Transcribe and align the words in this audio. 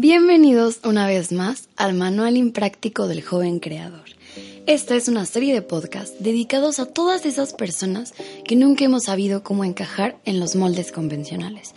Bienvenidos 0.00 0.78
una 0.84 1.08
vez 1.08 1.32
más 1.32 1.68
al 1.76 1.92
Manual 1.92 2.36
Impráctico 2.36 3.08
del 3.08 3.20
Joven 3.20 3.58
Creador. 3.58 4.04
Esta 4.68 4.94
es 4.94 5.08
una 5.08 5.26
serie 5.26 5.52
de 5.52 5.60
podcasts 5.60 6.14
dedicados 6.20 6.78
a 6.78 6.86
todas 6.86 7.26
esas 7.26 7.52
personas 7.52 8.14
que 8.44 8.54
nunca 8.54 8.84
hemos 8.84 9.06
sabido 9.06 9.42
cómo 9.42 9.64
encajar 9.64 10.16
en 10.24 10.38
los 10.38 10.54
moldes 10.54 10.92
convencionales, 10.92 11.74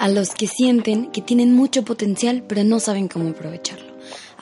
a 0.00 0.08
los 0.08 0.30
que 0.34 0.48
sienten 0.48 1.12
que 1.12 1.22
tienen 1.22 1.54
mucho 1.54 1.84
potencial 1.84 2.42
pero 2.48 2.64
no 2.64 2.80
saben 2.80 3.06
cómo 3.06 3.28
aprovecharlo, 3.28 3.91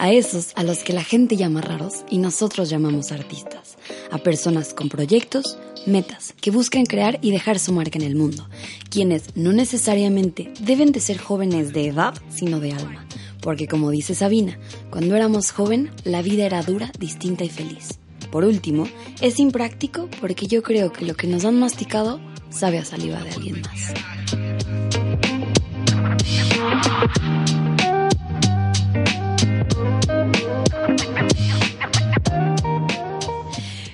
a 0.01 0.11
esos 0.13 0.53
a 0.57 0.65
los 0.65 0.79
que 0.79 0.95
la 0.95 1.05
gente 1.05 1.37
llama 1.37 1.61
raros 1.61 2.07
y 2.09 2.17
nosotros 2.17 2.71
llamamos 2.71 3.13
artistas, 3.13 3.77
a 4.11 4.17
personas 4.17 4.73
con 4.73 4.89
proyectos, 4.89 5.59
metas, 5.87 6.35
que 6.41 6.51
buscan 6.51 6.87
crear 6.87 7.19
y 7.21 7.31
dejar 7.31 7.59
su 7.59 7.75
marca 7.75 7.99
en 7.99 8.07
el 8.07 8.17
mundo, 8.17 8.49
quienes 8.89 9.37
no 9.37 9.53
necesariamente 9.53 10.55
deben 10.61 10.93
de 10.93 11.01
ser 11.01 11.19
jóvenes 11.19 11.75
de 11.75 11.89
edad, 11.89 12.15
sino 12.31 12.61
de 12.61 12.73
alma, 12.73 13.05
porque 13.43 13.69
como 13.69 13.91
dice 13.91 14.15
Sabina, 14.15 14.59
cuando 14.89 15.15
éramos 15.17 15.51
joven 15.51 15.91
la 16.05 16.23
vida 16.23 16.47
era 16.47 16.63
dura, 16.63 16.91
distinta 16.99 17.45
y 17.45 17.51
feliz. 17.51 17.99
Por 18.33 18.45
último, 18.45 18.89
es 19.21 19.39
impráctico 19.39 20.09
porque 20.19 20.47
yo 20.47 20.63
creo 20.63 20.93
que 20.93 21.05
lo 21.05 21.15
que 21.15 21.27
nos 21.27 21.45
han 21.45 21.61
masticado 21.61 22.21
sabe 22.49 22.79
a 22.79 22.87
saliva 22.87 23.23
de 23.23 23.31
alguien 23.33 23.61
más. 23.61 23.93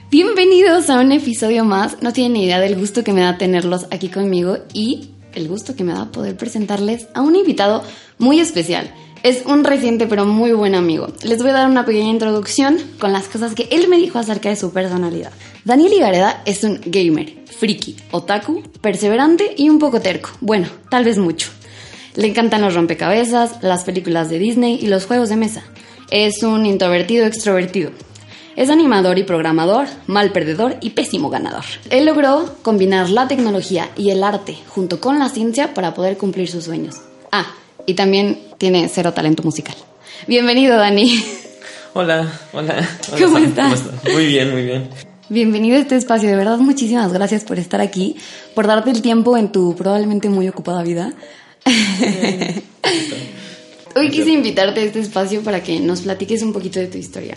Bienvenidos 0.08 0.88
a 0.88 1.00
un 1.00 1.12
episodio 1.12 1.64
más. 1.64 2.02
No 2.02 2.12
tienen 2.12 2.36
idea 2.36 2.58
del 2.58 2.76
gusto 2.76 3.04
que 3.04 3.12
me 3.12 3.20
da 3.20 3.36
tenerlos 3.36 3.86
aquí 3.90 4.08
conmigo 4.08 4.58
y 4.72 5.10
el 5.34 5.48
gusto 5.48 5.76
que 5.76 5.84
me 5.84 5.92
da 5.92 6.10
poder 6.10 6.36
presentarles 6.36 7.08
a 7.12 7.20
un 7.20 7.36
invitado 7.36 7.82
muy 8.18 8.40
especial. 8.40 8.94
Es 9.22 9.44
un 9.44 9.64
reciente 9.64 10.06
pero 10.06 10.24
muy 10.24 10.52
buen 10.52 10.74
amigo. 10.74 11.08
Les 11.22 11.42
voy 11.42 11.50
a 11.50 11.54
dar 11.54 11.68
una 11.68 11.84
pequeña 11.84 12.08
introducción 12.08 12.78
con 12.98 13.12
las 13.12 13.28
cosas 13.28 13.54
que 13.54 13.68
él 13.70 13.88
me 13.88 13.98
dijo 13.98 14.18
acerca 14.18 14.48
de 14.48 14.56
su 14.56 14.72
personalidad. 14.72 15.32
Daniel 15.64 15.92
Igareda 15.92 16.42
es 16.46 16.64
un 16.64 16.80
gamer, 16.86 17.34
friki, 17.44 17.96
otaku, 18.10 18.62
perseverante 18.80 19.54
y 19.56 19.68
un 19.68 19.78
poco 19.78 20.00
terco. 20.00 20.30
Bueno, 20.40 20.68
tal 20.90 21.04
vez 21.04 21.18
mucho. 21.18 21.50
Le 22.14 22.28
encantan 22.28 22.62
los 22.62 22.74
rompecabezas, 22.74 23.62
las 23.62 23.84
películas 23.84 24.30
de 24.30 24.38
Disney 24.38 24.78
y 24.80 24.86
los 24.86 25.04
juegos 25.06 25.28
de 25.28 25.36
mesa. 25.36 25.62
Es 26.10 26.44
un 26.44 26.66
introvertido 26.66 27.26
extrovertido. 27.26 27.90
Es 28.54 28.70
animador 28.70 29.18
y 29.18 29.24
programador, 29.24 29.88
mal 30.06 30.30
perdedor 30.30 30.76
y 30.80 30.90
pésimo 30.90 31.30
ganador. 31.30 31.64
Él 31.90 32.06
logró 32.06 32.54
combinar 32.62 33.10
la 33.10 33.26
tecnología 33.26 33.90
y 33.96 34.10
el 34.10 34.22
arte 34.22 34.56
junto 34.68 35.00
con 35.00 35.18
la 35.18 35.28
ciencia 35.28 35.74
para 35.74 35.94
poder 35.94 36.16
cumplir 36.16 36.48
sus 36.48 36.64
sueños. 36.64 36.94
Ah, 37.32 37.46
y 37.86 37.94
también 37.94 38.38
tiene 38.56 38.88
cero 38.88 39.12
talento 39.12 39.42
musical. 39.42 39.74
Bienvenido, 40.28 40.76
Dani. 40.76 41.24
Hola, 41.92 42.32
hola. 42.52 42.88
¿Cómo 43.20 43.38
estás? 43.38 43.82
Muy 44.12 44.26
bien, 44.26 44.52
muy 44.52 44.62
bien. 44.62 44.88
Bienvenido 45.28 45.76
a 45.76 45.80
este 45.80 45.96
espacio. 45.96 46.28
De 46.28 46.36
verdad, 46.36 46.58
muchísimas 46.58 47.12
gracias 47.12 47.42
por 47.42 47.58
estar 47.58 47.80
aquí, 47.80 48.16
por 48.54 48.68
darte 48.68 48.90
el 48.90 49.02
tiempo 49.02 49.36
en 49.36 49.50
tu 49.50 49.74
probablemente 49.74 50.28
muy 50.28 50.48
ocupada 50.48 50.84
vida. 50.84 51.12
Hoy 53.96 54.10
quise 54.10 54.30
invitarte 54.30 54.80
a 54.80 54.84
este 54.84 55.00
espacio 55.00 55.42
para 55.42 55.62
que 55.62 55.80
nos 55.80 56.02
platiques 56.02 56.42
un 56.42 56.52
poquito 56.52 56.78
de 56.78 56.86
tu 56.86 56.98
historia 56.98 57.36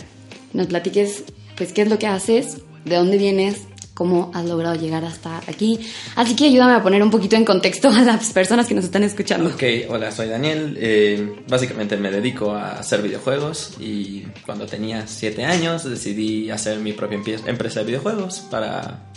nos 0.52 0.66
platiques 0.66 1.24
pues 1.56 1.72
qué 1.72 1.82
es 1.82 1.88
lo 1.88 1.98
que 1.98 2.06
haces, 2.06 2.58
de 2.84 2.96
dónde 2.96 3.18
vienes, 3.18 3.62
cómo 3.92 4.30
has 4.34 4.46
logrado 4.46 4.76
llegar 4.76 5.04
hasta 5.04 5.38
aquí. 5.46 5.78
Así 6.16 6.34
que 6.34 6.46
ayúdame 6.46 6.72
a 6.72 6.82
poner 6.82 7.02
un 7.02 7.10
poquito 7.10 7.36
en 7.36 7.44
contexto 7.44 7.88
a 7.90 8.00
las 8.00 8.32
personas 8.32 8.66
que 8.66 8.74
nos 8.74 8.84
están 8.84 9.04
escuchando. 9.04 9.50
Ok, 9.50 9.62
hola, 9.90 10.10
soy 10.10 10.28
Daniel. 10.28 10.76
Eh, 10.80 11.42
básicamente 11.48 11.96
me 11.98 12.10
dedico 12.10 12.52
a 12.52 12.78
hacer 12.78 13.02
videojuegos 13.02 13.74
y 13.78 14.22
cuando 14.46 14.66
tenía 14.66 15.06
7 15.06 15.44
años 15.44 15.84
decidí 15.84 16.50
hacer 16.50 16.78
mi 16.78 16.94
propia 16.94 17.20
empresa 17.46 17.80
de 17.80 17.86
videojuegos 17.86 18.40
para... 18.50 19.09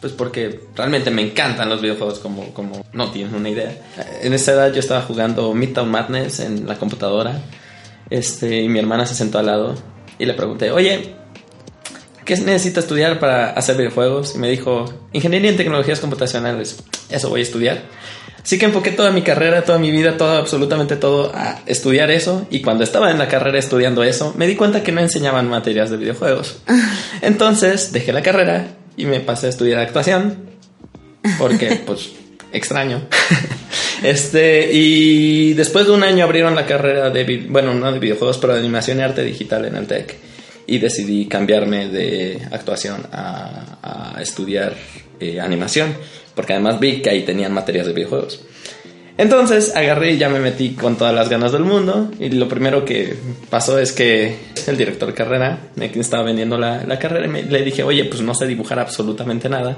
Pues 0.00 0.12
porque 0.14 0.60
realmente 0.74 1.10
me 1.10 1.22
encantan 1.22 1.68
los 1.68 1.82
videojuegos 1.82 2.18
como, 2.20 2.54
como 2.54 2.84
no 2.92 3.10
tienes 3.10 3.34
una 3.34 3.50
idea. 3.50 3.76
En 4.22 4.32
esa 4.32 4.52
edad 4.52 4.72
yo 4.72 4.80
estaba 4.80 5.02
jugando 5.02 5.52
Midtown 5.52 5.90
Madness 5.90 6.40
en 6.40 6.66
la 6.66 6.76
computadora 6.76 7.42
este, 8.08 8.62
y 8.62 8.68
mi 8.68 8.78
hermana 8.78 9.06
se 9.06 9.14
sentó 9.14 9.38
al 9.38 9.46
lado 9.46 9.74
y 10.18 10.24
le 10.24 10.34
pregunté, 10.34 10.70
oye, 10.70 11.14
¿qué 12.24 12.36
necesito 12.36 12.80
estudiar 12.80 13.18
para 13.18 13.50
hacer 13.50 13.76
videojuegos? 13.76 14.34
Y 14.34 14.38
me 14.38 14.48
dijo, 14.48 14.86
Ingeniería 15.12 15.50
en 15.50 15.56
Tecnologías 15.56 16.00
Computacionales. 16.00 16.82
Eso 17.08 17.28
voy 17.28 17.40
a 17.40 17.42
estudiar. 17.42 17.82
Así 18.42 18.58
que 18.58 18.66
enfoqué 18.66 18.90
toda 18.90 19.10
mi 19.10 19.22
carrera, 19.22 19.64
toda 19.64 19.78
mi 19.78 19.90
vida, 19.90 20.16
todo, 20.16 20.36
absolutamente 20.36 20.96
todo 20.96 21.30
a 21.34 21.60
estudiar 21.66 22.10
eso. 22.10 22.46
Y 22.50 22.62
cuando 22.62 22.84
estaba 22.84 23.10
en 23.10 23.18
la 23.18 23.28
carrera 23.28 23.58
estudiando 23.58 24.02
eso, 24.02 24.34
me 24.36 24.46
di 24.46 24.56
cuenta 24.56 24.82
que 24.82 24.92
no 24.92 25.00
enseñaban 25.00 25.48
materias 25.48 25.90
de 25.90 25.98
videojuegos. 25.98 26.58
Entonces 27.22 27.92
dejé 27.92 28.12
la 28.12 28.22
carrera 28.22 28.66
y 29.00 29.06
me 29.06 29.20
pasé 29.20 29.46
a 29.46 29.50
estudiar 29.50 29.80
actuación. 29.80 30.36
Porque, 31.38 31.80
pues, 31.86 32.10
extraño. 32.52 33.02
Este, 34.02 34.70
y 34.72 35.52
después 35.54 35.86
de 35.86 35.92
un 35.92 36.02
año 36.02 36.24
abrieron 36.24 36.54
la 36.54 36.64
carrera 36.64 37.10
de, 37.10 37.46
bueno, 37.48 37.74
no 37.74 37.92
de 37.92 37.98
videojuegos, 37.98 38.38
pero 38.38 38.54
de 38.54 38.60
animación 38.60 38.98
y 38.98 39.02
arte 39.02 39.22
digital 39.22 39.66
en 39.66 39.76
el 39.76 39.86
TEC. 39.86 40.16
Y 40.66 40.78
decidí 40.78 41.26
cambiarme 41.26 41.88
de 41.88 42.40
actuación 42.50 43.06
a, 43.12 44.16
estudiar 44.20 44.74
eh, 45.18 45.40
animación, 45.40 45.94
porque 46.34 46.52
además 46.52 46.78
vi 46.78 47.00
que 47.00 47.10
ahí 47.10 47.22
tenían 47.22 47.52
materias 47.52 47.86
de 47.86 47.92
videojuegos. 47.92 48.40
Entonces 49.20 49.76
agarré 49.76 50.12
y 50.12 50.18
ya 50.18 50.30
me 50.30 50.40
metí 50.40 50.70
con 50.70 50.96
todas 50.96 51.14
las 51.14 51.28
ganas 51.28 51.52
del 51.52 51.64
mundo. 51.64 52.10
Y 52.18 52.30
lo 52.30 52.48
primero 52.48 52.86
que 52.86 53.14
pasó 53.50 53.78
es 53.78 53.92
que 53.92 54.34
el 54.66 54.76
director 54.78 55.12
carrera, 55.12 55.58
me 55.76 55.86
estaba 55.86 56.22
vendiendo 56.22 56.56
la, 56.56 56.84
la 56.84 56.98
carrera, 56.98 57.28
me, 57.28 57.42
le 57.42 57.62
dije, 57.62 57.82
oye, 57.82 58.06
pues 58.06 58.22
no 58.22 58.34
sé 58.34 58.46
dibujar 58.46 58.78
absolutamente 58.78 59.48
nada 59.48 59.76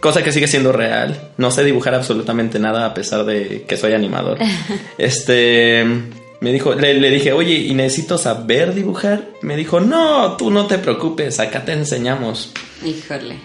cosa 0.00 0.22
que 0.22 0.32
sigue 0.32 0.46
siendo 0.46 0.70
real. 0.70 1.30
No 1.38 1.50
sé 1.50 1.64
dibujar 1.64 1.94
absolutamente 1.94 2.58
nada 2.58 2.84
a 2.84 2.92
pesar 2.92 3.24
de 3.24 3.64
que 3.66 3.78
soy 3.78 3.94
animador. 3.94 4.36
este 4.98 5.82
me 6.40 6.52
dijo, 6.52 6.74
le, 6.74 7.10
dije, 7.10 7.32
oye, 7.32 7.54
¿y 7.54 7.72
necesito 7.72 8.18
saber 8.18 8.74
dibujar? 8.74 9.30
Me 9.40 9.56
dijo, 9.56 9.80
no, 9.80 10.36
tú 10.36 10.50
no 10.50 10.66
te 10.66 10.76
preocupes, 10.76 11.40
acá 11.40 11.64
te 11.64 11.72
enseñamos. 11.72 12.52
Híjole. 12.84 13.36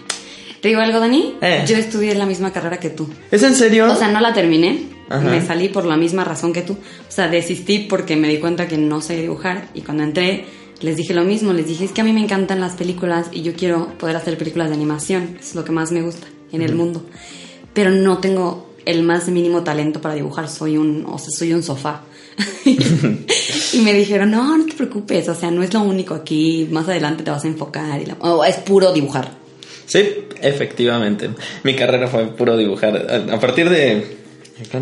¿Te 0.60 0.68
digo 0.68 0.82
algo, 0.82 1.00
Dani? 1.00 1.36
Eh. 1.40 1.64
Yo 1.66 1.78
estudié 1.78 2.14
la 2.14 2.26
misma 2.26 2.52
carrera 2.52 2.78
que 2.78 2.90
tú. 2.90 3.08
¿Es 3.30 3.42
en 3.42 3.54
serio? 3.54 3.90
O 3.90 3.96
sea, 3.96 4.08
no 4.08 4.20
la 4.20 4.34
terminé. 4.34 4.99
Me 5.10 5.44
salí 5.44 5.68
por 5.68 5.86
la 5.86 5.96
misma 5.96 6.24
razón 6.24 6.52
que 6.52 6.62
tú. 6.62 6.74
O 6.74 7.10
sea, 7.10 7.28
desistí 7.28 7.80
porque 7.80 8.16
me 8.16 8.28
di 8.28 8.38
cuenta 8.38 8.68
que 8.68 8.78
no 8.78 9.00
sé 9.00 9.20
dibujar. 9.20 9.68
Y 9.74 9.80
cuando 9.80 10.04
entré, 10.04 10.44
les 10.80 10.96
dije 10.96 11.14
lo 11.14 11.24
mismo. 11.24 11.52
Les 11.52 11.66
dije, 11.66 11.84
es 11.84 11.92
que 11.92 12.00
a 12.00 12.04
mí 12.04 12.12
me 12.12 12.22
encantan 12.22 12.60
las 12.60 12.74
películas 12.74 13.28
y 13.32 13.42
yo 13.42 13.54
quiero 13.54 13.88
poder 13.98 14.16
hacer 14.16 14.38
películas 14.38 14.68
de 14.68 14.74
animación. 14.74 15.36
Es 15.40 15.54
lo 15.54 15.64
que 15.64 15.72
más 15.72 15.90
me 15.90 16.02
gusta 16.02 16.28
en 16.52 16.62
el 16.62 16.74
mundo. 16.74 17.04
Pero 17.74 17.90
no 17.90 18.18
tengo 18.18 18.70
el 18.84 19.02
más 19.02 19.28
mínimo 19.28 19.62
talento 19.62 20.00
para 20.00 20.14
dibujar, 20.14 20.48
soy 20.48 20.76
un, 20.76 21.04
o 21.06 21.18
sea, 21.18 21.30
soy 21.30 21.52
un 21.52 21.62
sofá. 21.62 22.02
y 22.64 23.78
me 23.80 23.92
dijeron, 23.92 24.30
no, 24.30 24.56
no 24.56 24.64
te 24.64 24.74
preocupes, 24.74 25.28
o 25.28 25.34
sea, 25.34 25.50
no 25.50 25.62
es 25.62 25.72
lo 25.72 25.80
único 25.82 26.14
aquí, 26.14 26.68
más 26.70 26.88
adelante 26.88 27.22
te 27.22 27.30
vas 27.30 27.44
a 27.44 27.48
enfocar, 27.48 28.00
y 28.00 28.06
es 28.48 28.56
puro 28.56 28.92
dibujar. 28.92 29.30
Sí, 29.86 30.26
efectivamente. 30.40 31.30
Mi 31.64 31.74
carrera 31.74 32.06
fue 32.06 32.26
puro 32.28 32.56
dibujar. 32.56 33.26
A 33.28 33.40
partir 33.40 33.68
de 33.68 34.19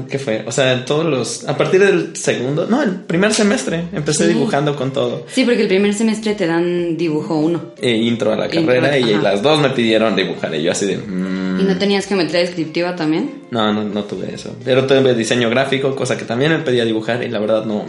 ¿Qué 0.08 0.18
fue? 0.18 0.44
O 0.46 0.52
sea, 0.52 0.84
todos 0.84 1.06
los. 1.06 1.48
A 1.48 1.56
partir 1.56 1.80
del 1.80 2.16
segundo. 2.16 2.66
No, 2.66 2.82
el 2.82 2.96
primer 2.96 3.32
semestre 3.32 3.84
empecé 3.92 4.26
dibujando 4.28 4.76
con 4.76 4.92
todo. 4.92 5.26
Sí, 5.28 5.44
porque 5.44 5.62
el 5.62 5.68
primer 5.68 5.94
semestre 5.94 6.34
te 6.34 6.46
dan 6.46 6.96
dibujo 6.96 7.36
uno. 7.36 7.72
E 7.80 7.90
intro 7.90 8.32
a 8.32 8.36
la 8.36 8.48
carrera 8.48 8.98
y 8.98 9.14
las 9.14 9.42
dos 9.42 9.60
me 9.60 9.70
pidieron 9.70 10.16
dibujar. 10.16 10.54
Y 10.54 10.62
yo 10.62 10.72
así 10.72 10.86
de. 10.86 10.98
Mm". 10.98 11.60
¿Y 11.60 11.64
no 11.64 11.78
tenías 11.78 12.06
geometría 12.06 12.40
descriptiva 12.40 12.94
también? 12.94 13.42
No, 13.50 13.72
no, 13.72 13.84
no 13.84 14.04
tuve 14.04 14.34
eso. 14.34 14.54
Pero 14.64 14.86
tuve 14.86 15.14
diseño 15.14 15.50
gráfico, 15.50 15.94
cosa 15.96 16.16
que 16.16 16.24
también 16.24 16.52
me 16.52 16.58
pedía 16.58 16.84
dibujar 16.84 17.22
y 17.22 17.28
la 17.28 17.38
verdad 17.38 17.64
no. 17.64 17.84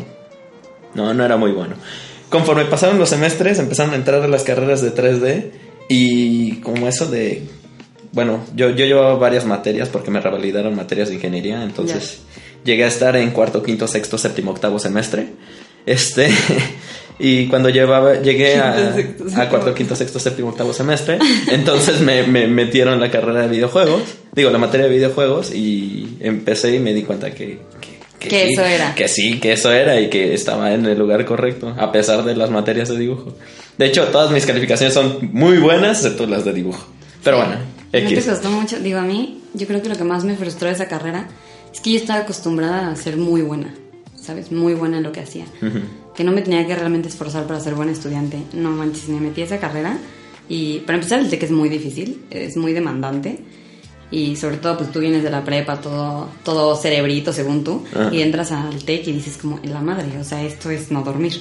No, 0.96 1.14
no 1.14 1.25
era 1.25 1.37
muy 1.37 1.52
bueno. 1.52 1.75
Conforme 2.29 2.66
pasaron 2.66 2.99
los 2.99 3.09
semestres, 3.09 3.59
empezaron 3.59 3.93
a 3.93 3.96
entrar 3.96 4.22
a 4.22 4.28
las 4.28 4.43
carreras 4.43 4.81
de 4.81 4.93
3D 4.93 5.52
y 5.87 6.58
como 6.61 6.87
eso 6.87 7.08
de 7.08 7.43
bueno, 8.11 8.44
yo, 8.56 8.70
yo 8.72 8.85
llevaba 8.85 9.16
varias 9.16 9.46
materias 9.46 9.90
porque 9.90 10.11
me 10.11 10.20
revalidaron 10.20 10.76
materias 10.76 11.09
de 11.09 11.16
ingeniería, 11.16 11.64
entonces 11.64 12.22
llegué 12.64 12.84
a 12.84 12.88
estar 12.88 13.16
en 13.16 13.32
cuarto, 13.32 13.64
quinto, 13.64 13.88
sexto, 13.88 14.17
séptimo, 14.17 14.52
octavo 14.52 14.79
semestre. 14.79 15.28
Este, 15.85 16.29
y 17.20 17.47
cuando 17.47 17.70
llevaba, 17.70 18.16
llegué 18.16 18.58
a, 18.58 18.96
a, 19.35 19.50
cuarto, 19.50 19.73
quinto, 19.73 19.96
sexto, 19.96 20.20
séptimo, 20.20 20.50
octavo 20.50 20.73
semestre, 20.73 21.20
entonces 21.52 22.02
me, 22.02 22.23
me 22.23 22.47
metieron 22.47 22.96
en 22.96 23.02
la 23.02 23.11
carrera 23.11 23.44
de 23.44 23.47
videojuegos, 23.47 24.02
digo, 24.34 24.50
la 24.50 24.58
materia 24.58 24.88
de 24.88 24.94
videojuegos, 24.94 25.53
y 25.53 26.17
empecé 26.20 26.76
y 26.76 26.79
me 26.79 26.94
di 26.94 27.03
cuenta 27.03 27.32
que, 27.32 27.59
que, 28.20 28.52
eso 28.52 28.66
era. 28.66 28.96
Que 28.96 29.08
sí, 29.08 29.40
que 29.40 29.53
eso 29.53 29.72
era 29.72 30.00
y 30.00 30.09
que 30.09 30.34
estaba 30.34 30.73
en 30.73 30.85
el 30.85 30.97
lugar 30.97 31.26
correcto, 31.26 31.73
a 31.78 31.91
pesar 31.91 32.23
de 32.23 32.35
las 32.35 32.50
materias 32.50 32.90
de 32.90 32.97
dibujo. 32.97 33.35
De 33.78 33.85
hecho, 33.85 34.05
todas 34.05 34.32
mis 34.32 34.46
calificaciones 34.46 34.94
son 34.94 35.29
muy 35.32 35.58
buenas, 35.58 36.00
excepto 36.03 36.26
las 36.26 36.44
de 36.44 36.53
dibujo. 36.53 36.85
Pero 37.23 37.38
bueno, 37.38 37.55
¿No 37.91 38.09
te 38.09 38.24
costó 38.24 38.50
mucho? 38.52 38.80
Digo, 38.80 39.00
a 39.00 39.03
mí, 39.03 39.41
yo 39.53 39.68
creo 39.68 39.82
que 39.82 39.90
lo 39.90 39.96
que 39.96 40.03
más 40.03 40.24
me 40.24 40.36
frustró 40.36 40.68
de 40.68 40.74
esa 40.74 40.88
carrera 40.88 41.28
es 41.74 41.80
que 41.82 41.91
yo 41.91 41.97
estaba 41.97 42.20
acostumbrada 42.20 42.90
a 42.90 42.96
ser 42.96 43.18
muy 43.18 43.41
buena. 43.41 43.74
¿sabes? 44.30 44.52
Muy 44.52 44.76
buena 44.76 44.97
en 44.97 45.03
lo 45.03 45.12
que 45.12 45.22
hacía. 45.22 45.46
Que 46.16 46.24
no 46.24 46.32
me 46.32 46.41
tenía 46.44 46.66
que 46.68 46.76
realmente 46.76 47.08
esforzar 47.08 47.47
para 47.47 47.59
ser 47.59 47.74
buena 47.74 47.91
estudiante. 47.91 48.38
No 48.53 48.70
manches, 48.70 49.09
me 49.09 49.20
metí 49.20 49.41
a 49.41 49.46
esa 49.46 49.58
carrera 49.58 49.97
y 50.47 50.80
para 50.80 50.97
empezar 50.97 51.20
el 51.20 51.30
TEC 51.30 51.44
es 51.44 51.52
muy 51.52 51.70
difícil, 51.70 52.26
es 52.30 52.56
muy 52.56 52.74
demandante. 52.74 53.40
Y 54.12 54.36
sobre 54.36 54.58
todo, 54.58 54.78
pues 54.78 54.91
tú 54.91 55.00
vienes 55.00 55.24
de 55.24 55.30
la 55.30 55.44
prepa, 55.44 55.82
todo, 55.82 56.30
todo 56.44 56.76
cerebrito 56.76 57.32
según 57.32 57.64
tú, 57.64 57.86
y 58.12 58.22
entras 58.22 58.52
al 58.52 58.84
TEC 58.84 59.08
y 59.08 59.12
dices 59.14 59.38
como, 59.38 59.59
la 59.64 59.82
madre, 59.82 60.18
o 60.20 60.24
sea, 60.24 60.44
esto 60.44 60.72
es 60.72 60.90
no 60.91 61.03
dormir. 61.03 61.34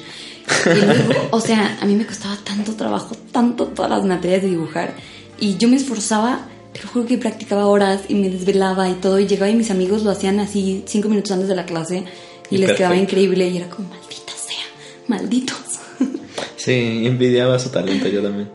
Y 0.67 0.85
luego, 0.85 1.29
o 1.31 1.41
sea, 1.41 1.79
a 1.81 1.87
mí 1.87 1.95
me 1.95 2.06
costaba 2.06 2.37
tanto 2.45 2.75
trabajo, 2.75 3.15
tanto 3.33 3.69
todas 3.69 3.91
las 3.91 4.05
materias 4.05 4.43
de 4.43 4.49
dibujar, 4.49 4.95
y 5.40 5.56
yo 5.56 5.69
me 5.69 5.76
esforzaba, 5.76 6.46
te 6.73 6.82
lo 6.82 6.88
juro 6.88 7.06
que 7.06 7.19
practicaba 7.19 7.67
horas 7.67 8.02
y 8.08 8.14
me 8.14 8.31
desvelaba 8.31 8.88
y 8.88 8.94
todo, 8.94 9.19
y 9.19 9.26
llegaba 9.26 9.50
y 9.50 9.55
mis 9.55 9.70
amigos 9.70 10.02
lo 10.02 10.11
hacían 10.11 10.40
así 10.40 10.82
cinco 10.87 11.08
minutos 11.08 11.32
antes 11.32 11.49
de 11.49 11.55
la 11.55 11.67
clase, 11.67 12.05
y, 12.50 12.58
les 12.58 12.73
quedaba 12.73 12.96
increíble, 12.96 13.49
y 13.49 13.56
era 13.56 13.69
como, 13.69 13.88
maldita 13.88 14.32
sea, 14.32 14.64
malditos. 15.06 15.58
Sí, 16.56 17.06
envidiaba 17.06 17.58
su 17.58 17.70
talento 17.70 18.08
yo 18.08 18.20
también. 18.20 18.50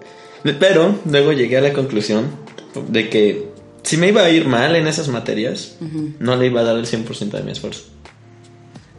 Pero 0.59 0.99
luego 1.09 1.31
llegué 1.31 1.57
a 1.57 1.61
la 1.61 1.73
conclusión 1.73 2.27
de 2.89 3.09
que 3.09 3.47
si 3.81 3.97
me 3.97 4.09
iba 4.09 4.23
a 4.23 4.29
ir 4.29 4.45
mal 4.45 4.75
en 4.75 4.87
esas 4.87 5.07
materias, 5.07 5.77
no 6.19 6.35
le 6.35 6.47
iba 6.47 6.61
a 6.61 6.63
dar 6.63 6.77
el 6.77 6.85
100% 6.85 7.31
de 7.31 7.43
mi 7.43 7.51
esfuerzo. 7.51 7.85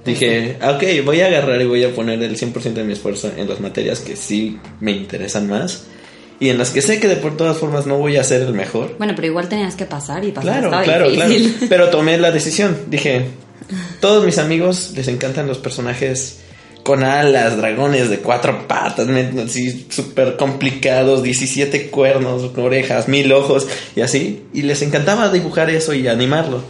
Dije, 0.04 0.58
ok, 0.62 1.04
voy 1.04 1.20
a 1.20 1.26
agarrar 1.26 1.60
y 1.60 1.66
voy 1.66 1.84
a 1.84 1.94
poner 1.94 2.22
el 2.22 2.36
100% 2.36 2.72
de 2.72 2.84
mi 2.84 2.94
esfuerzo 2.94 3.30
en 3.36 3.48
las 3.48 3.60
materias 3.60 4.00
que 4.00 4.16
sí 4.16 4.58
me 4.80 4.92
interesan 4.92 5.48
más 5.48 5.86
y 6.40 6.48
en 6.48 6.58
las 6.58 6.70
que 6.70 6.82
sé 6.82 7.00
que 7.00 7.08
de 7.08 7.16
por 7.16 7.36
todas 7.36 7.58
formas 7.58 7.86
no 7.86 7.98
voy 7.98 8.16
a 8.16 8.24
ser 8.24 8.42
el 8.42 8.54
mejor. 8.54 8.96
Bueno, 8.98 9.14
pero 9.14 9.28
igual 9.28 9.48
tenías 9.48 9.76
que 9.76 9.86
pasar 9.86 10.24
y 10.24 10.32
pasar. 10.32 10.60
Claro, 10.60 10.84
claro, 10.84 11.10
claro. 11.10 11.34
Pero 11.68 11.90
tomé 11.90 12.18
la 12.18 12.30
decisión. 12.32 12.76
Dije, 12.88 13.26
todos 14.00 14.24
mis 14.24 14.38
amigos 14.38 14.92
les 14.96 15.08
encantan 15.08 15.46
los 15.46 15.58
personajes 15.58 16.40
con 16.82 17.02
alas, 17.02 17.56
dragones 17.56 18.10
de 18.10 18.18
cuatro 18.18 18.68
patas, 18.68 19.08
así 19.08 19.86
súper 19.88 20.36
complicados, 20.36 21.22
17 21.22 21.88
cuernos, 21.88 22.50
orejas, 22.58 23.08
mil 23.08 23.32
ojos 23.32 23.66
y 23.96 24.02
así. 24.02 24.44
Y 24.52 24.62
les 24.62 24.82
encantaba 24.82 25.30
dibujar 25.30 25.70
eso 25.70 25.94
y 25.94 26.06
animarlo. 26.08 26.62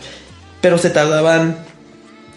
Pero 0.60 0.78
se 0.78 0.90
tardaban 0.90 1.58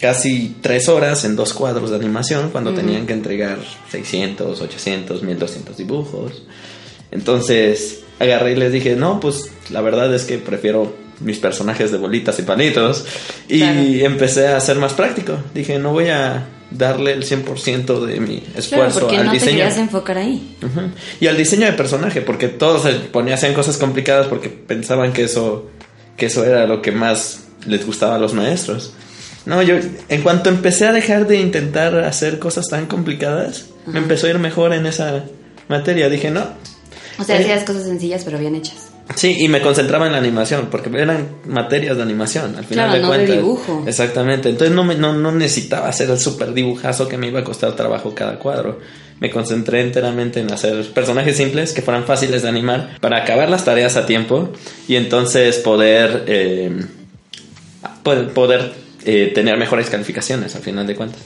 casi 0.02 0.56
tres 0.62 0.90
horas 0.90 1.24
en 1.24 1.36
dos 1.36 1.54
cuadros 1.54 1.92
de 1.92 1.96
animación 1.96 2.50
cuando 2.50 2.74
tenían 2.74 3.06
que 3.06 3.14
entregar 3.14 3.60
600, 3.92 4.60
800, 4.60 5.24
1200 5.24 5.78
dibujos. 5.78 6.44
Entonces 7.12 8.04
agarré 8.20 8.54
y 8.54 8.56
les 8.56 8.72
dije, 8.72 8.96
no, 8.96 9.20
pues 9.20 9.52
la 9.70 9.82
verdad 9.82 10.14
es 10.14 10.24
que 10.24 10.38
prefiero 10.38 10.96
mis 11.20 11.40
personajes 11.40 11.92
de 11.92 11.98
bolitas 11.98 12.38
y 12.40 12.44
palitos. 12.44 13.06
Y 13.48 14.02
empecé 14.02 14.48
a 14.48 14.60
ser 14.60 14.78
más 14.78 14.94
práctico. 14.94 15.38
Dije, 15.54 15.80
no 15.80 15.92
voy 15.92 16.10
a 16.10 16.48
darle 16.70 17.14
el 17.14 17.24
100% 17.24 18.06
de 18.06 18.20
mi 18.20 18.44
esfuerzo 18.56 19.10
al 19.10 19.26
no 19.26 19.32
diseño. 19.32 19.68
Te 19.70 19.80
enfocar 19.80 20.18
ahí. 20.18 20.56
Y 21.20 21.28
al 21.28 21.38
diseño 21.38 21.66
de 21.66 21.74
personaje, 21.74 22.22
porque 22.22 22.48
todos 22.48 22.84
se 22.84 22.94
ponían 22.94 23.54
cosas 23.54 23.78
complicadas 23.78 24.28
porque 24.28 24.50
pensaban 24.50 25.14
que 25.14 25.24
eso 25.24 25.70
que 26.18 26.26
eso 26.26 26.44
era 26.44 26.66
lo 26.66 26.82
que 26.82 26.92
más 26.92 27.46
les 27.66 27.86
gustaba 27.86 28.16
a 28.16 28.20
los 28.20 28.34
maestros. 28.34 28.94
No, 29.46 29.62
yo 29.62 29.76
en 30.10 30.22
cuanto 30.24 30.50
empecé 30.50 30.88
a 30.88 30.92
dejar 30.92 31.28
de 31.28 31.40
intentar 31.40 31.96
hacer 32.00 32.40
cosas 32.40 32.68
tan 32.68 32.88
complicadas, 32.88 33.68
me 33.86 34.00
empezó 34.00 34.28
a 34.28 34.32
ir 34.32 34.40
mejor 34.40 34.74
en 34.74 34.86
esa 34.86 35.24
materia. 35.70 36.10
Dije, 36.10 36.32
no. 36.32 36.46
O 37.20 37.24
sea, 37.24 37.40
hacías 37.40 37.64
cosas 37.64 37.84
sencillas 37.84 38.24
pero 38.24 38.38
bien 38.38 38.56
hechas. 38.56 38.90
Sí, 39.16 39.38
y 39.40 39.48
me 39.48 39.62
concentraba 39.62 40.06
en 40.06 40.12
la 40.12 40.18
animación, 40.18 40.68
porque 40.70 40.90
eran 40.98 41.28
materias 41.46 41.96
de 41.96 42.04
animación, 42.04 42.56
al 42.58 42.66
final 42.66 42.92
de 42.92 43.08
cuentas. 43.08 43.36
dibujo. 43.38 43.84
Exactamente. 43.88 44.50
Entonces 44.50 44.76
no, 44.76 44.84
me, 44.84 44.96
no, 44.96 45.14
no 45.14 45.32
necesitaba 45.32 45.88
hacer 45.88 46.10
el 46.10 46.20
super 46.20 46.54
dibujazo 46.54 47.08
que 47.08 47.18
me 47.18 47.28
iba 47.28 47.40
a 47.40 47.44
costar 47.44 47.74
trabajo 47.76 48.14
cada 48.14 48.38
cuadro. 48.38 48.80
Me 49.20 49.32
concentré 49.32 49.82
enteramente 49.82 50.42
en 50.42 50.52
hacer 50.52 50.86
personajes 50.94 51.38
simples 51.38 51.74
que 51.74 51.82
fueran 51.82 52.04
fáciles 52.04 52.44
de 52.44 52.50
animar 52.50 52.98
para 53.00 53.18
acabar 53.18 53.50
las 53.50 53.66
tareas 53.66 53.96
a 53.96 54.06
tiempo 54.06 54.50
y 54.88 54.96
entonces 54.96 55.58
poder, 55.58 56.26
eh, 56.28 56.72
poder, 58.04 58.74
eh, 59.06 59.32
tener 59.34 59.58
mejores 59.58 59.90
calificaciones 59.90 60.56
al 60.56 60.62
final 60.62 60.86
de 60.86 60.96
cuentas. 60.96 61.22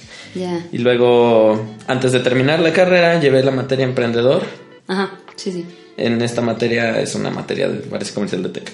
Y 0.71 0.77
luego, 0.77 1.75
antes 1.88 2.13
de 2.13 2.21
terminar 2.21 2.59
la 2.61 2.71
carrera, 2.71 3.19
llevé 3.19 3.43
la 3.43 3.51
materia 3.51 3.83
emprendedor. 3.83 4.43
Ajá, 4.88 5.19
sí, 5.36 5.51
sí 5.51 5.66
en 5.98 6.22
esta 6.22 6.42
materia 6.42 7.00
es 7.00 7.16
una 7.16 7.30
materia 7.30 7.68
de 7.68 7.80
parece 7.80 8.13
comercial 8.13 8.44
de 8.44 8.50
tech. 8.50 8.72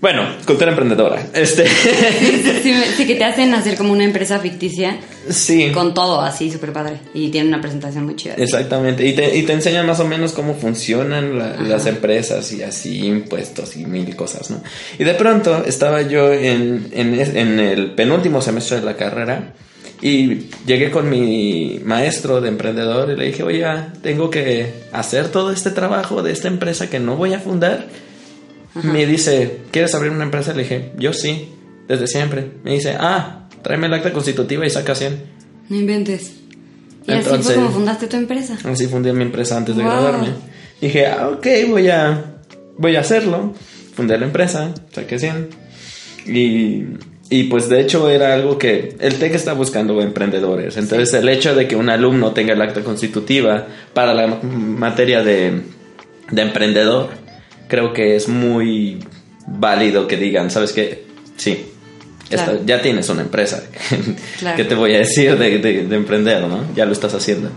Bueno, 0.00 0.26
cultura 0.44 0.72
emprendedora. 0.72 1.28
Este. 1.32 1.64
Sí, 1.68 2.74
que 3.06 3.14
te 3.14 3.22
hacen 3.22 3.54
hacer 3.54 3.76
como 3.76 3.92
una 3.92 4.02
empresa 4.02 4.40
ficticia. 4.40 4.98
Sí. 5.30 5.70
Con 5.70 5.94
todo 5.94 6.20
así, 6.20 6.50
súper 6.50 6.72
padre. 6.72 6.98
Y 7.14 7.28
tiene 7.28 7.46
una 7.46 7.60
presentación 7.60 8.06
muy 8.06 8.16
chida. 8.16 8.34
Exactamente. 8.36 9.06
Y 9.06 9.12
te, 9.12 9.36
y 9.36 9.44
te 9.44 9.52
enseñan 9.52 9.86
más 9.86 10.00
o 10.00 10.04
menos 10.04 10.32
cómo 10.32 10.54
funcionan 10.54 11.68
las 11.68 11.86
empresas 11.86 12.50
y 12.52 12.64
así, 12.64 13.06
impuestos 13.06 13.76
y 13.76 13.86
mil 13.86 14.16
cosas, 14.16 14.50
¿no? 14.50 14.60
Y 14.98 15.04
de 15.04 15.14
pronto 15.14 15.64
estaba 15.64 16.02
yo 16.02 16.32
en, 16.32 16.88
en, 16.92 17.20
en 17.20 17.60
el 17.60 17.92
penúltimo 17.92 18.42
semestre 18.42 18.80
de 18.80 18.86
la 18.86 18.96
carrera 18.96 19.52
y 20.02 20.48
llegué 20.66 20.90
con 20.90 21.08
mi 21.08 21.80
maestro 21.84 22.40
de 22.40 22.48
emprendedor 22.48 23.10
y 23.10 23.16
le 23.16 23.26
dije, 23.26 23.44
oye, 23.44 23.64
tengo 24.02 24.30
que 24.30 24.82
hacer 24.92 25.28
todo 25.28 25.52
este 25.52 25.70
trabajo 25.70 26.24
de 26.24 26.32
esta 26.32 26.48
empresa 26.48 26.90
que 26.90 26.98
no 26.98 27.16
voy 27.16 27.34
a 27.34 27.38
fundar. 27.38 27.86
Me 28.82 29.06
dice, 29.06 29.60
¿quieres 29.70 29.94
abrir 29.94 30.10
una 30.10 30.24
empresa? 30.24 30.54
Le 30.54 30.64
dije, 30.64 30.92
yo 30.98 31.12
sí, 31.12 31.48
desde 31.86 32.08
siempre. 32.08 32.50
Me 32.64 32.72
dice, 32.72 32.96
ah, 32.98 33.48
tráeme 33.62 33.86
el 33.86 33.94
acta 33.94 34.12
constitutiva 34.12 34.66
y 34.66 34.70
saca 34.70 34.96
100. 34.96 35.22
No 35.68 35.76
inventes. 35.76 36.32
Y 37.06 37.12
así 37.12 37.38
fue 37.40 37.54
como 37.54 37.70
fundaste 37.70 38.08
tu 38.08 38.16
empresa. 38.16 38.58
Así 38.64 38.88
fundé 38.88 39.12
mi 39.12 39.22
empresa 39.22 39.56
antes 39.56 39.76
de 39.76 39.84
graduarme. 39.84 40.30
Dije, 40.80 41.06
ah, 41.06 41.28
ok, 41.28 41.46
voy 41.68 41.88
a, 41.88 42.38
voy 42.76 42.96
a 42.96 43.00
hacerlo. 43.00 43.54
Fundé 43.94 44.18
la 44.18 44.26
empresa, 44.26 44.74
saqué 44.90 45.20
100. 45.20 45.48
Y 46.26 46.84
y 47.32 47.44
pues 47.44 47.70
de 47.70 47.80
hecho 47.80 48.10
era 48.10 48.34
algo 48.34 48.58
que 48.58 48.94
el 49.00 49.14
TEC 49.18 49.34
está 49.34 49.54
buscando 49.54 50.02
emprendedores. 50.02 50.76
Entonces 50.76 51.14
el 51.14 51.26
hecho 51.30 51.54
de 51.54 51.66
que 51.66 51.74
un 51.74 51.88
alumno 51.88 52.32
tenga 52.32 52.52
el 52.52 52.60
acta 52.60 52.82
constitutiva 52.82 53.66
para 53.94 54.12
la 54.12 54.26
materia 54.26 55.22
de, 55.22 55.62
de 56.30 56.42
emprendedor, 56.42 57.08
creo 57.68 57.94
que 57.94 58.16
es 58.16 58.28
muy 58.28 58.98
válido 59.46 60.06
que 60.06 60.18
digan, 60.18 60.50
¿sabes 60.50 60.74
qué? 60.74 61.04
Sí, 61.38 61.64
ya 62.66 62.82
tienes 62.82 63.08
una 63.08 63.22
empresa. 63.22 63.64
¿Qué 64.56 64.64
te 64.64 64.74
voy 64.74 64.94
a 64.94 64.98
decir 64.98 65.38
de, 65.38 65.58
de, 65.58 65.86
de 65.86 65.96
emprender, 65.96 66.42
no? 66.42 66.66
Ya 66.76 66.84
lo 66.84 66.92
estás 66.92 67.14
haciendo. 67.14 67.48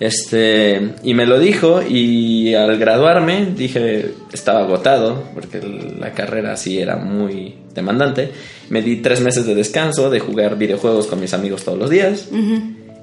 Este, 0.00 0.94
y 1.02 1.12
me 1.12 1.26
lo 1.26 1.38
dijo 1.38 1.82
y 1.86 2.54
al 2.54 2.78
graduarme 2.78 3.44
dije, 3.54 4.14
estaba 4.32 4.60
agotado 4.60 5.24
porque 5.34 5.60
la 6.00 6.12
carrera 6.12 6.56
sí 6.56 6.78
era 6.80 6.96
muy 6.96 7.61
demandante. 7.74 8.30
Me 8.70 8.82
di 8.82 8.96
tres 8.96 9.20
meses 9.20 9.46
de 9.46 9.54
descanso 9.54 10.10
de 10.10 10.20
jugar 10.20 10.56
videojuegos 10.56 11.06
con 11.06 11.20
mis 11.20 11.34
amigos 11.34 11.64
todos 11.64 11.78
los 11.78 11.90
días. 11.90 12.28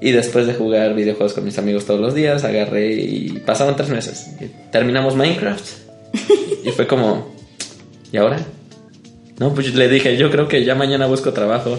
Y 0.02 0.12
después 0.12 0.48
de 0.48 0.54
jugar 0.54 0.96
videojuegos 0.96 1.34
con 1.34 1.44
mis 1.44 1.58
amigos 1.58 1.86
todos 1.86 2.00
los 2.00 2.14
días, 2.14 2.44
agarré 2.44 2.94
y 2.94 3.42
pasaron 3.46 3.76
tres 3.76 3.90
meses. 3.90 4.28
terminamos 4.72 5.16
Minecraft. 5.16 5.66
y 6.64 6.72
fue 6.72 6.88
como, 6.88 7.34
¿y 8.12 8.18
ahora? 8.18 8.40
No, 9.38 9.54
pues 9.54 9.74
le 9.74 9.88
dije, 9.88 10.18
yo 10.18 10.32
creo 10.32 10.48
que 10.48 10.64
ya 10.66 10.76
mañana 10.76 11.06
busco 11.06 11.34
trabajo. 11.34 11.78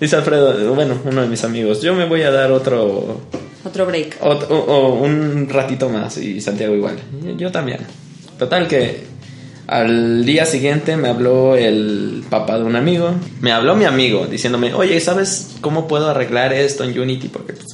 Dice 0.00 0.16
Alfredo, 0.16 0.74
bueno, 0.74 0.98
uno 1.04 1.22
de 1.22 1.28
mis 1.28 1.44
amigos, 1.44 1.82
yo 1.82 1.94
me 1.94 2.06
voy 2.06 2.22
a 2.22 2.30
dar 2.30 2.50
otro 2.52 3.20
otro 3.64 3.86
break. 3.86 4.16
O, 4.20 4.94
un 5.02 5.48
ratito 5.48 5.88
más 5.88 6.16
y 6.16 6.40
Santiago 6.40 6.74
igual. 6.74 6.96
Yo 7.36 7.50
también. 7.50 7.80
Total 8.38 8.66
que 8.66 9.04
al 9.70 10.24
día 10.24 10.46
siguiente 10.46 10.96
me 10.96 11.08
habló 11.08 11.56
el 11.56 12.24
papá 12.28 12.58
de 12.58 12.64
un 12.64 12.74
amigo. 12.74 13.14
Me 13.40 13.52
habló 13.52 13.76
mi 13.76 13.84
amigo 13.84 14.26
diciéndome, 14.26 14.74
oye, 14.74 15.00
¿sabes 15.00 15.56
cómo 15.60 15.86
puedo 15.86 16.10
arreglar 16.10 16.52
esto 16.52 16.82
en 16.84 16.98
Unity? 16.98 17.28
Porque 17.28 17.52
pues, 17.52 17.68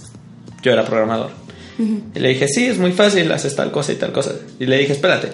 yo 0.62 0.72
era 0.72 0.84
programador. 0.84 1.30
Y 1.78 2.18
le 2.18 2.28
dije, 2.30 2.48
sí, 2.48 2.66
es 2.66 2.78
muy 2.78 2.92
fácil, 2.92 3.32
haces 3.32 3.56
tal 3.56 3.70
cosa 3.70 3.92
y 3.92 3.96
tal 3.96 4.12
cosa. 4.12 4.32
Y 4.60 4.66
le 4.66 4.78
dije, 4.78 4.92
espérate, 4.92 5.32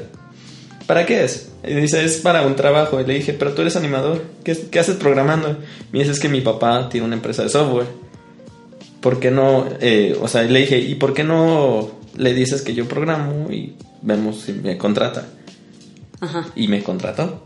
¿para 0.86 1.04
qué 1.04 1.24
es? 1.24 1.50
Y 1.66 1.74
dice, 1.74 2.04
es 2.04 2.18
para 2.18 2.42
un 2.42 2.54
trabajo. 2.54 3.00
Y 3.00 3.04
le 3.04 3.14
dije, 3.14 3.32
pero 3.32 3.54
tú 3.54 3.62
eres 3.62 3.74
animador, 3.74 4.22
¿qué, 4.44 4.56
qué 4.70 4.78
haces 4.78 4.96
programando? 4.96 5.58
Y 5.92 5.92
me 5.92 5.98
dice, 5.98 6.12
es 6.12 6.20
que 6.20 6.28
mi 6.28 6.42
papá 6.42 6.88
tiene 6.88 7.06
una 7.06 7.16
empresa 7.16 7.42
de 7.42 7.48
software. 7.48 7.86
¿por 9.02 9.18
qué 9.18 9.30
no? 9.30 9.66
Eh, 9.80 10.16
o 10.18 10.28
sea, 10.28 10.44
le 10.44 10.60
dije, 10.60 10.78
¿y 10.78 10.94
por 10.94 11.12
qué 11.12 11.24
no 11.24 11.90
le 12.16 12.32
dices 12.32 12.62
que 12.62 12.72
yo 12.72 12.86
programo 12.86 13.50
y 13.50 13.74
vemos 14.00 14.42
si 14.42 14.52
me 14.52 14.78
contrata? 14.78 15.26
Ajá. 16.22 16.46
Y 16.54 16.68
me 16.68 16.82
contrató. 16.82 17.44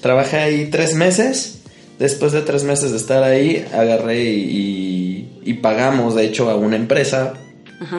Trabajé 0.00 0.38
ahí 0.38 0.68
tres 0.70 0.94
meses. 0.94 1.60
Después 1.98 2.32
de 2.32 2.42
tres 2.42 2.64
meses 2.64 2.92
de 2.92 2.96
estar 2.96 3.22
ahí, 3.22 3.64
agarré 3.72 4.24
y, 4.24 5.58
pagamos, 5.62 6.14
de 6.14 6.24
hecho, 6.24 6.50
a 6.50 6.56
una 6.56 6.76
empresa 6.76 7.34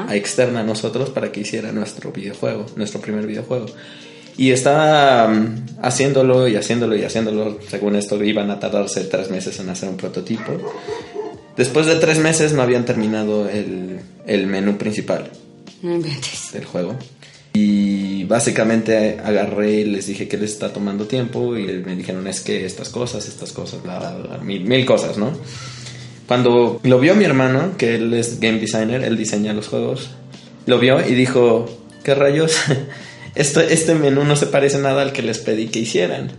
a 0.08 0.16
externa 0.16 0.62
a 0.62 0.64
nosotros 0.64 1.10
para 1.10 1.32
que 1.32 1.42
hiciera 1.42 1.72
nuestro 1.72 2.12
videojuego, 2.12 2.66
nuestro 2.76 3.00
primer 3.02 3.28
videojuego. 3.28 3.68
Y 4.38 4.52
estaba 4.52 5.28
mm, 5.28 5.78
haciéndolo 5.82 6.48
y 6.48 6.56
haciéndolo 6.56 6.96
y 6.96 7.04
haciéndolo. 7.04 7.60
Según 7.70 7.96
esto, 7.96 8.22
iban 8.24 8.52
a 8.52 8.60
tardarse 8.60 9.04
tres 9.06 9.30
meses 9.30 9.60
en 9.60 9.70
hacer 9.70 9.90
un 9.90 9.98
prototipo. 9.98 10.54
Después 11.56 11.86
de 11.86 11.96
tres 11.96 12.20
meses 12.20 12.52
no 12.54 12.62
habían 12.62 12.86
terminado 12.86 13.50
el, 13.50 14.00
el 14.26 14.48
menú 14.48 14.78
principal 14.78 15.32
No 15.82 16.00
del 16.00 16.66
juego. 16.66 16.96
Y 17.56 18.26
básicamente 18.26 19.18
agarré 19.24 19.72
y 19.72 19.84
les 19.86 20.08
dije 20.08 20.28
que 20.28 20.38
les 20.38 20.52
está 20.52 20.74
tomando 20.74 21.06
tiempo 21.06 21.58
y 21.58 21.66
me 21.66 21.96
dijeron 21.96 22.28
es 22.28 22.42
que 22.42 22.66
estas 22.66 22.90
cosas, 22.90 23.28
estas 23.28 23.54
cosas, 23.54 23.80
mil, 24.44 24.66
mil 24.66 24.86
cosas, 24.86 25.18
¿no? 25.18 25.32
Cuando 26.28 26.82
lo 26.84 27.00
vio 27.00 27.16
mi 27.16 27.24
hermano, 27.24 27.78
que 27.78 27.96
él 27.96 28.14
es 28.14 28.40
game 28.40 28.60
designer, 28.60 29.04
él 29.04 29.16
diseña 29.16 29.54
los 29.54 29.68
juegos, 29.68 30.10
lo 30.66 30.80
vio 30.80 31.00
y 31.08 31.14
dijo, 31.14 31.66
¿qué 32.04 32.14
rayos? 32.14 32.58
Esto, 33.36 33.62
este 33.62 33.96
menú 33.96 34.24
no 34.24 34.36
se 34.36 34.48
parece 34.48 34.80
nada 34.80 35.02
al 35.02 35.14
que 35.14 35.22
les 35.22 35.40
pedí 35.40 35.68
que 35.68 35.80
hicieran. 35.80 36.32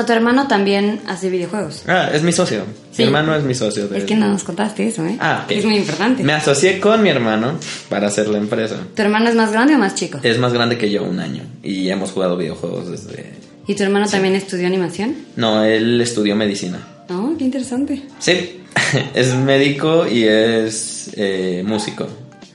Sea, 0.00 0.06
tu 0.06 0.12
hermano 0.12 0.48
también 0.48 1.00
hace 1.06 1.30
videojuegos. 1.30 1.82
Ah, 1.86 2.10
es 2.12 2.22
mi 2.22 2.32
socio. 2.32 2.64
Sí. 2.92 3.02
Mi 3.02 3.04
hermano 3.04 3.34
es 3.34 3.44
mi 3.44 3.54
socio. 3.54 3.86
de- 3.88 3.98
Es 3.98 4.04
que 4.04 4.16
no 4.16 4.28
nos 4.28 4.44
contaste 4.44 4.86
eso, 4.88 5.04
¿eh? 5.06 5.16
Ah, 5.20 5.42
ok. 5.44 5.52
Es 5.52 5.64
muy 5.64 5.76
importante. 5.76 6.22
Me 6.24 6.32
asocié 6.32 6.80
con 6.80 7.02
mi 7.02 7.08
hermano 7.10 7.58
para 7.88 8.06
hacer 8.08 8.28
la 8.28 8.38
empresa. 8.38 8.76
¿Tu 8.94 9.02
hermano 9.02 9.28
es 9.28 9.34
más 9.34 9.52
grande 9.52 9.74
o 9.74 9.78
más 9.78 9.94
chico? 9.94 10.18
Es 10.22 10.38
más 10.38 10.52
grande 10.52 10.78
que 10.78 10.90
yo 10.90 11.04
un 11.04 11.20
año 11.20 11.42
y 11.62 11.88
hemos 11.90 12.12
jugado 12.12 12.36
videojuegos 12.36 12.90
desde... 12.90 13.32
¿Y 13.66 13.74
tu 13.74 13.82
hermano 13.82 14.06
también 14.08 14.34
estudió 14.34 14.66
animación? 14.66 15.14
No, 15.36 15.64
él 15.64 16.00
estudió 16.00 16.34
medicina. 16.34 16.80
Oh, 17.08 17.34
qué 17.38 17.44
interesante. 17.44 18.02
Sí, 18.18 18.62
es 19.14 19.34
médico 19.34 20.06
y 20.08 20.24
es 20.24 21.10
eh, 21.14 21.62
músico. 21.66 22.06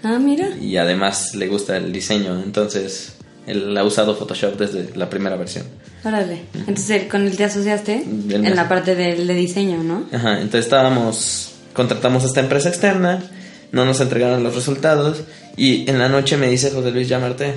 Ah, 0.04 0.20
mira. 0.20 0.50
Y 0.62 0.78
además 0.78 1.34
le 1.36 1.48
gusta 1.48 1.78
el 1.78 1.92
diseño, 1.92 2.42
entonces 2.44 3.15
él 3.48 3.78
ha 3.78 3.84
usado 3.84 4.16
Photoshop 4.16 4.58
desde 4.58 4.96
la 4.96 5.10
primera 5.10 5.36
versión. 5.36 5.66
Órale. 6.04 6.42
Entonces, 6.54 7.04
¿con 7.10 7.26
él 7.28 7.36
te 7.36 7.44
asociaste? 7.46 8.04
Del 8.06 8.46
En 8.46 8.56
la 8.56 8.68
parte 8.70 8.96
del 8.96 9.28
de 9.28 9.34
diseño, 9.34 9.84
¿no? 9.84 10.06
Ajá, 10.12 10.34
entonces 10.36 10.66
estábamos, 10.66 11.52
contratamos 11.74 12.24
a 12.24 12.28
esta 12.28 12.40
empresa 12.42 12.70
externa, 12.70 13.24
no 13.72 13.86
nos 13.86 14.00
entregaron 14.02 14.44
los 14.44 14.56
resultados 14.56 15.24
y 15.58 15.90
en 15.90 16.00
la 16.00 16.10
noche 16.10 16.38
me 16.38 16.48
dice 16.50 16.72
José 16.72 16.92
Luis 16.92 17.08
llamarte. 17.10 17.56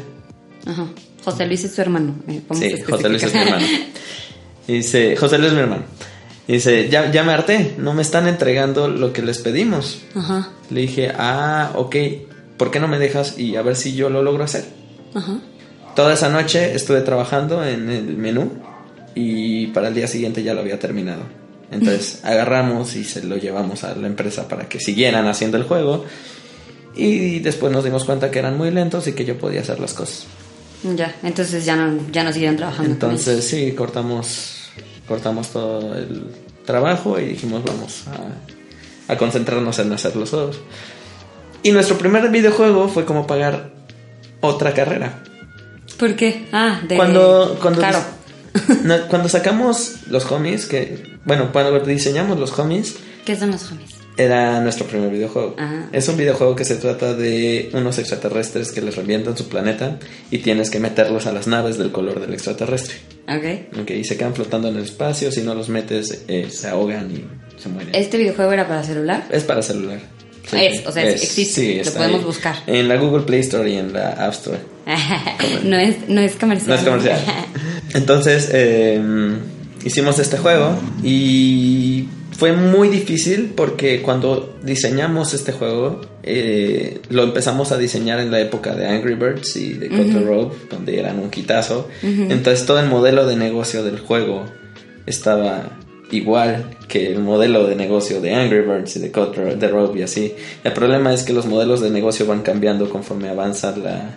Ajá. 0.66 0.86
José 1.24 1.46
Luis 1.46 1.64
es 1.64 1.74
tu 1.74 1.82
hermano. 1.82 2.14
eh, 2.28 2.40
Sí, 2.52 2.74
José 2.88 3.08
Luis 3.08 3.22
es 3.22 3.34
mi 3.34 3.40
hermano. 3.40 3.66
Y 4.66 4.72
dice, 4.78 5.16
José 5.16 5.36
Luis 5.38 5.50
es 5.50 5.54
mi 5.54 5.60
hermano. 5.62 5.82
Y 6.46 6.52
dice, 6.54 6.88
ya, 6.88 7.10
ya 7.12 7.22
me 7.24 7.32
harté, 7.32 7.74
no 7.76 7.92
me 7.92 8.00
están 8.00 8.26
entregando 8.26 8.88
lo 8.88 9.12
que 9.12 9.20
les 9.20 9.38
pedimos. 9.38 10.00
Ajá. 10.14 10.48
Le 10.70 10.80
dije, 10.82 11.12
ah, 11.14 11.72
ok, 11.74 11.96
¿por 12.56 12.70
qué 12.70 12.80
no 12.80 12.88
me 12.88 12.98
dejas 12.98 13.38
y 13.38 13.56
a 13.56 13.62
ver 13.62 13.76
si 13.76 13.94
yo 13.94 14.08
lo 14.08 14.22
logro 14.22 14.44
hacer? 14.44 14.64
Ajá. 15.14 15.38
Toda 15.98 16.14
esa 16.14 16.28
noche 16.28 16.76
estuve 16.76 17.00
trabajando 17.00 17.66
en 17.66 17.90
el 17.90 18.16
menú 18.16 18.52
y 19.16 19.66
para 19.66 19.88
el 19.88 19.94
día 19.96 20.06
siguiente 20.06 20.44
ya 20.44 20.54
lo 20.54 20.60
había 20.60 20.78
terminado. 20.78 21.22
Entonces 21.72 22.20
agarramos 22.22 22.94
y 22.94 23.02
se 23.02 23.24
lo 23.24 23.36
llevamos 23.36 23.82
a 23.82 23.96
la 23.96 24.06
empresa 24.06 24.46
para 24.46 24.68
que 24.68 24.78
siguieran 24.78 25.26
haciendo 25.26 25.56
el 25.56 25.64
juego 25.64 26.04
y 26.94 27.40
después 27.40 27.72
nos 27.72 27.82
dimos 27.82 28.04
cuenta 28.04 28.30
que 28.30 28.38
eran 28.38 28.56
muy 28.56 28.70
lentos 28.70 29.08
y 29.08 29.12
que 29.12 29.24
yo 29.24 29.36
podía 29.38 29.62
hacer 29.62 29.80
las 29.80 29.92
cosas. 29.92 30.26
Ya, 30.84 31.16
entonces 31.24 31.64
ya 31.64 31.74
no, 31.74 31.98
ya 32.12 32.22
no 32.22 32.32
siguieron 32.32 32.56
trabajando. 32.56 32.92
Entonces 32.92 33.44
sí, 33.44 33.72
cortamos, 33.72 34.70
cortamos 35.08 35.48
todo 35.48 35.96
el 35.96 36.26
trabajo 36.64 37.18
y 37.18 37.24
dijimos 37.30 37.64
vamos 37.64 38.04
a, 38.06 39.12
a 39.12 39.16
concentrarnos 39.16 39.76
en 39.80 39.92
hacer 39.92 40.14
los 40.14 40.30
juegos. 40.30 40.60
Y 41.64 41.72
nuestro 41.72 41.98
primer 41.98 42.30
videojuego 42.30 42.86
fue 42.86 43.04
como 43.04 43.26
pagar 43.26 43.72
otra 44.40 44.72
carrera. 44.72 45.24
¿Por 45.98 46.14
qué? 46.16 46.46
Ah, 46.52 46.80
de... 46.86 46.96
Cuando, 46.96 47.58
cuando, 47.60 47.80
Claro. 47.80 48.00
no, 48.84 49.08
cuando 49.08 49.28
sacamos 49.28 50.06
los 50.08 50.30
homies, 50.30 50.66
que 50.66 51.18
bueno, 51.24 51.50
cuando 51.52 51.78
diseñamos 51.80 52.38
los 52.38 52.58
homies, 52.58 52.96
¿Qué 53.24 53.36
son 53.36 53.50
los 53.50 53.70
homies? 53.70 53.98
era 54.16 54.60
nuestro 54.60 54.86
primer 54.86 55.10
videojuego. 55.10 55.54
Ah. 55.58 55.86
Es 55.92 56.08
un 56.08 56.16
videojuego 56.16 56.56
que 56.56 56.64
se 56.64 56.76
trata 56.76 57.14
de 57.14 57.70
unos 57.72 57.98
extraterrestres 57.98 58.72
que 58.72 58.80
les 58.80 58.96
revientan 58.96 59.36
su 59.36 59.48
planeta 59.48 59.98
y 60.30 60.38
tienes 60.38 60.70
que 60.70 60.80
meterlos 60.80 61.26
a 61.26 61.32
las 61.32 61.46
naves 61.46 61.78
del 61.78 61.92
color 61.92 62.20
del 62.20 62.34
extraterrestre. 62.34 62.96
Ok. 63.28 63.80
Ok, 63.82 63.90
y 63.90 64.04
se 64.04 64.16
quedan 64.16 64.34
flotando 64.34 64.68
en 64.68 64.76
el 64.76 64.84
espacio, 64.84 65.30
si 65.30 65.42
no 65.42 65.54
los 65.54 65.68
metes 65.68 66.24
eh, 66.26 66.48
se 66.50 66.68
ahogan 66.68 67.10
y 67.12 67.60
se 67.60 67.68
mueren. 67.68 67.94
¿Este 67.94 68.16
videojuego 68.18 68.52
era 68.52 68.66
para 68.66 68.82
celular? 68.82 69.28
Es 69.30 69.44
para 69.44 69.62
celular. 69.62 70.00
Es, 70.52 70.86
o 70.86 70.92
sea, 70.92 71.08
existe, 71.08 71.82
lo 71.84 71.92
podemos 71.92 72.24
buscar. 72.24 72.56
En 72.66 72.88
la 72.88 72.96
Google 72.96 73.24
Play 73.24 73.40
Store 73.40 73.70
y 73.70 73.76
en 73.76 73.92
la 73.92 74.10
App 74.10 74.32
Store. 74.32 74.58
no, 75.64 75.76
es, 75.76 76.08
no 76.08 76.20
es 76.20 76.36
comercial. 76.36 76.68
No 76.68 76.74
es 76.74 76.82
comercial. 76.82 77.20
Entonces, 77.94 78.50
eh, 78.52 79.00
hicimos 79.84 80.18
este 80.18 80.38
juego 80.38 80.74
y 81.02 82.08
fue 82.38 82.52
muy 82.52 82.88
difícil 82.88 83.52
porque 83.56 84.00
cuando 84.00 84.56
diseñamos 84.62 85.34
este 85.34 85.52
juego, 85.52 86.00
eh, 86.22 87.00
lo 87.10 87.24
empezamos 87.24 87.72
a 87.72 87.78
diseñar 87.78 88.20
en 88.20 88.30
la 88.30 88.40
época 88.40 88.74
de 88.74 88.86
Angry 88.86 89.14
Birds 89.14 89.56
y 89.56 89.72
de 89.72 89.88
Control 89.88 90.26
Rogue, 90.26 90.56
donde 90.70 90.98
eran 90.98 91.18
un 91.18 91.30
quitazo. 91.30 91.88
Entonces, 92.02 92.64
todo 92.64 92.78
el 92.78 92.86
modelo 92.86 93.26
de 93.26 93.34
negocio 93.36 93.82
del 93.82 93.98
juego 93.98 94.44
estaba 95.06 95.78
igual 96.10 96.76
que 96.88 97.06
el 97.12 97.20
modelo 97.20 97.66
de 97.66 97.74
negocio 97.76 98.20
de 98.20 98.34
Angry 98.34 98.60
Birds 98.62 98.96
y 98.96 99.00
de 99.00 99.12
Control 99.12 99.58
de 99.58 99.68
Rogue 99.68 100.00
y 100.00 100.02
así. 100.02 100.34
El 100.64 100.72
problema 100.72 101.12
es 101.12 101.22
que 101.22 101.32
los 101.32 101.46
modelos 101.46 101.80
de 101.80 101.90
negocio 101.90 102.26
van 102.26 102.42
cambiando 102.42 102.88
conforme 102.88 103.28
avanza 103.28 103.76
la, 103.76 104.16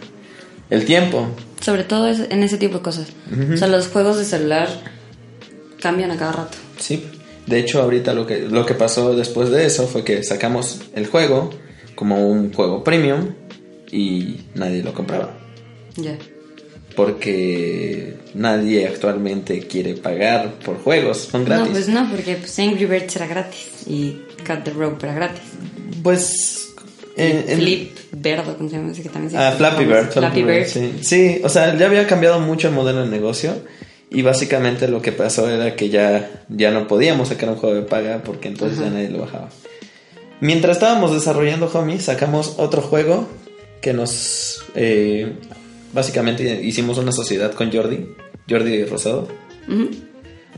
el 0.69 0.85
tiempo. 0.85 1.27
Sobre 1.59 1.83
todo 1.83 2.07
es- 2.07 2.27
en 2.29 2.43
ese 2.43 2.57
tipo 2.57 2.77
de 2.77 2.83
cosas. 2.83 3.07
O 3.53 3.57
sea, 3.57 3.67
los 3.67 3.87
juegos 3.87 4.17
de 4.17 4.25
celular 4.25 4.67
cambian 5.81 6.11
a 6.11 6.17
cada 6.17 6.31
rato. 6.31 6.57
Sí. 6.79 7.03
De 7.45 7.59
hecho, 7.59 7.81
ahorita 7.81 8.13
lo 8.13 8.25
que, 8.27 8.39
lo 8.41 8.65
que 8.65 8.75
pasó 8.75 9.15
después 9.15 9.49
de 9.49 9.65
eso 9.65 9.87
fue 9.87 10.03
que 10.03 10.23
sacamos 10.23 10.79
el 10.95 11.07
juego 11.07 11.49
como 11.95 12.27
un 12.29 12.53
juego 12.53 12.83
premium 12.83 13.33
y 13.91 14.37
nadie 14.55 14.81
lo 14.83 14.93
compraba. 14.93 15.37
Ya. 15.97 16.15
Porque 16.95 18.15
nadie 18.33 18.87
actualmente 18.87 19.59
quiere 19.67 19.93
pagar 19.95 20.53
por 20.65 20.77
juegos, 20.81 21.29
son 21.31 21.45
gratis. 21.45 21.65
No, 21.67 21.71
pues 21.71 21.87
no, 21.89 22.09
porque 22.09 22.35
pues, 22.35 22.57
Angry 22.59 22.85
Birds 22.85 23.15
era 23.15 23.27
gratis 23.27 23.67
y 23.87 24.21
Cut 24.45 24.63
the 24.63 24.71
Rope 24.71 25.05
era 25.05 25.15
gratis. 25.15 25.41
Pues, 26.03 26.73
en- 27.17 27.43
en- 27.49 27.57
Flip 27.59 27.97
Bird, 28.13 28.57
¿cómo 28.57 28.69
se 28.69 28.75
llama? 28.77 28.93
Que 28.93 29.03
también 29.09 29.31
se 29.31 29.37
Ah, 29.37 29.51
Flappy 29.57 29.85
Bird. 29.85 30.11
Flappy 30.11 30.43
Bird. 30.43 30.65
Sí. 30.67 30.93
sí, 31.01 31.41
o 31.43 31.49
sea, 31.49 31.75
ya 31.77 31.85
había 31.85 32.07
cambiado 32.07 32.39
mucho 32.39 32.67
el 32.69 32.73
modelo 32.73 33.03
de 33.03 33.09
negocio 33.09 33.53
y 34.09 34.21
básicamente 34.23 34.87
lo 34.87 35.01
que 35.01 35.11
pasó 35.11 35.49
era 35.49 35.75
que 35.75 35.89
ya, 35.89 36.43
ya 36.49 36.71
no 36.71 36.87
podíamos 36.87 37.29
sacar 37.29 37.49
un 37.49 37.55
juego 37.55 37.75
de 37.75 37.81
paga 37.83 38.21
porque 38.23 38.47
entonces 38.47 38.79
ya 38.79 38.89
nadie 38.89 39.09
lo 39.09 39.19
bajaba. 39.19 39.49
Mientras 40.39 40.77
estábamos 40.77 41.13
desarrollando 41.13 41.69
Homie, 41.71 41.99
sacamos 41.99 42.55
otro 42.57 42.81
juego 42.81 43.27
que 43.81 43.93
nos... 43.93 44.63
eh, 44.75 45.33
básicamente 45.93 46.61
hicimos 46.63 46.97
una 46.97 47.11
sociedad 47.11 47.53
con 47.53 47.71
Jordi, 47.71 48.05
Jordi 48.49 48.83
Rosado, 48.85 49.27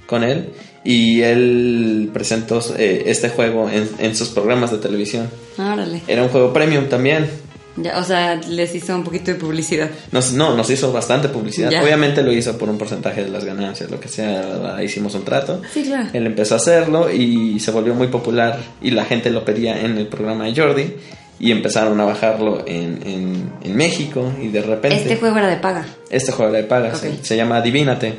con 0.06 0.24
él 0.24 0.50
y 0.84 1.22
él 1.22 2.10
presentó 2.14 2.62
eh, 2.78 3.04
este 3.08 3.30
juego 3.30 3.70
en, 3.70 3.90
en 4.00 4.16
sus 4.16 4.30
programas 4.30 4.72
de 4.72 4.78
televisión. 4.78 5.30
Órale. 5.58 6.02
Era 6.08 6.24
un 6.24 6.30
juego 6.30 6.52
premium 6.52 6.88
también. 6.88 7.28
Ya, 7.76 7.98
o 7.98 8.04
sea, 8.04 8.36
les 8.36 8.76
hizo 8.76 8.96
un 8.96 9.04
poquito 9.04 9.32
de 9.32 9.36
publicidad. 9.36 9.90
Nos, 10.12 10.34
no, 10.34 10.56
nos 10.56 10.70
hizo 10.70 10.92
bastante 10.94 11.30
publicidad. 11.30 11.72
Ya. 11.72 11.84
Obviamente 11.84 12.22
lo 12.22 12.32
hizo 12.32 12.56
por 12.58 12.70
un 12.70 12.78
porcentaje 12.78 13.24
de 13.24 13.30
las 13.32 13.46
ganancias, 13.46 13.90
lo 13.90 14.00
que 14.00 14.10
sea. 14.10 14.78
Hicimos 14.84 15.16
un 15.16 15.24
trato. 15.24 15.62
Sí, 15.74 15.84
claro. 15.84 16.10
Él 16.14 16.28
empezó 16.28 16.54
a 16.54 16.58
hacerlo 16.58 17.12
y 17.12 17.60
se 17.60 17.72
volvió 17.72 17.96
muy 17.96 18.08
popular 18.08 18.60
y 18.82 18.92
la 18.92 19.06
gente 19.06 19.32
lo 19.32 19.44
pedía 19.44 19.82
en 19.82 19.98
el 19.98 20.08
programa 20.08 20.46
de 20.46 20.56
Jordi 20.56 20.94
y 21.40 21.52
empezaron 21.52 22.00
a 22.00 22.06
bajarlo 22.06 22.64
en, 22.68 23.00
en, 23.06 23.52
en 23.64 23.76
México 23.76 24.32
y 24.42 24.48
de 24.50 24.62
repente... 24.62 24.96
Este 24.98 25.18
juego 25.18 25.38
era 25.38 25.50
de 25.50 25.58
paga. 25.58 25.86
Este 26.10 26.32
juego 26.32 26.52
de 26.52 26.64
paga 26.64 26.96
se, 26.96 27.24
se 27.24 27.36
llama 27.36 27.58
Adivínate. 27.58 28.14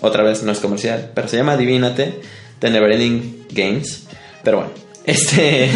Otra 0.00 0.22
vez 0.22 0.42
no 0.42 0.52
es 0.52 0.58
comercial, 0.58 1.10
pero 1.14 1.28
se 1.28 1.36
llama 1.36 1.52
Adivínate 1.52 2.20
de 2.60 2.70
Neverending 2.70 3.46
Games. 3.50 4.06
Pero 4.42 4.58
bueno, 4.58 4.72
este. 5.06 5.70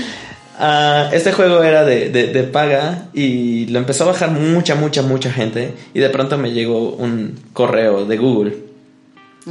ah, 0.58 1.10
este 1.12 1.32
juego 1.32 1.62
era 1.62 1.84
de, 1.84 2.10
de- 2.10 2.28
de 2.28 2.42
paga 2.44 3.08
y 3.12 3.66
lo 3.66 3.78
empezó 3.78 4.04
a 4.04 4.08
bajar 4.08 4.30
mucha, 4.30 4.74
mucha, 4.74 5.02
mucha 5.02 5.30
gente. 5.32 5.72
Y 5.94 6.00
de 6.00 6.10
pronto 6.10 6.38
me 6.38 6.52
llegó 6.52 6.90
un 6.90 7.38
correo 7.52 8.04
de 8.06 8.16
Google. 8.16 8.56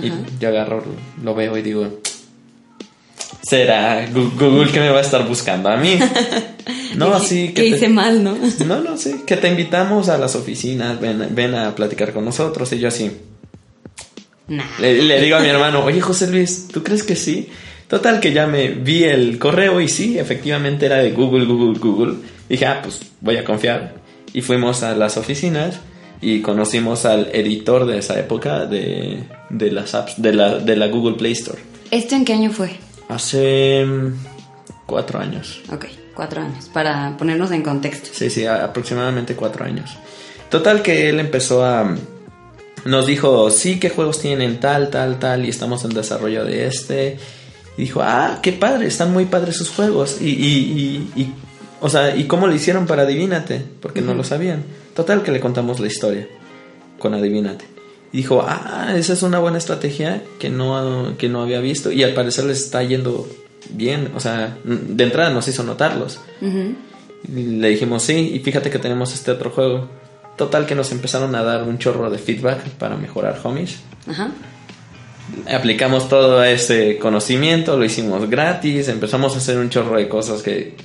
Y 0.01 0.11
yo 0.39 0.49
agarro, 0.49 0.83
lo 1.23 1.33
veo 1.35 1.57
y 1.57 1.61
digo. 1.61 1.87
¿Será 3.41 4.05
Google 4.11 4.71
que 4.71 4.79
me 4.79 4.89
va 4.89 4.99
a 4.99 5.01
estar 5.01 5.27
buscando 5.27 5.69
a 5.69 5.77
mí? 5.77 5.97
No, 6.95 7.13
así 7.13 7.49
que 7.49 7.61
te- 7.61 7.67
hice 7.67 7.87
mal, 7.87 8.23
¿no? 8.23 8.35
no, 8.65 8.81
no, 8.81 8.97
sí, 8.97 9.21
que 9.25 9.37
te 9.37 9.47
invitamos 9.47 10.09
a 10.09 10.17
las 10.17 10.35
oficinas, 10.35 10.99
ven, 10.99 11.27
ven 11.31 11.53
a 11.55 11.73
platicar 11.75 12.11
con 12.13 12.25
nosotros. 12.25 12.71
Y 12.73 12.79
yo 12.79 12.87
así, 12.87 13.11
Nah. 14.47 14.63
le, 14.79 15.01
le 15.03 15.21
digo 15.21 15.37
a 15.37 15.39
mi 15.39 15.47
hermano, 15.47 15.83
oye 15.85 16.01
José 16.01 16.27
Luis, 16.29 16.67
¿tú 16.71 16.81
crees 16.83 17.03
que 17.03 17.15
sí? 17.15 17.47
Total 17.87 18.19
que 18.19 18.33
ya 18.33 18.47
me 18.47 18.69
vi 18.69 19.03
el 19.03 19.37
correo 19.37 19.79
y 19.79 19.87
sí, 19.87 20.17
efectivamente 20.17 20.87
era 20.87 20.97
de 20.97 21.11
Google, 21.11 21.45
Google, 21.45 21.79
Google. 21.79 22.13
Dije, 22.49 22.65
ah, 22.65 22.79
pues 22.83 22.99
voy 23.21 23.37
a 23.37 23.43
confiar. 23.45 23.95
Y 24.33 24.41
fuimos 24.41 24.81
a 24.83 24.95
las 24.95 25.17
oficinas 25.17 25.79
y 26.21 26.41
conocimos 26.41 27.05
al 27.05 27.29
editor 27.33 27.85
de 27.85 27.99
esa 27.99 28.19
época 28.19 28.65
de, 28.65 29.23
de 29.51 29.71
las 29.71 29.93
apps, 29.95 30.19
de 30.21 30.33
la, 30.33 30.57
de 30.57 30.75
la 30.75 30.87
Google 30.87 31.15
Play 31.17 31.33
Store. 31.33 31.59
¿Esto 31.91 32.15
en 32.15 32.25
qué 32.25 32.33
año 32.33 32.51
fue? 32.51 32.71
Hace 33.09 33.85
mm, 33.85 34.13
cuatro 34.85 35.19
años. 35.19 35.61
Ok, 35.71 35.85
cuatro 36.15 36.41
años, 36.41 36.69
para 36.73 37.17
ponernos 37.17 37.51
en 37.51 37.63
contexto. 37.63 38.09
Sí, 38.13 38.29
sí, 38.29 38.45
aproximadamente 38.45 39.35
cuatro 39.35 39.65
años. 39.65 39.97
Total 40.49 40.81
que 40.81 41.09
él 41.09 41.19
empezó 41.19 41.65
a... 41.65 41.95
Nos 42.85 43.05
dijo, 43.07 43.51
sí, 43.51 43.77
qué 43.79 43.89
juegos 43.89 44.19
tienen 44.21 44.59
tal, 44.61 44.89
tal, 44.89 45.19
tal, 45.19 45.45
y 45.45 45.49
estamos 45.49 45.83
en 45.83 45.89
desarrollo 45.91 46.45
de 46.45 46.65
este. 46.67 47.17
Y 47.77 47.81
dijo, 47.81 48.01
ah, 48.01 48.39
qué 48.41 48.53
padre, 48.53 48.87
están 48.87 49.11
muy 49.11 49.25
padres 49.25 49.57
sus 49.57 49.69
juegos. 49.69 50.17
Y, 50.21 50.29
y, 50.29 51.09
y, 51.15 51.21
y- 51.21 51.33
o 51.81 51.89
sea, 51.89 52.15
¿y 52.15 52.25
cómo 52.25 52.47
lo 52.47 52.53
hicieron 52.53 52.85
para 52.87 53.03
Adivínate? 53.03 53.63
Porque 53.81 54.01
no 54.01 54.13
lo 54.13 54.23
sabían. 54.23 54.63
Total 54.95 55.23
que 55.23 55.31
le 55.31 55.39
contamos 55.39 55.79
la 55.79 55.87
historia 55.87 56.27
con 56.99 57.13
Adivínate. 57.13 57.65
Y 58.11 58.17
dijo, 58.17 58.43
ah, 58.47 58.93
esa 58.95 59.13
es 59.13 59.21
una 59.21 59.39
buena 59.39 59.57
estrategia 59.57 60.23
que 60.39 60.49
no, 60.49 61.15
que 61.17 61.29
no 61.29 61.41
había 61.41 61.59
visto. 61.59 61.91
Y 61.91 62.03
al 62.03 62.13
parecer 62.13 62.45
les 62.45 62.63
está 62.63 62.83
yendo 62.83 63.27
bien. 63.69 64.11
O 64.15 64.19
sea, 64.19 64.57
de 64.63 65.03
entrada 65.03 65.29
nos 65.29 65.47
hizo 65.47 65.63
notarlos. 65.63 66.19
Y 66.41 67.43
le 67.43 67.69
dijimos 67.69 68.03
sí, 68.03 68.31
y 68.33 68.39
fíjate 68.39 68.69
que 68.69 68.79
tenemos 68.79 69.13
este 69.13 69.31
otro 69.31 69.51
juego. 69.51 69.87
Total 70.37 70.65
que 70.65 70.73
nos 70.75 70.91
empezaron 70.91 71.35
a 71.35 71.43
dar 71.43 71.63
un 71.63 71.77
chorro 71.77 72.09
de 72.09 72.17
feedback 72.17 72.69
para 72.71 72.95
mejorar 72.95 73.39
homies. 73.43 73.79
Ajá. 74.07 74.31
Aplicamos 75.53 76.09
todo 76.09 76.43
ese 76.43 76.97
conocimiento, 76.97 77.77
lo 77.77 77.85
hicimos 77.85 78.27
gratis, 78.29 78.87
empezamos 78.87 79.35
a 79.35 79.37
hacer 79.37 79.59
un 79.59 79.69
chorro 79.69 79.97
de 79.97 80.07
cosas 80.07 80.41
que 80.41 80.75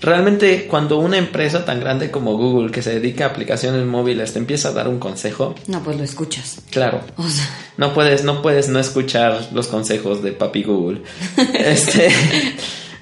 realmente 0.00 0.66
cuando 0.66 0.98
una 0.98 1.16
empresa 1.18 1.64
tan 1.64 1.80
grande 1.80 2.10
como 2.10 2.36
Google 2.36 2.70
que 2.70 2.82
se 2.82 2.98
dedica 3.00 3.24
a 3.24 3.28
aplicaciones 3.28 3.84
móviles 3.86 4.32
te 4.32 4.38
empieza 4.38 4.68
a 4.68 4.72
dar 4.72 4.88
un 4.88 4.98
consejo, 4.98 5.54
No, 5.66 5.82
pues 5.82 5.96
lo 5.96 6.04
escuchas. 6.04 6.60
claro, 6.70 7.00
O 7.16 7.28
sea, 7.28 7.44
no 7.76 7.94
puedes, 7.94 8.24
no 8.24 8.42
puedes 8.42 8.68
no 8.68 8.78
escuchar 8.78 9.48
los 9.52 9.68
consejos 9.68 10.22
de 10.22 10.32
papi 10.32 10.62
Google. 10.64 11.02
Este, 11.54 12.08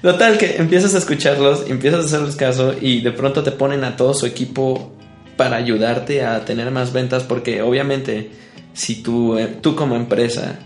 total 0.01 0.37
que 0.37 0.57
empiezas 0.57 0.95
a 0.95 0.99
escucharlos, 0.99 1.65
empiezas 1.69 2.01
a 2.03 2.05
hacerles 2.07 2.35
caso 2.35 2.73
y 2.79 3.01
de 3.01 3.11
pronto 3.11 3.43
te 3.43 3.51
ponen 3.51 3.83
a 3.83 3.95
todo 3.97 4.13
su 4.13 4.25
equipo 4.25 4.91
para 5.37 5.57
ayudarte 5.57 6.23
a 6.23 6.45
tener 6.45 6.71
más 6.71 6.93
ventas 6.93 7.23
porque 7.23 7.61
obviamente 7.61 8.31
si 8.73 9.01
tú, 9.03 9.37
eh, 9.37 9.47
tú 9.61 9.75
como 9.75 9.95
empresa 9.95 10.59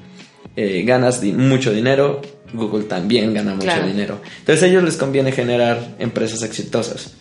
eh, 0.55 0.83
ganas 0.86 1.21
di- 1.21 1.31
mucho 1.31 1.71
dinero, 1.71 2.21
Google 2.53 2.84
también 2.86 3.34
gana 3.34 3.53
mucho 3.53 3.65
Claro. 3.68 3.88
dinero. 3.88 4.20
Entonces 4.39 4.63
a 4.63 4.68
ellos 4.68 4.84
les 4.84 4.98
conviene 4.98 5.32
generar 5.32 5.96
empresas 6.00 6.41
exitosas. 6.44 7.13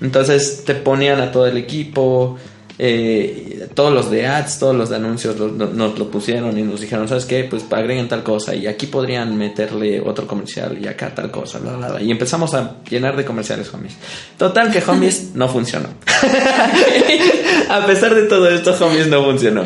Entonces 0.00 0.62
te 0.64 0.74
ponían 0.74 1.20
a 1.20 1.30
todo 1.32 1.46
el 1.46 1.56
equipo, 1.56 2.36
eh, 2.78 3.68
todos 3.74 3.92
los 3.92 4.10
de 4.10 4.26
ads, 4.26 4.58
todos 4.58 4.74
los 4.74 4.88
de 4.88 4.96
anuncios 4.96 5.38
lo- 5.38 5.48
lo- 5.48 5.68
nos 5.70 5.98
lo 5.98 6.10
pusieron 6.10 6.58
y 6.58 6.62
nos 6.62 6.80
dijeron, 6.80 7.06
¿sabes 7.06 7.26
qué? 7.26 7.44
Pues 7.44 7.64
agreguen 7.70 8.08
tal 8.08 8.22
cosa 8.22 8.54
y 8.54 8.66
aquí 8.66 8.86
podrían 8.86 9.36
meterle 9.36 10.00
otro 10.00 10.26
comercial 10.26 10.78
y 10.82 10.88
acá 10.88 11.14
tal 11.14 11.30
cosa, 11.30 11.58
bla, 11.58 11.74
bla, 11.76 11.88
bla. 11.90 12.02
Y 12.02 12.10
empezamos 12.10 12.54
a 12.54 12.76
llenar 12.90 13.14
de 13.16 13.24
comerciales 13.24 13.72
homies. 13.72 13.94
Total 14.38 14.70
que 14.72 14.82
homies 14.90 15.30
no 15.34 15.48
funcionó. 15.48 15.90
a 17.68 17.86
pesar 17.86 18.14
de 18.14 18.22
todo 18.22 18.48
esto, 18.48 18.74
homies 18.84 19.06
no 19.08 19.22
funcionó. 19.24 19.64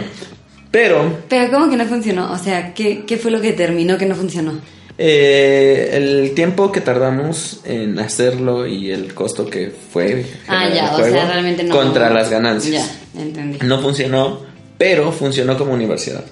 Pero 0.70 1.18
pero 1.28 1.50
¿cómo 1.50 1.70
que 1.70 1.76
no 1.76 1.86
funcionó? 1.86 2.32
O 2.32 2.38
sea, 2.38 2.74
¿qué, 2.74 3.04
qué 3.06 3.16
fue 3.16 3.30
lo 3.30 3.40
que 3.40 3.52
terminó 3.52 3.96
que 3.96 4.06
no 4.06 4.14
funcionó? 4.14 4.52
Eh, 4.98 5.90
el 5.92 6.32
tiempo 6.34 6.72
que 6.72 6.80
tardamos 6.80 7.60
en 7.64 7.98
hacerlo 7.98 8.66
y 8.66 8.90
el 8.90 9.12
costo 9.14 9.46
que 9.46 9.70
fue 9.92 10.24
Ah, 10.48 10.68
ya, 10.72 10.94
o 10.96 11.04
sea, 11.04 11.26
realmente 11.30 11.64
no. 11.64 11.74
contra 11.76 12.10
las 12.10 12.30
ganancias. 12.30 12.90
Ya, 13.14 13.20
entendí. 13.22 13.58
No 13.66 13.80
funcionó, 13.80 14.40
pero 14.78 15.12
funcionó 15.12 15.56
como 15.58 15.72
universidad. 15.74 16.24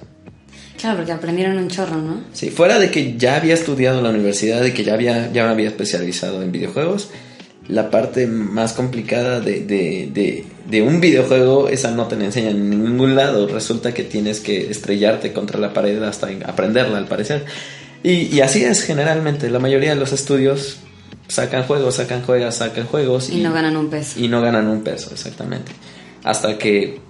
Claro, 0.80 0.98
porque 0.98 1.12
aprendieron 1.12 1.56
un 1.58 1.68
chorro, 1.68 1.96
¿no? 1.96 2.20
Sí, 2.32 2.50
fuera 2.50 2.78
de 2.78 2.90
que 2.90 3.16
ya 3.16 3.36
había 3.36 3.54
estudiado 3.54 4.02
la 4.02 4.10
universidad 4.10 4.64
y 4.64 4.72
que 4.72 4.84
ya, 4.84 4.94
había, 4.94 5.32
ya 5.32 5.44
me 5.44 5.50
había 5.50 5.68
especializado 5.68 6.42
en 6.42 6.52
videojuegos, 6.52 7.08
la 7.68 7.90
parte 7.90 8.26
más 8.26 8.74
complicada 8.74 9.40
de, 9.40 9.60
de, 9.60 10.10
de, 10.12 10.44
de 10.68 10.82
un 10.82 11.00
videojuego, 11.00 11.68
esa 11.70 11.90
no 11.92 12.06
te 12.08 12.16
la 12.16 12.24
enseñan 12.26 12.56
en 12.56 12.84
ningún 12.84 13.14
lado. 13.16 13.46
Resulta 13.48 13.94
que 13.94 14.02
tienes 14.04 14.40
que 14.40 14.70
estrellarte 14.70 15.32
contra 15.32 15.58
la 15.58 15.72
pared 15.72 16.02
hasta 16.02 16.28
aprenderla, 16.44 16.98
al 16.98 17.06
parecer. 17.06 17.44
Y, 18.04 18.36
y 18.36 18.40
así 18.42 18.62
es 18.64 18.82
generalmente. 18.82 19.50
La 19.50 19.58
mayoría 19.58 19.90
de 19.90 19.96
los 19.96 20.12
estudios 20.12 20.76
sacan 21.26 21.64
juegos, 21.64 21.96
sacan 21.96 22.22
juegos, 22.22 22.54
sacan 22.54 22.86
juegos. 22.86 23.30
Y, 23.30 23.40
no 23.42 23.52
ganan 23.52 23.76
un 23.76 23.88
peso. 23.88 24.20
Y 24.20 24.28
no 24.28 24.40
ganan 24.40 24.68
un 24.68 24.82
peso, 24.82 25.10
exactamente. 25.12 25.72
Hasta 26.22 26.56
que 26.56 27.00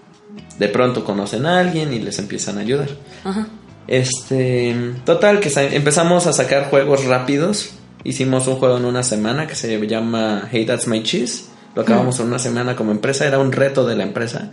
de 0.59 0.69
pronto 0.69 1.05
conocen 1.05 1.47
a 1.47 1.59
alguien 1.59 1.93
y 1.93 1.99
les 1.99 2.19
empiezan 2.19 2.59
a 2.59 2.63
ayudar. 2.63 2.89
Ajá. 3.25 3.49
Este, 3.87 4.75
total, 5.05 5.41
que 5.41 5.51
empezamos 5.73 6.27
a 6.27 6.33
sacar 6.33 6.71
juegos 6.71 7.05
rápidos. 7.05 7.71
Hicimos 8.05 8.47
un 8.47 8.57
juego 8.57 8.77
en 8.79 8.85
una 8.85 9.03
semana 9.03 9.47
que 9.47 9.55
se 9.55 9.79
llama 9.87 10.49
Hey 10.51 10.65
That's 10.65 10.87
My 10.87 11.03
Cheese. 11.03 11.47
Lo 11.75 11.83
acabamos 11.83 12.21
en 12.21 12.27
una 12.27 12.39
semana 12.39 12.77
como 12.77 12.93
empresa, 12.93 13.27
era 13.27 13.41
un 13.41 13.51
reto 13.51 13.85
de 13.85 13.97
la 13.97 14.05
empresa 14.05 14.53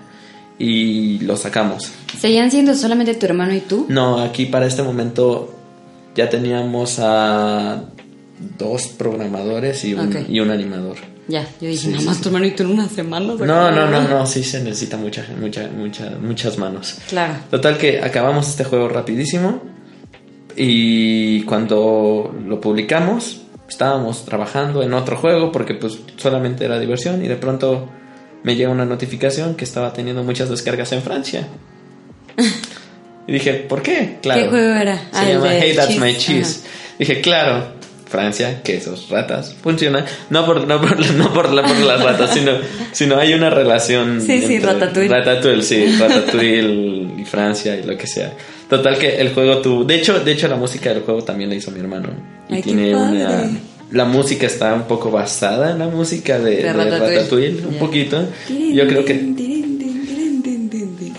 y 0.58 1.20
lo 1.20 1.38
sacamos. 1.38 1.92
¿Seguían 2.20 2.50
siendo 2.50 2.74
solamente 2.74 3.14
tu 3.14 3.28
hermano 3.28 3.54
y 3.54 3.60
tú? 3.60 3.86
No, 3.90 4.20
aquí 4.20 4.48
para 4.48 4.66
este 4.66 4.82
momento 4.82 5.61
ya 6.16 6.30
teníamos 6.30 6.98
a 7.00 7.84
dos 8.58 8.88
programadores 8.88 9.84
y 9.86 9.94
un, 9.94 10.08
Ok. 10.10 10.30
y 10.30 10.40
un 10.40 10.52
animador. 10.52 10.98
Ya, 11.28 11.44
yo 11.62 11.68
dije, 11.70 11.78
Sí, 11.78 11.88
nada 11.90 12.04
más 12.06 12.18
sí. 12.18 12.24
tu 12.24 12.30
hermano 12.30 12.46
y 12.46 12.52
tú 12.52 12.64
en 12.64 12.72
una 12.72 12.90
semana. 12.90 13.28
No, 13.28 13.34
¿cómo? 13.38 13.46
no, 13.46 13.72
no, 13.72 14.08
no, 14.08 14.26
sí 14.26 14.44
se 14.44 14.62
necesita 14.64 14.98
mucha, 14.98 15.26
mucha, 15.40 15.68
mucha, 15.70 16.10
muchas 16.22 16.58
manos. 16.58 16.98
Claro. 17.08 17.36
Total 17.50 17.78
que 17.78 18.02
acabamos 18.02 18.50
este 18.50 18.64
juego 18.64 18.90
rapidísimo 18.90 19.62
y 20.58 21.44
cuando 21.44 22.36
lo 22.46 22.60
publicamos 22.60 23.42
estábamos 23.70 24.26
trabajando 24.26 24.84
en 24.84 24.94
otro 24.94 25.16
juego 25.16 25.52
porque 25.52 25.76
pues 25.76 26.00
solamente 26.18 26.66
era 26.66 26.78
diversión 26.78 27.24
y 27.24 27.28
de 27.30 27.38
pronto 27.38 27.88
me 28.44 28.56
llega 28.58 28.70
una 28.70 28.84
notificación 28.86 29.56
que 29.56 29.64
estaba 29.64 29.94
teniendo 29.94 30.24
muchas 30.24 30.50
descargas 30.50 30.92
en 30.92 31.02
Francia. 31.02 31.48
Y 33.32 33.36
dije, 33.36 33.54
¿por 33.54 33.82
qué? 33.82 34.18
Claro. 34.22 34.42
¿Qué 34.42 34.48
juego 34.50 34.74
era? 34.76 34.98
Se 34.98 35.04
Ah, 35.14 35.32
el 35.32 35.38
llama 35.38 35.54
Hey 35.58 35.74
That's 35.74 35.88
cheese. 35.88 36.02
My 36.02 36.18
Cheese. 36.18 36.60
Dije, 37.00 37.22
claro, 37.22 37.64
Francia, 38.10 38.62
quesos, 38.62 39.08
ratas, 39.10 39.56
funciona. 39.64 40.06
No 40.30 40.46
por, 40.46 40.68
no 40.68 40.82
por, 40.82 41.00
no 41.16 41.34
por, 41.34 41.54
la- 41.54 41.64
por 41.64 41.78
las 41.80 42.04
ratas, 42.04 42.32
sino, 42.34 42.52
sino 42.92 43.18
hay 43.18 43.34
una 43.34 43.50
relación. 43.50 44.20
Sí, 44.20 44.42
sí, 44.46 44.60
Ratatouille. 44.60 45.08
Ratatouille, 45.10 45.62
sí, 45.64 45.86
Ratatouille 46.00 47.22
y 47.22 47.24
Francia 47.24 47.78
y 47.78 47.84
lo 47.84 47.98
que 47.98 48.06
sea. 48.08 48.34
Total 48.70 48.98
que 48.98 49.16
el 49.22 49.34
juego 49.34 49.60
tuvo. 49.60 49.84
De 49.86 49.96
hecho, 49.96 50.20
de 50.20 50.32
hecho 50.34 50.50
la 50.50 50.58
música 50.58 50.94
del 50.94 51.04
juego 51.04 51.24
también 51.24 51.50
la 51.50 51.56
hizo 51.56 51.72
mi 51.72 51.80
hermano. 51.80 52.10
Y 52.50 52.56
Ay, 52.56 52.62
tiene 52.62 52.94
una. 52.96 53.50
La 53.92 54.06
música 54.06 54.48
está 54.48 54.74
un 54.74 54.84
poco 54.84 55.12
basada 55.12 55.72
en 55.72 55.80
la 55.80 55.88
música 55.90 56.40
de, 56.40 56.56
De 56.58 56.64
de 56.64 56.72
Ratatouille. 56.74 57.16
Ratatouille, 57.18 57.66
un 57.68 57.74
Ya. 57.74 57.80
poquito. 57.80 58.26
Yo 58.50 58.88
creo 58.88 59.04
que 59.04 59.14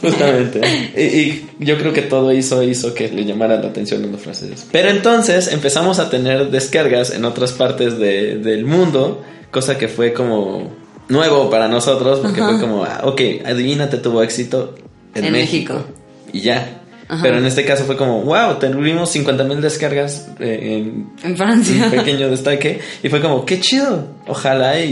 Justamente. 0.02 0.60
y, 0.96 1.00
y 1.02 1.46
yo 1.60 1.78
creo 1.78 1.92
que 1.92 2.02
todo 2.02 2.32
hizo, 2.32 2.62
hizo 2.62 2.92
que 2.92 3.08
le 3.08 3.24
llamara 3.24 3.56
la 3.60 3.68
atención 3.68 4.04
a 4.04 4.08
los 4.08 4.20
franceses. 4.20 4.66
Pero 4.70 4.90
entonces 4.90 5.50
empezamos 5.52 5.98
a 5.98 6.10
tener 6.10 6.50
descargas 6.50 7.12
en 7.14 7.24
otras 7.24 7.52
partes 7.52 7.98
de- 7.98 8.36
del 8.38 8.64
mundo, 8.66 9.22
cosa 9.50 9.78
que 9.78 9.88
fue 9.88 10.12
como 10.12 10.70
nuevo 11.08 11.48
para 11.50 11.68
nosotros, 11.68 12.20
porque 12.20 12.40
Ajá. 12.40 12.50
fue 12.52 12.60
como, 12.60 12.84
ah, 12.84 13.00
ok, 13.04 13.20
adivínate, 13.46 13.96
tuvo 13.98 14.22
éxito 14.22 14.74
en, 15.14 15.26
En 15.26 15.32
México. 15.32 15.74
México. 15.74 15.92
Y 16.32 16.40
ya. 16.40 16.78
Ajá. 17.08 17.20
Pero 17.22 17.36
en 17.38 17.44
este 17.44 17.64
caso 17.66 17.84
fue 17.84 17.96
como, 17.98 18.22
wow, 18.22 18.54
tuvimos 18.58 19.10
50 19.10 19.44
mil 19.44 19.60
descargas 19.60 20.28
eh, 20.40 20.78
en 20.82 21.06
En 21.22 21.36
Francia. 21.36 21.84
un 21.84 21.90
pequeño 21.90 22.30
destaque. 22.30 22.80
Y 23.02 23.08
fue 23.10 23.20
como, 23.20 23.44
qué 23.44 23.60
chido. 23.60 24.06
Ojalá 24.26 24.80
y, 24.80 24.90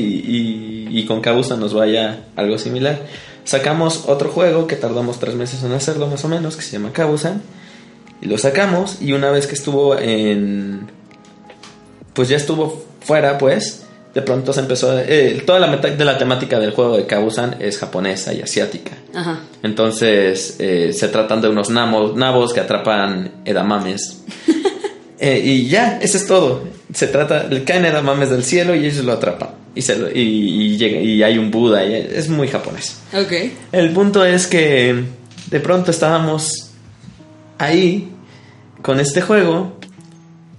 y, 0.90 0.98
y 0.98 1.06
con 1.06 1.22
Kabusa 1.22 1.56
nos 1.56 1.72
vaya 1.72 2.24
algo 2.36 2.58
similar. 2.58 2.98
Sacamos 3.50 4.04
otro 4.06 4.30
juego 4.30 4.68
que 4.68 4.76
tardamos 4.76 5.18
tres 5.18 5.34
meses 5.34 5.64
en 5.64 5.72
hacerlo 5.72 6.06
más 6.06 6.24
o 6.24 6.28
menos, 6.28 6.54
que 6.54 6.62
se 6.62 6.70
llama 6.70 6.92
Kabusan. 6.92 7.42
Y 8.22 8.26
lo 8.26 8.38
sacamos 8.38 8.98
y 9.00 9.12
una 9.12 9.32
vez 9.32 9.48
que 9.48 9.54
estuvo 9.56 9.98
en... 9.98 10.88
Pues 12.14 12.28
ya 12.28 12.36
estuvo 12.36 12.84
fuera, 13.00 13.38
pues. 13.38 13.82
De 14.14 14.22
pronto 14.22 14.52
se 14.52 14.60
empezó... 14.60 14.92
a- 14.92 15.02
eh, 15.02 15.42
toda 15.44 15.58
la 15.58 15.66
mitad 15.66 15.88
de 15.88 16.04
la 16.04 16.16
temática 16.16 16.60
del 16.60 16.70
juego 16.70 16.96
de 16.96 17.06
Kabusan 17.06 17.56
es 17.58 17.76
japonesa 17.78 18.32
y 18.32 18.40
asiática. 18.40 18.92
Ajá. 19.12 19.40
Entonces 19.64 20.54
eh, 20.60 20.92
se 20.92 21.08
tratan 21.08 21.40
de 21.40 21.48
unos 21.48 21.70
namos, 21.70 22.14
nabos 22.14 22.52
que 22.52 22.60
atrapan 22.60 23.32
edamames. 23.44 24.18
Eh, 25.22 25.38
y 25.44 25.68
ya, 25.68 25.98
eso 26.00 26.16
es 26.16 26.26
todo. 26.26 26.62
Se 26.94 27.06
trata, 27.06 27.46
caen 27.66 27.84
edamames 27.84 28.30
del 28.30 28.42
cielo 28.42 28.74
y 28.74 28.86
ellos 28.86 29.04
lo 29.04 29.12
atrapan. 29.12 29.50
Y, 29.80 29.82
se 29.82 29.96
lo- 29.96 30.10
y, 30.10 30.20
y 30.20 30.76
llega, 30.76 31.00
y 31.00 31.22
hay 31.22 31.38
un 31.38 31.50
Buda, 31.50 31.82
y 31.86 31.94
es 31.94 32.28
muy 32.28 32.48
japonés. 32.48 32.98
Ok. 33.14 33.32
El 33.72 33.90
punto 33.92 34.22
es 34.26 34.46
que 34.46 35.04
de 35.50 35.60
pronto 35.60 35.90
estábamos 35.90 36.70
ahí 37.56 38.08
con 38.82 39.00
este 39.00 39.22
juego 39.22 39.72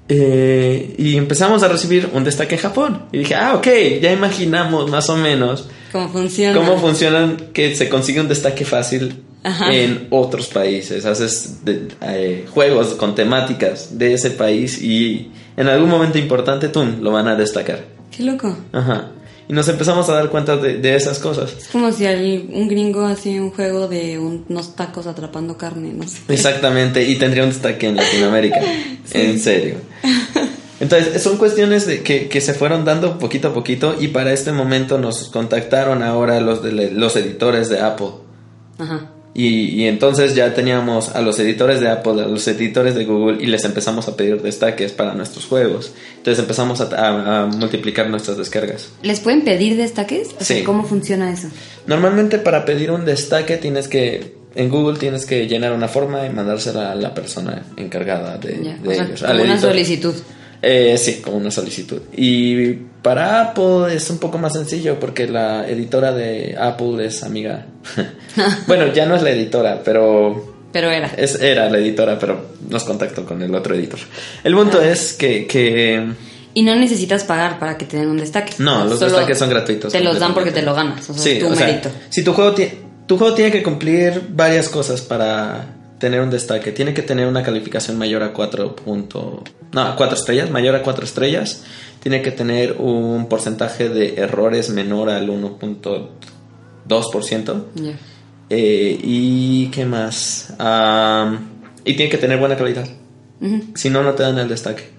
eh, 0.10 0.96
y 0.98 1.18
empezamos 1.18 1.62
a 1.62 1.68
recibir 1.68 2.10
un 2.14 2.24
destaque 2.24 2.56
en 2.56 2.62
Japón. 2.62 3.04
Y 3.12 3.20
dije, 3.20 3.36
ah, 3.36 3.54
ok, 3.56 3.68
ya 4.02 4.12
imaginamos 4.12 4.90
más 4.90 5.08
o 5.10 5.16
menos 5.16 5.68
¿Cómo 5.92 6.10
funciona? 6.10 6.56
cómo 6.58 6.78
funcionan 6.80 7.38
que 7.54 7.76
se 7.76 7.88
consigue 7.90 8.20
un 8.22 8.28
destaque 8.28 8.66
fácil 8.66 9.22
Ajá. 9.44 9.72
en 9.74 10.08
otros 10.10 10.48
países. 10.48 11.06
Haces 11.06 11.64
de- 11.64 11.88
eh, 12.02 12.46
juegos 12.50 12.96
con 12.96 13.14
temáticas 13.16 13.98
de 14.00 14.14
ese 14.16 14.32
país 14.32 14.82
y 14.82 15.32
En 15.58 15.68
algún 15.68 15.90
momento 15.90 16.18
importante, 16.18 16.70
tú 16.70 16.84
lo 17.02 17.12
van 17.12 17.28
a 17.28 17.36
destacar. 17.36 17.84
Qué 18.16 18.24
loco. 18.24 18.56
Ajá. 18.74 19.12
Y 19.50 19.54
nos 19.54 19.68
empezamos 19.68 20.08
a 20.10 20.14
dar 20.14 20.30
cuenta 20.30 20.56
de, 20.58 20.78
de 20.78 20.96
esas 20.96 21.20
cosas. 21.20 21.52
Es 21.58 21.68
como 21.70 21.92
si 21.92 22.06
un 22.06 22.68
gringo 22.70 23.06
hacía 23.06 23.42
un 23.42 23.52
juego 23.52 23.88
de 23.88 24.18
un- 24.20 24.46
unos 24.48 24.76
tacos 24.76 25.08
atrapando 25.08 25.58
carne, 25.58 25.92
no 25.94 26.08
sé. 26.08 26.20
Exactamente, 26.30 27.04
y 27.04 27.16
tendría 27.18 27.44
un 27.44 27.50
destaque 27.50 27.88
en 27.88 27.96
Latinoamérica. 27.98 28.62
En 29.14 29.40
serio. 29.40 29.76
Entonces, 30.80 31.22
son 31.22 31.38
cuestiones 31.38 31.86
de 31.86 32.02
que, 32.02 32.28
que 32.30 32.40
se 32.42 32.54
fueron 32.54 32.86
dando 32.86 33.20
poquito 33.20 33.50
a 33.50 33.54
poquito 33.54 33.96
y 34.00 34.08
para 34.08 34.32
este 34.34 34.52
momento 34.52 34.98
nos 34.98 35.26
contactaron 35.30 36.02
ahora 36.02 36.40
los, 36.40 36.64
de, 36.64 36.92
los 36.92 37.16
editores 37.18 37.70
de 37.70 37.82
Apple. 37.82 38.08
Ajá. 38.80 39.12
Y, 39.34 39.82
y 39.82 39.88
entonces 39.88 40.36
ya 40.36 40.54
teníamos 40.54 41.16
a 41.16 41.22
los 41.22 41.40
editores 41.40 41.80
de 41.80 41.88
Apple, 41.90 42.22
a 42.22 42.28
los 42.28 42.46
editores 42.50 42.96
de 42.96 43.06
Google 43.06 43.42
y 43.42 43.46
les 43.48 43.64
empezamos 43.64 44.08
a 44.10 44.18
pedir 44.18 44.42
destaques 44.42 44.92
para 44.92 45.14
nuestros 45.14 45.46
juegos. 45.46 45.94
Entonces 46.18 46.40
empezamos 46.42 46.82
a, 46.82 46.86
a- 46.96 47.44
a 47.44 47.46
multiplicar 47.46 48.10
nuestras 48.10 48.36
descargas. 48.38 48.90
¿Les 49.04 49.22
pueden 49.22 49.44
pedir 49.44 49.78
destaques? 49.78 50.30
O 50.40 50.44
sea, 50.44 50.58
Sí. 50.58 50.64
¿Cómo 50.64 50.84
funciona 50.84 51.32
eso? 51.32 51.48
Normalmente 51.88 52.40
para 52.40 52.66
pedir 52.66 52.92
un 52.92 53.06
destaque 53.06 53.56
tienes 53.56 53.88
que, 53.88 54.36
en 54.54 54.70
Google 54.70 55.00
tienes 55.00 55.26
que 55.26 55.48
llenar 55.48 55.72
una 55.72 55.88
forma 55.88 56.26
y 56.26 56.30
mandársela 56.30 56.92
a 56.92 56.96
la 56.96 57.14
persona 57.14 57.64
encargada 57.78 58.38
de, 58.38 58.60
Ya, 58.62 58.76
de 58.78 58.90
o 58.90 58.94
sea, 58.94 59.06
ellos. 59.06 59.22
como 59.24 59.44
una 59.44 59.60
solicitud. 59.62 60.14
Eh, 60.62 60.96
sí, 60.98 61.22
como 61.24 61.38
una 61.38 61.50
solicitud. 61.52 62.02
Y 62.16 62.74
para 63.02 63.42
Apple 63.42 63.94
es 63.96 64.10
un 64.12 64.20
poco 64.20 64.38
más 64.38 64.54
sencillo 64.54 65.00
porque 65.00 65.28
la 65.28 65.68
editora 65.68 66.12
de 66.12 66.56
Apple 66.60 67.04
es 67.06 67.24
amiga. 67.24 67.66
bueno, 68.68 68.94
ya 68.94 69.06
no 69.06 69.16
es 69.16 69.22
la 69.24 69.32
editora, 69.32 69.82
pero 69.84 70.56
Pero 70.72 70.90
era. 70.92 71.08
es, 71.18 71.42
era 71.42 71.70
la 71.70 71.78
editora, 71.80 72.18
pero 72.20 72.46
nos 72.70 72.84
contactó 72.84 73.26
con 73.26 73.42
el 73.42 73.54
otro 73.56 73.74
editor. 73.76 74.00
El 74.44 74.54
punto 74.56 74.80
Ah. 74.80 74.86
es 74.88 75.14
que, 75.14 75.48
que 75.48 76.06
Y 76.54 76.62
no 76.64 76.76
necesitas 76.76 77.24
pagar 77.24 77.58
para 77.60 77.78
que 77.78 77.86
te 77.86 77.98
den 77.98 78.10
un 78.10 78.18
destaque. 78.18 78.54
no, 78.60 78.86
los 78.86 79.00
Solo 79.00 79.12
destaques 79.14 79.38
son 79.40 79.50
gratuitos. 79.50 79.92
Te 79.92 80.00
los 80.02 80.20
dan 80.20 80.34
porque 80.34 80.52
te 80.52 80.62
lo 80.62 80.76
ganas. 80.76 81.10
O 81.10 81.14
sea, 81.14 81.24
Sí, 81.24 81.30
es 81.32 81.40
tu 81.40 81.48
o 81.52 81.56
sea, 81.56 81.66
mérito. 81.68 81.90
si 82.10 82.24
tu 82.24 82.34
juego, 82.34 82.54
tu 83.08 83.18
juego 83.18 83.34
tiene 83.34 83.52
que 83.52 83.64
cumplir 83.64 84.22
varias 84.30 84.70
cosas 84.70 85.02
para 85.02 85.66
tener 86.02 86.20
un 86.20 86.30
destaque. 86.30 86.74
Tiene 86.74 86.94
que 86.94 87.04
tener 87.04 87.28
una 87.28 87.44
calificación 87.44 87.98
mayor 87.98 88.24
a 88.24 88.34
4 88.34 88.76
punto, 88.76 89.42
no, 89.72 89.82
a 89.82 89.96
4 89.96 90.18
estrellas, 90.18 90.52
mayor 90.52 90.76
a 90.76 90.84
4 90.84 91.06
estrellas. 91.06 91.64
Tiene 92.02 92.22
que 92.22 92.32
tener 92.32 92.76
un 92.80 93.30
porcentaje 93.30 93.88
de 93.88 94.16
errores 94.16 94.70
menor 94.72 95.10
al 95.10 95.30
1.2%. 95.30 97.64
Ya. 97.76 97.98
Eh, 98.50 99.00
y 99.02 99.68
qué 99.68 99.86
más. 99.86 100.54
Y 101.86 101.96
tiene 101.96 102.12
que 102.12 102.18
tener 102.18 102.38
buena 102.38 102.58
calidad. 102.58 102.90
Si 103.76 103.90
no, 103.90 104.04
no 104.04 104.14
te 104.14 104.24
dan 104.24 104.40
el 104.40 104.50
destaque. 104.50 104.90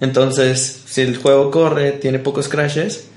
Entonces, 0.00 0.82
si 0.86 1.02
el 1.02 1.16
juego 1.16 1.50
corre, 1.50 1.92
tiene 1.92 2.18
pocos 2.18 2.48
crashes, 2.48 3.08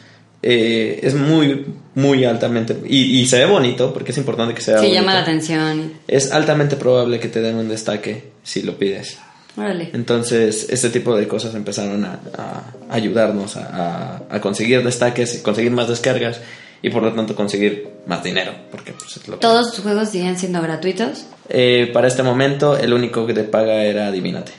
eh, 0.41 0.99
es 1.03 1.13
muy, 1.15 1.65
muy 1.95 2.25
altamente. 2.25 2.75
Y, 2.87 3.19
y 3.21 3.25
se 3.27 3.39
ve 3.39 3.45
bonito, 3.45 3.93
porque 3.93 4.11
es 4.11 4.17
importante 4.17 4.53
que 4.53 4.61
sea 4.61 4.75
Sí, 4.77 4.85
bonito. 4.85 5.01
llama 5.01 5.13
la 5.15 5.21
atención. 5.21 5.93
Es 6.07 6.31
altamente 6.31 6.75
probable 6.75 7.19
que 7.19 7.27
te 7.27 7.41
den 7.41 7.55
un 7.55 7.69
destaque 7.69 8.31
si 8.43 8.61
lo 8.61 8.77
pides. 8.77 9.17
Órale. 9.57 9.89
Entonces, 9.93 10.67
este 10.69 10.89
tipo 10.91 11.15
de 11.15 11.27
cosas 11.27 11.55
empezaron 11.55 12.05
a, 12.05 12.19
a 12.37 12.73
ayudarnos 12.91 13.57
a, 13.57 14.21
a- 14.29 14.35
a 14.35 14.41
conseguir 14.41 14.83
destaques 14.83 15.39
conseguir 15.41 15.71
más 15.71 15.87
descargas 15.87 16.39
y 16.83 16.91
por 16.91 17.01
lo 17.01 17.11
tanto 17.13 17.35
conseguir 17.35 17.87
más 18.05 18.23
dinero. 18.23 18.51
Porque 18.69 18.93
pues, 18.93 19.17
es 19.17 19.27
lo 19.27 19.35
que- 19.35 19.41
¿Todos 19.41 19.73
tus 19.73 19.83
juegos 19.83 20.09
siguen 20.09 20.37
siendo 20.37 20.61
gratuitos? 20.61 21.25
Eh, 21.49 21.89
para 21.91 22.07
este 22.07 22.21
momento, 22.21 22.77
el 22.77 22.93
único 22.93 23.25
que 23.25 23.33
te 23.33 23.43
paga 23.45 23.83
era 23.83 24.07
Adivínate. 24.07 24.51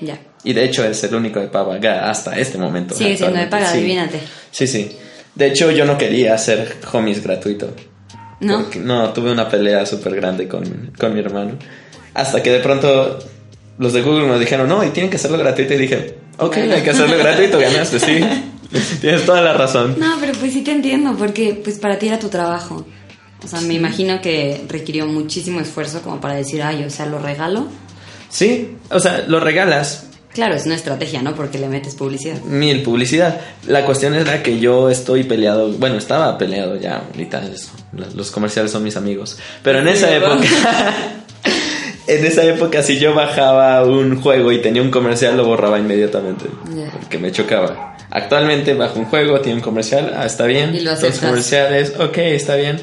Ya. 0.00 0.20
Y 0.44 0.52
de 0.52 0.64
hecho 0.64 0.84
es 0.84 1.02
el 1.02 1.14
único 1.16 1.40
de 1.40 1.48
paga 1.48 2.08
hasta 2.08 2.38
este 2.38 2.56
momento. 2.58 2.94
Sigue 2.94 3.16
siendo 3.16 3.38
de 3.40 3.46
paga, 3.48 3.66
Sí. 3.72 3.78
adivínate. 3.78 4.20
Sí, 4.52 4.66
sí. 4.68 4.96
De 5.34 5.46
hecho 5.48 5.70
yo 5.70 5.84
no 5.84 5.98
quería 5.98 6.34
hacer 6.34 6.76
homies 6.92 7.22
gratuito. 7.22 7.74
¿No? 8.40 8.62
Porque- 8.62 8.78
no, 8.80 9.12
tuve 9.12 9.32
una 9.32 9.48
pelea 9.48 9.86
súper 9.86 10.14
grande 10.16 10.48
con, 10.48 10.92
con 10.98 11.14
mi 11.14 11.20
hermano. 11.20 11.52
Hasta 12.14 12.42
que 12.42 12.50
de 12.50 12.60
pronto 12.60 13.18
los 13.78 13.92
de 13.92 14.02
Google 14.02 14.26
nos 14.28 14.38
dijeron, 14.38 14.68
no, 14.68 14.84
y 14.84 14.90
tienen 14.90 15.10
que 15.10 15.16
hacerlo 15.16 15.38
gratuito. 15.38 15.74
Y 15.74 15.78
dije, 15.78 16.14
ok, 16.38 16.56
hay 16.56 16.82
que 16.82 16.90
hacerlo 16.90 17.16
gratuito, 17.18 17.58
ganaste, 17.58 17.98
sí. 17.98 18.20
Tienes 19.00 19.24
toda 19.24 19.40
la 19.40 19.52
razón. 19.54 19.96
No, 19.98 20.16
pero 20.20 20.32
pues 20.38 20.52
sí 20.52 20.62
te 20.62 20.72
entiendo, 20.72 21.14
porque 21.16 21.60
pues 21.62 21.78
para 21.78 21.98
ti 21.98 22.08
era 22.08 22.18
tu 22.18 22.28
trabajo. 22.28 22.84
O 23.42 23.46
sea, 23.48 23.60
me 23.60 23.74
imagino 23.74 24.20
que 24.20 24.64
requirió 24.68 25.06
muchísimo 25.06 25.60
esfuerzo 25.60 26.00
como 26.02 26.20
para 26.20 26.34
decir, 26.34 26.62
ay, 26.62 26.82
o 26.84 26.90
sea, 26.90 27.06
lo 27.06 27.18
regalo. 27.18 27.66
Sí, 28.30 28.76
o 28.90 28.98
sea, 29.00 29.24
lo 29.28 29.38
regalas, 29.38 30.08
Claro, 30.34 30.54
es 30.56 30.66
una 30.66 30.74
estrategia, 30.74 31.22
¿no? 31.22 31.34
Porque 31.34 31.58
le 31.58 31.68
metes 31.68 31.94
publicidad. 31.94 32.40
mil 32.42 32.82
publicidad. 32.82 33.40
La 33.66 33.84
cuestión 33.86 34.14
era 34.14 34.42
que 34.42 34.58
yo 34.58 34.90
estoy 34.90 35.22
peleado, 35.24 35.70
bueno, 35.72 35.96
estaba 35.96 36.36
peleado 36.36 36.76
ya, 36.76 37.04
ahorita 37.12 37.42
es- 37.46 37.70
los 38.14 38.30
comerciales 38.32 38.72
son 38.72 38.82
mis 38.82 38.96
amigos, 38.96 39.38
pero 39.62 39.78
en 39.78 39.86
esa 39.88 40.14
época, 40.14 40.42
en 42.06 42.24
esa 42.26 42.44
época 42.44 42.82
si 42.82 42.98
yo 42.98 43.14
bajaba 43.14 43.82
un 43.84 44.20
juego 44.20 44.52
y 44.52 44.58
tenía 44.60 44.82
un 44.82 44.90
comercial 44.90 45.36
lo 45.36 45.44
borraba 45.44 45.78
inmediatamente, 45.78 46.46
porque 46.92 47.18
me 47.18 47.30
chocaba. 47.32 47.96
Actualmente 48.10 48.74
bajo 48.74 48.98
un 48.98 49.06
juego, 49.06 49.40
tiene 49.40 49.56
un 49.58 49.62
comercial, 49.64 50.14
ah, 50.16 50.26
está 50.26 50.44
bien, 50.46 50.74
Y 50.74 50.80
lo 50.80 50.92
los 50.92 51.18
comerciales, 51.18 51.94
ok, 51.98 52.18
está 52.18 52.54
bien. 52.56 52.80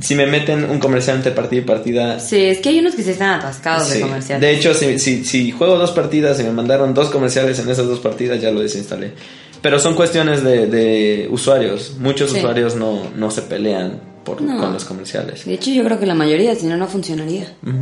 Si 0.00 0.14
me 0.14 0.26
meten 0.26 0.68
un 0.70 0.78
comercial 0.78 1.16
entre 1.16 1.32
partida 1.32 1.60
y 1.60 1.64
partida, 1.64 2.20
Sí, 2.20 2.36
es 2.44 2.58
que 2.58 2.68
hay 2.68 2.78
unos 2.78 2.94
que 2.94 3.02
se 3.02 3.12
están 3.12 3.30
atascados 3.40 3.88
de 3.90 3.96
Sí. 3.96 4.00
comerciales. 4.02 4.40
De 4.40 4.54
hecho, 4.56 4.74
si, 4.74 4.98
si, 4.98 5.24
si 5.24 5.50
juego 5.50 5.76
dos 5.78 5.90
partidas 5.92 6.38
y 6.40 6.44
me 6.44 6.52
mandaron 6.52 6.94
dos 6.94 7.10
comerciales 7.10 7.58
en 7.58 7.68
esas 7.68 7.86
dos 7.86 7.98
partidas, 8.00 8.40
ya 8.40 8.50
lo 8.50 8.60
desinstalé. 8.60 9.12
Pero 9.60 9.80
son 9.80 9.94
cuestiones 9.94 10.44
de, 10.44 10.66
de 10.68 11.26
usuarios. 11.30 11.94
Muchos 11.98 12.30
Sí. 12.30 12.38
usuarios 12.38 12.76
no, 12.76 13.10
no 13.16 13.30
se 13.32 13.42
pelean 13.42 14.00
por, 14.24 14.40
No. 14.40 14.56
con 14.60 14.72
los 14.72 14.84
comerciales. 14.84 15.44
De 15.46 15.54
hecho, 15.54 15.70
yo 15.70 15.82
creo 15.84 15.98
que 15.98 16.06
la 16.06 16.14
mayoría, 16.14 16.54
si 16.54 16.66
no, 16.66 16.76
no 16.76 16.86
funcionaría. 16.86 17.52
Ujú, 17.66 17.74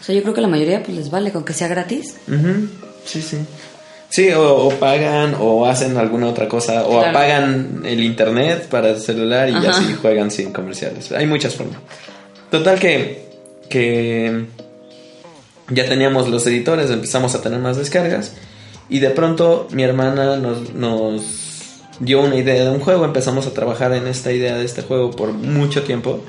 O 0.00 0.04
sea, 0.04 0.14
yo 0.14 0.22
creo 0.22 0.34
que 0.34 0.40
la 0.42 0.48
mayoría 0.48 0.82
pues 0.82 0.96
les 0.96 1.10
vale 1.10 1.32
con 1.32 1.44
que 1.44 1.52
sea 1.54 1.66
gratis. 1.66 2.14
ujú, 2.28 2.68
Sí, 3.04 3.20
sí. 3.20 3.38
Sí, 4.14 4.30
o, 4.30 4.66
o 4.66 4.70
pagan 4.78 5.34
o 5.40 5.66
hacen 5.66 5.96
alguna 5.96 6.28
otra 6.28 6.46
cosa, 6.46 6.84
o 6.86 6.90
Claro. 7.00 7.08
apagan 7.10 7.82
el 7.84 8.00
internet 8.00 8.68
para 8.68 8.90
el 8.90 9.00
celular 9.00 9.48
y 9.48 9.54
Ajá. 9.54 9.70
así 9.70 9.92
juegan 10.00 10.30
sin 10.30 10.52
comerciales. 10.52 11.10
Hay 11.10 11.26
muchas 11.26 11.56
formas. 11.56 11.78
Total 12.48 12.78
que, 12.78 13.24
que 13.68 14.44
ya 15.68 15.84
teníamos 15.88 16.28
los 16.28 16.46
editores, 16.46 16.90
empezamos 16.92 17.34
a 17.34 17.42
tener 17.42 17.58
más 17.58 17.76
descargas 17.76 18.34
y 18.88 19.00
de 19.00 19.10
pronto 19.10 19.66
mi 19.72 19.82
hermana 19.82 20.36
nos, 20.36 20.72
nos 20.74 21.22
dio 21.98 22.20
una 22.20 22.36
idea 22.36 22.64
de 22.66 22.70
un 22.70 22.78
juego, 22.78 23.04
empezamos 23.04 23.48
a 23.48 23.52
trabajar 23.52 23.92
en 23.94 24.06
esta 24.06 24.30
idea 24.30 24.56
de 24.56 24.64
este 24.64 24.82
juego 24.82 25.10
por 25.10 25.32
mucho 25.32 25.82
tiempo. 25.82 26.22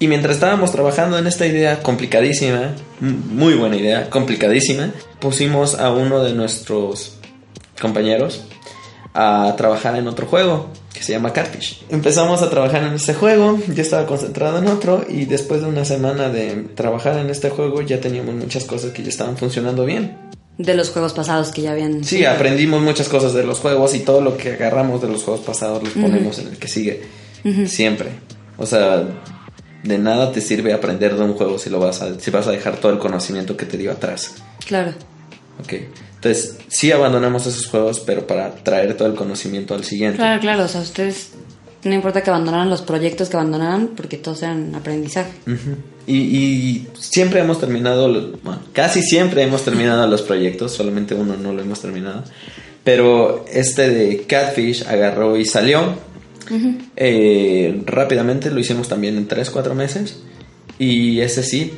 Y 0.00 0.08
mientras 0.08 0.36
estábamos 0.36 0.72
trabajando 0.72 1.18
en 1.18 1.26
esta 1.26 1.46
idea 1.46 1.82
complicadísima, 1.82 2.74
muy 3.00 3.52
buena 3.52 3.76
idea, 3.76 4.08
complicadísima, 4.08 4.92
pusimos 5.20 5.74
a 5.78 5.90
uno 5.90 6.24
de 6.24 6.32
nuestros 6.32 7.18
compañeros 7.78 8.42
a 9.12 9.54
trabajar 9.58 9.96
en 9.96 10.08
otro 10.08 10.26
juego 10.26 10.70
que 10.94 11.02
se 11.02 11.12
llama 11.12 11.34
Catfish. 11.34 11.84
Empezamos 11.90 12.40
a 12.40 12.48
trabajar 12.48 12.82
en 12.84 12.94
este 12.94 13.12
juego, 13.12 13.58
yo 13.68 13.82
estaba 13.82 14.06
concentrado 14.06 14.58
en 14.58 14.68
otro 14.68 15.04
y 15.06 15.26
después 15.26 15.60
de 15.60 15.68
una 15.68 15.84
semana 15.84 16.30
de 16.30 16.68
trabajar 16.74 17.18
en 17.18 17.28
este 17.28 17.50
juego 17.50 17.82
ya 17.82 18.00
teníamos 18.00 18.34
muchas 18.34 18.64
cosas 18.64 18.92
que 18.92 19.02
ya 19.02 19.10
estaban 19.10 19.36
funcionando 19.36 19.84
bien. 19.84 20.16
De 20.56 20.72
los 20.72 20.88
juegos 20.88 21.12
pasados 21.12 21.50
que 21.50 21.60
ya 21.60 21.72
habían... 21.72 22.04
Sí, 22.04 22.24
aprendimos 22.24 22.80
muchas 22.80 23.10
cosas 23.10 23.34
de 23.34 23.44
los 23.44 23.58
juegos 23.58 23.94
y 23.94 24.00
todo 24.00 24.22
lo 24.22 24.38
que 24.38 24.52
agarramos 24.52 25.02
de 25.02 25.08
los 25.08 25.24
juegos 25.24 25.44
pasados 25.44 25.82
los 25.82 25.92
ponemos 25.92 26.38
en 26.38 26.48
el 26.48 26.56
que 26.56 26.68
sigue. 26.68 27.02
Siempre. 27.66 28.08
O 28.56 28.66
sea, 28.66 29.06
de 29.82 29.98
nada 29.98 30.32
te 30.32 30.40
sirve 30.40 30.72
aprender 30.72 31.16
de 31.16 31.22
un 31.22 31.34
juego 31.34 31.58
si 31.58 31.70
lo 31.70 31.78
vas 31.78 32.02
a, 32.02 32.18
si 32.20 32.30
vas 32.30 32.46
a 32.46 32.50
dejar 32.50 32.76
todo 32.76 32.92
el 32.92 32.98
conocimiento 32.98 33.56
que 33.56 33.66
te 33.66 33.76
dio 33.76 33.92
atrás. 33.92 34.34
Claro. 34.66 34.92
Ok. 35.62 35.74
Entonces, 36.16 36.58
sí 36.68 36.92
abandonamos 36.92 37.46
esos 37.46 37.66
juegos, 37.66 38.00
pero 38.00 38.26
para 38.26 38.54
traer 38.54 38.94
todo 38.96 39.08
el 39.08 39.14
conocimiento 39.14 39.74
al 39.74 39.84
siguiente. 39.84 40.18
Claro, 40.18 40.40
claro. 40.40 40.64
O 40.64 40.68
sea, 40.68 40.82
ustedes... 40.82 41.30
No 41.82 41.94
importa 41.94 42.22
que 42.22 42.28
abandonaran 42.28 42.68
los 42.68 42.82
proyectos 42.82 43.30
que 43.30 43.36
abandonaran, 43.38 43.88
porque 43.96 44.18
todos 44.18 44.42
eran 44.42 44.74
aprendizaje. 44.74 45.30
Y, 46.06 46.14
y 46.14 46.88
siempre 46.98 47.40
hemos 47.40 47.58
terminado, 47.58 48.06
bueno, 48.42 48.60
casi 48.74 49.00
siempre 49.00 49.42
hemos 49.42 49.64
terminado 49.64 50.06
los 50.06 50.20
proyectos, 50.20 50.72
solamente 50.72 51.14
uno 51.14 51.38
no 51.38 51.54
lo 51.54 51.62
hemos 51.62 51.80
terminado. 51.80 52.24
Pero 52.84 53.46
este 53.50 53.88
de 53.88 54.24
Catfish 54.24 54.86
agarró 54.86 55.38
y 55.38 55.46
salió. 55.46 55.94
Eh, 56.96 57.82
rápidamente 57.86 58.50
lo 58.50 58.60
hicimos 58.60 58.88
también 58.88 59.16
en 59.16 59.26
3, 59.28 59.50
4 59.50 59.74
meses. 59.74 60.20
Y 60.78 61.20
ese 61.20 61.42
sí, 61.42 61.74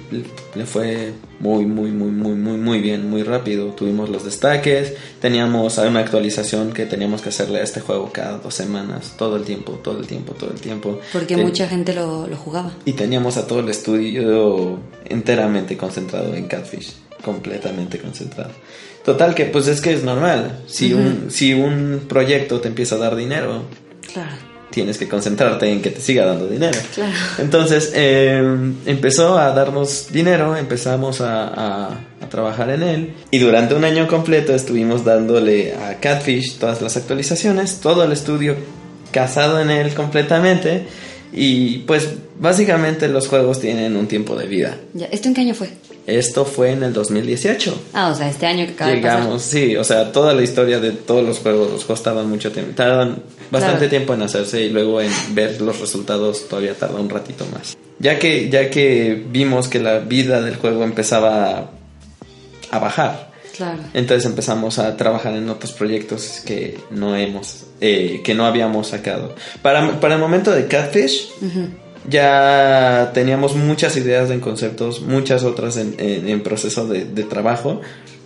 le 0.55 0.65
fue 0.65 1.11
muy, 1.41 1.67
muy, 1.67 1.91
muy, 1.91 2.13
muy, 2.13 2.35
muy, 2.37 2.57
muy 2.57 2.79
bien, 2.81 3.11
muy 3.11 3.25
rápido. 3.25 3.71
Tuvimos 3.73 4.09
los 4.09 4.25
destaques, 4.25 4.95
teníamos 5.21 5.77
una 5.79 5.99
actualización 5.99 6.73
que 6.73 6.87
teníamos 6.87 7.21
que 7.21 7.31
hacerle 7.31 7.59
a 7.59 7.63
este 7.65 7.81
juego 7.81 8.11
cada 8.13 8.39
dos 8.39 8.55
semanas, 8.55 9.15
todo 9.19 9.35
el 9.37 9.43
tiempo, 9.43 9.73
todo 9.83 9.99
el 9.99 10.07
tiempo, 10.07 10.35
todo 10.35 10.53
el 10.53 10.61
tiempo. 10.61 11.01
Porque 11.13 11.35
Ten- 11.35 11.45
mucha 11.45 11.67
gente 11.67 11.93
lo, 11.95 12.29
lo 12.29 12.37
jugaba. 12.37 12.71
y 12.85 12.93
teníamos 12.93 13.37
a 13.39 13.47
todo 13.49 13.59
el 13.59 13.69
estudio 13.71 14.79
enteramente 15.07 15.77
concentrado 15.77 16.33
en 16.37 16.47
Catfish. 16.47 16.93
completamente 17.25 17.99
concentrado. 17.99 18.51
Total 19.05 19.35
que 19.35 19.47
pues 19.47 19.67
es 19.67 19.81
que 19.81 19.93
es 19.95 20.05
normal. 20.05 20.61
Si, 20.69 20.93
un, 20.93 21.27
si 21.31 21.55
un 21.55 22.03
proyecto 22.09 22.61
te 22.61 22.69
empieza 22.69 22.95
a 22.95 22.99
dar 22.99 23.17
dinero, 23.17 23.65
Claro. 24.13 24.31
Tienes 24.73 24.99
que 24.99 25.09
concentrarte 25.09 25.71
en 25.71 25.81
que 25.81 25.91
te 25.91 26.01
siga 26.01 26.27
dando 26.27 26.49
dinero. 26.49 26.77
Claro. 26.95 27.13
Entonces 27.39 27.93
eh, 27.95 28.43
empezó 28.87 29.39
a 29.39 29.53
darnos 29.53 30.09
dinero, 30.11 30.57
empezamos 30.57 31.21
a, 31.21 31.47
a- 31.47 32.01
a 32.21 32.29
trabajar 32.29 32.71
en 32.71 32.83
él 32.83 33.15
y 33.31 33.39
durante 33.39 33.75
un 33.75 33.85
año 33.85 34.07
completo 34.09 34.55
estuvimos 34.55 35.05
dándole 35.05 35.75
a 35.75 36.01
Catfish 36.01 36.57
todas 36.59 36.81
las 36.83 36.97
actualizaciones, 36.97 37.81
todo 37.81 38.03
el 38.05 38.13
estudio 38.13 38.57
casado 39.11 39.61
en 39.61 39.71
él 39.71 39.93
completamente 39.95 40.87
y 41.33 41.79
pues 41.79 42.09
básicamente 42.39 43.09
los 43.09 43.27
juegos 43.29 43.61
tienen 43.61 43.97
un 43.97 44.07
tiempo 44.07 44.37
de 44.37 44.47
vida. 44.47 44.77
Ya. 44.95 45.07
¿Esto 45.07 45.29
en 45.29 45.35
qué 45.35 45.41
año 45.43 45.55
fue? 45.55 45.69
Esto 46.07 46.45
fue 46.45 46.73
en 46.73 46.83
el 46.83 46.93
2018. 46.93 47.81
Ah, 47.93 48.09
o 48.11 48.15
sea, 48.15 48.29
este 48.29 48.47
año 48.47 48.67
que 48.67 48.73
acaba 48.73 48.91
de 48.91 48.97
Llegamos, 48.97 49.43
sí, 49.43 49.77
o 49.77 49.85
sea, 49.85 50.11
toda 50.11 50.35
la 50.35 50.43
historia 50.43 50.81
de 50.81 50.91
todos 50.91 51.25
los 51.25 51.39
juegos, 51.39 51.71
los 51.71 51.85
juegos 51.85 52.03
tardan 52.03 52.29
mucho 52.29 52.51
tiempo, 52.51 52.73
tardan 52.75 53.23
bastante 53.51 53.79
Claro. 53.79 53.91
tiempo 53.91 54.15
en 54.15 54.23
hacerse 54.23 54.63
y 54.63 54.71
luego 54.71 55.01
en 55.01 55.11
ver 55.31 55.61
los 55.61 55.79
resultados 55.79 56.49
todavía 56.49 56.75
tarda 56.75 56.99
un 57.01 57.09
ratito 57.09 57.47
más. 57.53 57.77
Ya 58.01 58.19
que, 58.19 58.51
ya 58.51 58.69
que 58.69 59.23
vimos 59.31 59.69
que 59.69 59.79
la 59.79 60.01
vida 60.01 60.41
del 60.43 60.57
juego 60.57 60.83
empezaba 60.83 61.71
a, 62.71 62.79
bajar. 62.81 63.31
Claro. 63.57 63.81
entonces 63.93 64.25
empezamos 64.25 64.79
a 64.79 64.97
trabajar 64.97 65.35
en 65.37 65.49
otros 65.51 65.73
proyectos 65.73 66.41
que 66.45 66.79
no 66.91 67.15
hemos, 67.15 67.67
eh, 67.83 68.23
que 68.25 68.35
no 68.35 68.47
habíamos 68.47 68.89
sacado. 68.89 69.35
Para, 69.61 70.01
para 70.01 70.15
el 70.15 70.21
momento 70.21 70.51
de 70.51 70.67
Catfish, 70.67 71.29
Ujú. 71.43 71.69
Ya 72.09 73.11
teníamos 73.15 73.55
muchas 73.55 73.97
ideas 73.97 74.31
en 74.31 74.41
conceptos, 74.41 75.01
muchas 75.03 75.45
otras 75.45 75.77
en, 75.77 75.95
en- 75.99 76.29
en 76.29 76.43
proceso 76.43 76.87
de, 76.87 77.05
de 77.05 77.23
trabajo, 77.25 77.81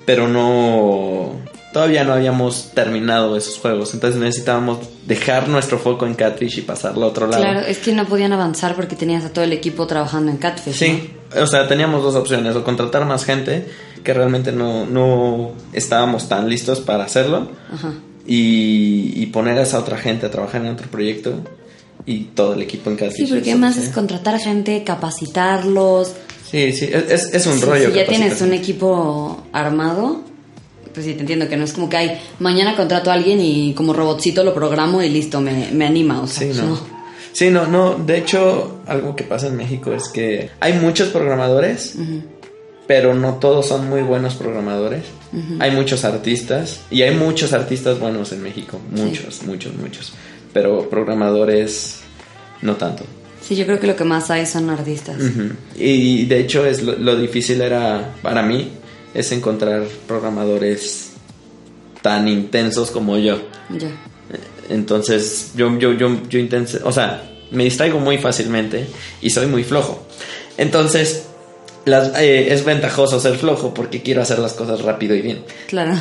pero 0.05 0.29
no... 0.29 1.33
Todavía 1.73 2.05
no 2.05 2.15
habíamos 2.15 2.71
terminado 2.73 3.37
esos 3.37 3.59
juegos, 3.59 3.93
entonces 3.93 4.19
necesitábamos 4.19 4.79
dejar 5.05 5.47
nuestro 5.49 5.79
foco 5.79 6.07
en 6.07 6.15
Catfish 6.15 6.61
y 6.61 6.63
pasarlo 6.63 7.05
a 7.05 7.09
otro 7.09 7.27
lado. 7.27 7.43
Claro, 7.43 7.61
es 7.61 7.77
que 7.79 7.93
no 7.93 8.07
podían 8.07 8.33
avanzar 8.33 8.75
porque 8.75 8.97
tenías 8.97 9.27
a 9.27 9.29
todo 9.31 9.45
el 9.45 9.53
equipo 9.53 9.87
trabajando 9.87 10.31
en 10.31 10.39
Catfish. 10.39 10.73
Sí, 10.75 11.11
o 11.39 11.47
sea, 11.47 11.69
teníamos 11.69 12.03
dos 12.03 12.15
opciones, 12.15 12.57
o 12.57 12.65
contratar 12.65 13.05
más 13.05 13.27
gente, 13.27 13.67
que 14.03 14.15
realmente 14.15 14.53
no, 14.53 14.87
no 14.87 15.53
estábamos 15.75 16.31
tan 16.31 16.49
listos 16.49 16.81
para 16.81 17.05
hacerlo. 17.05 17.51
Ajá. 17.71 17.93
y, 18.27 19.13
y 19.15 19.27
poner 19.27 19.59
a 19.59 19.63
esa 19.63 19.79
otra 19.79 19.99
gente 19.99 20.25
a 20.25 20.31
trabajar 20.31 20.63
en 20.65 20.69
otro 20.73 20.89
proyecto, 20.89 21.35
y 22.07 22.21
todo 22.35 22.55
el 22.55 22.63
equipo 22.63 22.89
en 22.91 22.97
Catfish. 22.97 23.27
Sí, 23.27 23.33
porque 23.35 23.51
además 23.51 23.77
es 23.77 23.89
contratar 23.91 24.39
gente, 24.39 24.83
capacitarlos. 24.85 26.13
Sí, 26.51 26.73
sí, 26.73 26.89
es, 26.93 27.35
es- 27.35 27.47
un 27.47 27.59
Sí, 27.59 27.65
rollo. 27.65 27.91
Si 27.91 27.97
ya 27.97 28.07
tienes 28.07 28.41
un 28.41 28.53
equipo 28.53 29.43
armado, 29.53 30.23
pues 30.95 31.05
sí, 31.07 31.15
te 31.15 31.21
entiendo 31.21 31.49
que 31.49 31.57
no 31.57 31.65
es 31.65 31.73
como 31.73 31.89
que 31.89 31.97
hay, 31.97 32.21
mañana 32.39 32.77
contrato 32.77 33.11
a 33.11 33.15
alguien 33.15 33.41
y 33.41 33.75
como 33.75 33.93
robotcito 33.93 34.45
lo 34.45 34.55
programo 34.55 35.03
y 35.03 35.09
listo, 35.09 35.41
me, 35.41 35.71
me 35.73 35.85
anima, 35.87 36.23
o 36.23 36.27
sea, 36.27 36.47
Sí, 36.53 36.59
no. 36.59 36.67
no. 36.67 36.97
Sí, 37.33 37.51
no, 37.51 37.67
no. 37.67 37.95
De 37.97 38.17
hecho, 38.19 38.79
algo 38.87 39.15
que 39.15 39.25
pasa 39.25 39.49
en 39.49 39.57
México 39.57 39.93
es 39.93 40.09
que 40.09 40.49
hay 40.61 40.75
muchos 40.75 41.09
programadores, 41.09 41.97
pero 42.87 43.13
no 43.15 43.35
todos 43.35 43.67
son 43.67 43.89
muy 43.91 44.01
buenos 44.03 44.37
programadores. 44.37 45.03
Hay 45.59 45.73
muchos 45.73 46.05
artistas 46.07 46.81
y 46.91 47.03
hay 47.03 47.15
muchos 47.15 47.53
artistas 47.53 47.99
buenos 48.01 48.33
en 48.33 48.43
México, 48.43 48.81
muchos, 48.91 49.43
muchos, 49.43 49.75
muchos. 49.75 50.13
Pero 50.57 50.89
programadores 50.89 51.99
no 52.63 52.77
tanto. 52.77 53.05
Sí, 53.43 53.57
yo 53.57 53.67
creo 53.67 53.79
que 53.79 53.87
lo 53.87 53.95
que 53.95 54.05
más 54.05 54.31
hay 54.31 54.47
son 54.47 54.71
artistas. 54.71 55.21
Y 55.77 56.25
de 56.25 56.41
hecho 56.41 56.65
es 56.65 56.83
lo, 56.83 56.97
lo 56.97 57.15
difícil 57.15 57.61
era 57.61 58.15
para 58.23 58.43
mí 58.43 58.71
es 59.13 59.33
encontrar 59.33 59.85
programadores 60.09 61.11
tan 62.01 62.27
intensos 62.27 62.91
como 62.91 63.19
yo. 63.19 63.37
Ya. 63.69 63.91
Entonces, 64.71 65.53
yo, 65.55 65.79
yo, 65.79 65.93
yo, 65.93 66.23
yo 66.27 66.39
intenso, 66.39 66.79
o 66.85 66.91
sea, 66.91 67.31
me 67.51 67.65
distraigo 67.65 68.01
muy 68.01 68.17
fácilmente 68.17 68.87
y 69.21 69.29
soy 69.29 69.49
muy 69.49 69.63
flojo. 69.63 70.07
Entonces, 70.57 71.27
las, 71.87 72.19
eh, 72.19 72.53
es 72.53 72.65
ventajoso 72.65 73.19
ser 73.19 73.37
flojo 73.37 73.73
porque 73.73 74.03
quiero 74.03 74.21
hacer 74.21 74.39
las 74.39 74.53
cosas 74.53 74.83
rápido 74.83 75.15
y 75.15 75.23
bien. 75.23 75.45
Claro. 75.69 75.95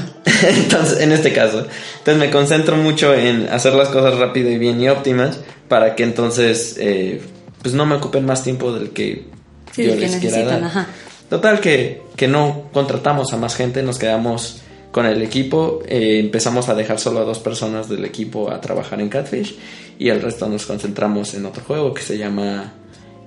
entonces, 0.43 0.99
en 0.99 1.13
este 1.13 1.31
caso, 1.31 1.65
entonces 1.99 2.17
me 2.17 2.29
concentro 2.29 2.75
mucho 2.75 3.13
en 3.13 3.47
hacer 3.49 3.73
las 3.73 3.87
cosas 3.87 4.17
rápido 4.19 4.49
y 4.51 4.57
bien 4.57 4.81
y 4.81 4.89
óptimas 4.89 5.39
para 5.69 5.95
que 5.95 6.03
entonces, 6.03 6.75
eh, 6.79 7.21
pues 7.61 7.73
no 7.73 7.85
me 7.85 7.95
ocupen 7.95 8.25
más 8.25 8.43
tiempo 8.43 8.73
del 8.73 8.89
que 8.89 9.25
Sí, 9.71 9.83
yo 9.83 9.91
del 9.91 9.99
que 9.99 10.07
les 10.07 10.15
quiera 10.17 10.43
dar. 10.43 10.63
ajá. 10.63 10.87
Total 11.29 11.59
que, 11.59 12.01
que 12.15 12.27
no 12.27 12.69
contratamos 12.71 13.33
a 13.33 13.37
más 13.37 13.55
gente, 13.55 13.81
nos 13.81 13.97
quedamos 13.97 14.61
con 14.91 15.05
el 15.05 15.21
equipo, 15.21 15.81
eh, 15.87 16.19
empezamos 16.19 16.69
a 16.69 16.75
dejar 16.75 16.99
solo 16.99 17.19
a 17.19 17.23
dos 17.23 17.39
personas 17.39 17.89
del 17.89 18.05
equipo 18.05 18.49
a 18.51 18.61
trabajar 18.61 19.01
en 19.01 19.09
Catfish 19.09 19.57
y 19.99 20.09
el 20.09 20.21
resto 20.21 20.47
nos 20.47 20.65
concentramos 20.65 21.33
en 21.33 21.45
otro 21.45 21.63
juego 21.63 21.93
que 21.93 22.01
se 22.01 22.17
llama 22.17 22.73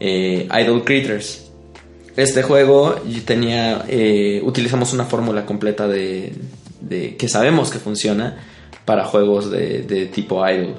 eh, 0.00 0.48
Idle 0.50 0.82
Creatures. 0.84 1.47
Este 2.18 2.42
juego 2.42 2.96
tenía, 3.24 3.84
eh, 3.88 4.40
utilizamos 4.44 4.92
una 4.92 5.04
fórmula 5.04 5.46
completa 5.46 5.86
de, 5.86 6.32
de- 6.80 7.16
que 7.16 7.28
sabemos 7.28 7.70
que 7.70 7.78
funciona 7.78 8.36
para 8.84 9.04
juegos 9.04 9.50
de, 9.50 9.82
de 9.82 10.06
tipo 10.06 10.46
idle. 10.48 10.74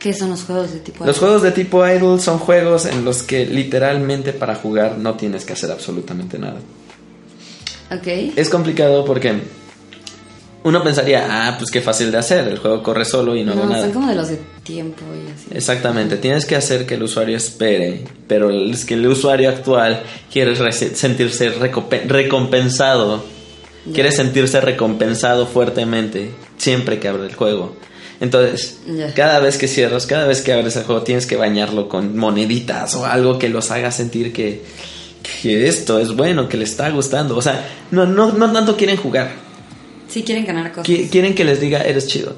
¿Qué 0.00 0.12
son 0.12 0.30
los 0.30 0.42
juegos 0.44 0.72
de 0.72 0.80
tipo 0.80 1.04
Los 1.06 1.18
juegos 1.18 1.42
de 1.42 1.52
tipo 1.52 1.86
idle 1.86 2.18
son 2.20 2.38
juegos 2.38 2.86
en 2.86 3.04
los 3.04 3.22
que 3.22 3.46
literalmente 3.46 4.32
para 4.32 4.54
jugar 4.56 4.98
no 4.98 5.14
tienes 5.14 5.44
que 5.44 5.52
hacer 5.52 5.70
absolutamente 5.70 6.38
nada. 6.38 6.58
Ok. 7.92 8.06
Es 8.36 8.48
complicado 8.48 9.04
porque 9.04 9.40
uno 10.64 10.82
pensaría, 10.82 11.26
ah, 11.28 11.56
pues 11.58 11.70
qué 11.70 11.80
fácil 11.80 12.10
de 12.10 12.18
hacer, 12.18 12.46
el 12.48 12.58
juego 12.58 12.82
corre 12.82 13.04
solo 13.04 13.34
y 13.36 13.44
no, 13.44 13.54
No, 13.54 13.62
hago 13.62 13.70
nada. 13.70 13.84
son 13.84 13.92
como 13.92 14.08
de 14.08 14.14
los 14.16 14.28
de 14.28 14.38
tiempo 14.64 15.02
y 15.14 15.30
así. 15.32 15.46
Exactamente, 15.54 16.16
tienes 16.16 16.44
que 16.46 16.56
hacer 16.56 16.84
que 16.84 16.94
el 16.94 17.02
usuario 17.04 17.36
espere, 17.36 18.04
pero 18.26 18.50
es 18.50 18.84
que 18.84 18.94
el 18.94 19.06
usuario 19.06 19.48
actual 19.48 20.02
quiere 20.32 20.54
sentirse 20.94 21.54
recompe- 21.58 22.06
recompensado, 22.06 23.24
Ya. 23.86 23.92
quiere 23.94 24.12
sentirse 24.12 24.60
recompensado 24.60 25.46
fuertemente 25.46 26.30
siempre 26.56 26.98
que 26.98 27.08
abre 27.08 27.24
el 27.26 27.34
juego. 27.34 27.76
Entonces, 28.20 28.80
cada 29.14 29.38
vez 29.38 29.58
que 29.58 29.68
cierras, 29.68 30.06
cada 30.06 30.26
vez 30.26 30.40
que 30.42 30.52
abres 30.52 30.74
el 30.74 30.82
juego, 30.82 31.02
tienes 31.02 31.24
que 31.24 31.36
bañarlo 31.36 31.88
con 31.88 32.16
moneditas 32.16 32.96
o 32.96 33.06
algo 33.06 33.38
que 33.38 33.48
los 33.48 33.70
haga 33.70 33.92
sentir 33.92 34.32
que, 34.32 34.64
que 35.42 35.68
esto 35.68 36.00
es 36.00 36.12
bueno, 36.16 36.48
que 36.48 36.56
le 36.56 36.64
está 36.64 36.90
gustando. 36.90 37.36
O 37.36 37.42
sea, 37.42 37.64
no, 37.92 38.06
no, 38.06 38.32
no 38.32 38.50
tanto 38.52 38.76
quieren 38.76 38.96
jugar, 38.96 39.30
Sí, 40.08 40.22
quieren 40.22 40.44
ganar 40.46 40.70
cosas. 40.72 40.88
qui- 40.88 41.08
quieren 41.10 41.34
que 41.34 41.44
les 41.44 41.60
diga, 41.60 41.82
eres 41.82 42.06
chido. 42.08 42.34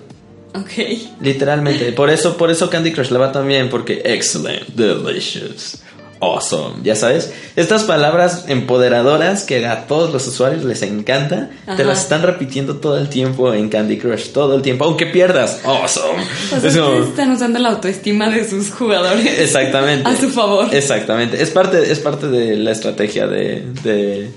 Ok. 0.54 0.72
Literalmente, 1.20 1.92
por 1.92 2.10
eso, 2.10 2.36
por 2.36 2.50
eso 2.50 2.68
Candy 2.68 2.92
Crush 2.92 3.10
le 3.10 3.18
va 3.18 3.30
tan 3.30 3.46
bien, 3.46 3.68
porque 3.70 4.02
excellent, 4.04 4.66
delicious, 4.74 5.78
awesome, 6.20 6.74
ya 6.82 6.96
sabes, 6.96 7.32
estas 7.54 7.84
palabras 7.84 8.46
empoderadoras 8.48 9.44
que 9.44 9.64
a 9.66 9.86
todos 9.86 10.12
los 10.12 10.26
usuarios 10.26 10.64
les 10.64 10.82
encanta, 10.82 11.50
te 11.66 11.70
Ajá. 11.72 11.84
las 11.84 12.00
están 12.02 12.22
repitiendo 12.22 12.76
todo 12.78 12.98
el 12.98 13.08
tiempo 13.08 13.54
en 13.54 13.68
Candy 13.68 13.96
Crush, 13.98 14.30
todo 14.32 14.56
el 14.56 14.62
tiempo, 14.62 14.84
aunque 14.86 15.06
pierdas, 15.06 15.60
awesome. 15.64 16.24
O 16.56 16.60
sea, 16.60 16.68
Es 16.68 16.76
como- 16.76 17.04
están 17.04 17.30
usando 17.30 17.58
la 17.60 17.68
autoestima 17.70 18.28
de 18.28 18.48
sus 18.48 18.70
jugadores. 18.72 19.38
Exactamente. 19.38 20.08
A 20.08 20.16
su 20.16 20.30
favor. 20.30 20.74
Exactamente. 20.74 21.40
Es 21.40 21.50
parte, 21.50 21.90
es 21.92 22.00
parte 22.00 22.26
de 22.26 22.56
la 22.56 22.72
estrategia 22.72 23.26
de, 23.28 23.62
de, 23.84 24.30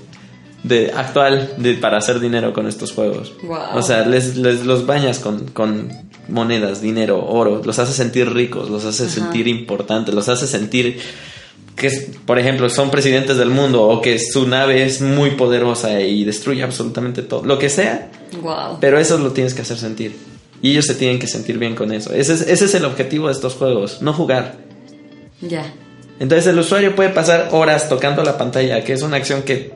de 0.64 0.90
actual 0.92 1.54
de, 1.58 1.74
para 1.74 1.98
hacer 1.98 2.18
dinero 2.18 2.52
con 2.52 2.66
estos 2.66 2.90
juegos. 2.92 3.32
Guau. 3.42 3.78
O 3.78 3.82
sea, 3.82 4.04
les, 4.06 4.36
les- 4.36 4.64
los 4.64 4.84
bañas 4.86 5.18
con, 5.20 5.46
con 5.52 5.88
monedas, 6.28 6.80
dinero, 6.80 7.24
oro, 7.24 7.62
los 7.64 7.78
hace 7.78 7.92
sentir 7.92 8.32
ricos, 8.32 8.68
los 8.70 8.84
hace 8.84 9.04
Ajá. 9.04 9.12
sentir 9.12 9.46
importantes, 9.46 10.12
los 10.14 10.28
hace 10.28 10.46
sentir 10.46 10.98
que, 11.76 11.90
por 12.24 12.38
ejemplo, 12.38 12.70
son 12.70 12.90
presidentes 12.90 13.36
del 13.36 13.50
mundo 13.50 13.82
o 13.82 14.00
que 14.00 14.18
su 14.18 14.46
nave 14.48 14.84
es 14.84 15.00
muy 15.00 15.32
poderosa 15.32 16.00
y 16.00 16.24
destruye 16.24 16.62
absolutamente 16.62 17.22
todo, 17.22 17.44
lo 17.44 17.58
que 17.58 17.68
sea, 17.68 18.10
Wow. 18.40 18.78
pero 18.80 18.98
eso 18.98 19.18
lo 19.18 19.32
tienes 19.32 19.54
que 19.54 19.62
hacer 19.62 19.76
sentir. 19.76 20.16
Y 20.62 20.70
ellos 20.70 20.86
se 20.86 20.94
tienen 20.94 21.18
que 21.18 21.26
sentir 21.26 21.58
bien 21.58 21.74
con 21.74 21.92
eso. 21.92 22.12
Ese 22.14 22.32
es, 22.34 22.40
ese 22.40 22.64
es 22.64 22.74
el 22.74 22.84
objetivo 22.86 23.26
de 23.26 23.32
estos 23.34 23.54
juegos, 23.54 24.00
no 24.00 24.12
jugar. 24.14 24.56
Ya. 25.42 25.74
Entonces 26.20 26.46
el 26.46 26.58
usuario 26.58 26.94
puede 26.94 27.10
pasar 27.10 27.48
horas 27.52 27.88
tocando 27.88 28.22
la 28.22 28.38
pantalla, 28.38 28.82
que 28.82 28.92
es 28.94 29.02
una 29.02 29.16
acción 29.18 29.42
que 29.42 29.72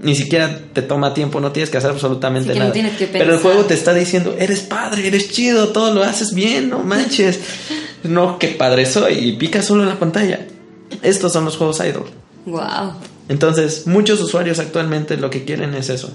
ni 0.00 0.14
siquiera 0.14 0.60
te 0.72 0.82
toma 0.82 1.14
tiempo, 1.14 1.40
no 1.40 1.52
tienes 1.52 1.70
que 1.70 1.78
hacer 1.78 1.90
absolutamente 1.90 2.52
Sí, 2.52 2.58
que 2.58 2.64
no 2.64 2.74
nada. 2.74 2.90
Pero 3.12 3.34
el 3.34 3.40
juego 3.40 3.64
te 3.64 3.74
está 3.74 3.94
diciendo, 3.94 4.34
eres 4.38 4.60
padre, 4.60 5.06
eres 5.06 5.30
chido, 5.30 5.68
todo 5.68 5.94
lo 5.94 6.02
haces 6.02 6.34
bien, 6.34 6.70
no 6.70 6.80
manches. 6.80 7.40
no, 8.02 8.38
qué 8.38 8.48
padre 8.48 8.86
soy, 8.86 9.14
y 9.14 9.32
pica 9.32 9.62
solo 9.62 9.82
en 9.82 9.88
la 9.88 9.98
pantalla. 9.98 10.46
Estos 11.02 11.32
son 11.32 11.44
los 11.44 11.56
juegos 11.56 11.80
idle. 11.80 12.04
Wow. 12.46 12.94
Entonces, 13.28 13.86
muchos 13.86 14.20
usuarios 14.20 14.58
actualmente 14.58 15.16
lo 15.16 15.30
que 15.30 15.44
quieren 15.44 15.74
es 15.74 15.88
eso. 15.88 16.12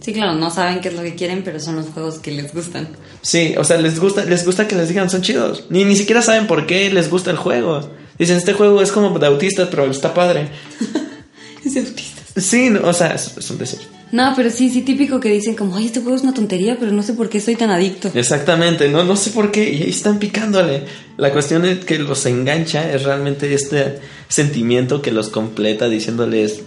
Sí, 0.00 0.12
claro, 0.12 0.34
no 0.34 0.50
saben 0.50 0.80
qué 0.80 0.88
es 0.88 0.94
lo 0.94 1.02
que 1.02 1.14
quieren, 1.14 1.42
pero 1.44 1.60
son 1.60 1.76
los 1.76 1.86
juegos 1.88 2.18
que 2.18 2.30
les 2.30 2.54
gustan. 2.54 2.88
Sí, 3.20 3.54
o 3.58 3.64
sea, 3.64 3.78
les 3.78 4.00
gusta, 4.00 4.24
les 4.24 4.44
gusta 4.44 4.66
que 4.66 4.74
les 4.74 4.88
digan 4.88 5.10
son 5.10 5.22
chidos. 5.22 5.64
Ni, 5.68 5.84
ni 5.84 5.96
siquiera 5.96 6.22
saben 6.22 6.46
por 6.46 6.66
qué 6.66 6.90
les 6.90 7.10
gusta 7.10 7.30
el 7.30 7.36
juego. 7.36 7.90
Dicen, 8.18 8.36
este 8.36 8.54
juego 8.54 8.80
es 8.80 8.90
como 8.90 9.18
de 9.18 9.26
autistas, 9.26 9.68
pero 9.70 9.84
está 9.84 10.14
padre. 10.14 10.48
Es 11.64 11.74
de 11.74 11.80
autistas. 11.80 12.17
Sí, 12.40 12.70
no, 12.70 12.88
o 12.88 12.92
sea, 12.92 13.14
es, 13.14 13.36
es 13.36 13.50
un 13.50 13.58
decir. 13.58 13.80
No, 14.10 14.32
pero 14.34 14.50
sí, 14.50 14.70
sí, 14.70 14.82
típico 14.82 15.20
que 15.20 15.30
dicen 15.30 15.54
como, 15.54 15.76
ay, 15.76 15.86
este 15.86 16.00
juego 16.00 16.16
es 16.16 16.22
una 16.22 16.32
tontería, 16.32 16.76
pero 16.80 16.92
no 16.92 17.02
sé 17.02 17.12
por 17.12 17.28
qué 17.28 17.40
soy 17.40 17.56
tan 17.56 17.70
adicto. 17.70 18.10
Exactamente, 18.14 18.88
no, 18.88 19.04
no 19.04 19.16
sé 19.16 19.30
por 19.30 19.50
qué, 19.50 19.70
y 19.70 19.82
ahí 19.82 19.90
están 19.90 20.18
picándole. 20.18 20.84
La 21.18 21.30
cuestión 21.30 21.64
es 21.66 21.84
que 21.84 21.98
los 21.98 22.24
engancha 22.24 22.90
es 22.90 23.02
realmente 23.02 23.52
este 23.52 23.98
sentimiento 24.28 25.02
que 25.02 25.12
los 25.12 25.28
completa 25.28 25.88
diciéndoles, 25.88 26.62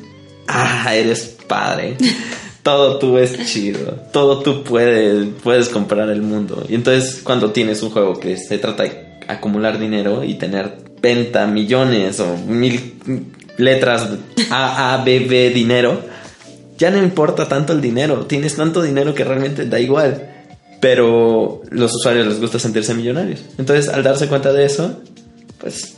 ah, 0.48 0.96
eres 0.96 1.36
padre. 1.48 1.98
Todo 2.64 3.00
tú 3.00 3.18
es 3.18 3.44
chido, 3.48 3.96
todo 4.12 4.44
tú 4.44 4.64
puedes, 4.64 5.30
puedes 5.42 5.68
comprar 5.68 6.12
el 6.12 6.22
mundo. 6.22 6.64
Y 6.70 6.76
entonces 6.76 7.22
cuando 7.24 7.52
tienes 7.52 7.82
un 7.82 7.90
juego 7.90 8.20
que 8.20 8.38
se 8.38 8.60
trata 8.60 8.84
de 8.84 9.18
acumular 9.28 9.80
dinero 9.80 10.24
y 10.24 10.36
tener 10.36 10.78
venta 11.02 11.48
millones 11.48 12.20
o 12.20 12.38
mil 12.38 13.34
letras 13.62 14.10
A, 14.50 14.94
A, 14.94 15.04
B, 15.04 15.20
B, 15.22 15.52
dinero, 15.52 16.02
ya 16.78 16.90
no 16.90 16.98
importa 16.98 17.48
tanto 17.48 17.74
el 17.74 17.82
dinero. 17.82 18.26
Tienes 18.26 18.56
tanto 18.56 18.82
dinero 18.82 19.14
que 19.14 19.24
realmente 19.24 19.66
da 19.66 19.80
igual. 19.80 20.30
Pero 20.80 21.62
los 21.70 21.94
usuarios 21.94 22.28
les 22.28 22.40
gusta 22.40 22.58
sentirse 22.58 22.94
millonarios. 22.96 23.44
Entonces, 23.58 23.88
al 23.88 24.04
darse 24.04 24.28
cuenta 24.28 24.52
de 24.52 24.66
eso, 24.66 25.00
pues 25.60 25.98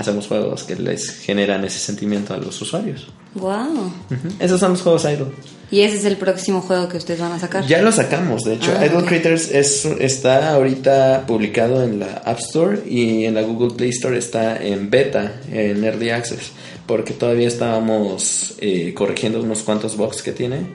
hacemos 0.00 0.26
juegos 0.26 0.64
que 0.64 0.76
les 0.76 1.10
generan 1.10 1.64
ese 1.64 1.78
sentimiento 1.78 2.34
a 2.34 2.38
los 2.38 2.60
usuarios. 2.60 3.08
Wow. 3.34 3.92
Esos 4.38 4.58
son 4.58 4.72
los 4.72 4.82
juegos 4.82 5.04
Idle. 5.04 5.26
¿Y 5.70 5.82
ese 5.82 5.98
es 5.98 6.04
el 6.04 6.16
próximo 6.16 6.62
juego 6.62 6.88
que 6.88 6.96
ustedes 6.96 7.20
van 7.20 7.32
a 7.32 7.38
sacar? 7.38 7.64
Ya 7.66 7.80
lo 7.80 7.92
sacamos, 7.92 8.42
de 8.42 8.54
hecho. 8.54 8.72
Ah, 8.76 8.86
Idle 8.86 8.98
ok. 8.98 9.06
Critters 9.06 9.50
es, 9.50 9.84
está 9.84 10.54
ahorita 10.54 11.24
publicado 11.26 11.84
en 11.84 12.00
la 12.00 12.22
App 12.24 12.38
Store 12.40 12.82
y 12.88 13.24
en 13.24 13.34
la 13.34 13.42
Google 13.42 13.74
Play 13.76 13.90
Store 13.90 14.18
está 14.18 14.56
en 14.56 14.90
beta, 14.90 15.40
en 15.52 15.84
Early 15.84 16.10
Access, 16.10 16.50
porque 16.86 17.12
todavía 17.12 17.46
estábamos 17.46 18.54
eh, 18.58 18.94
corrigiendo 18.94 19.40
unos 19.40 19.62
cuantos 19.62 19.96
bugs 19.96 20.22
que 20.22 20.32
tiene 20.32 20.66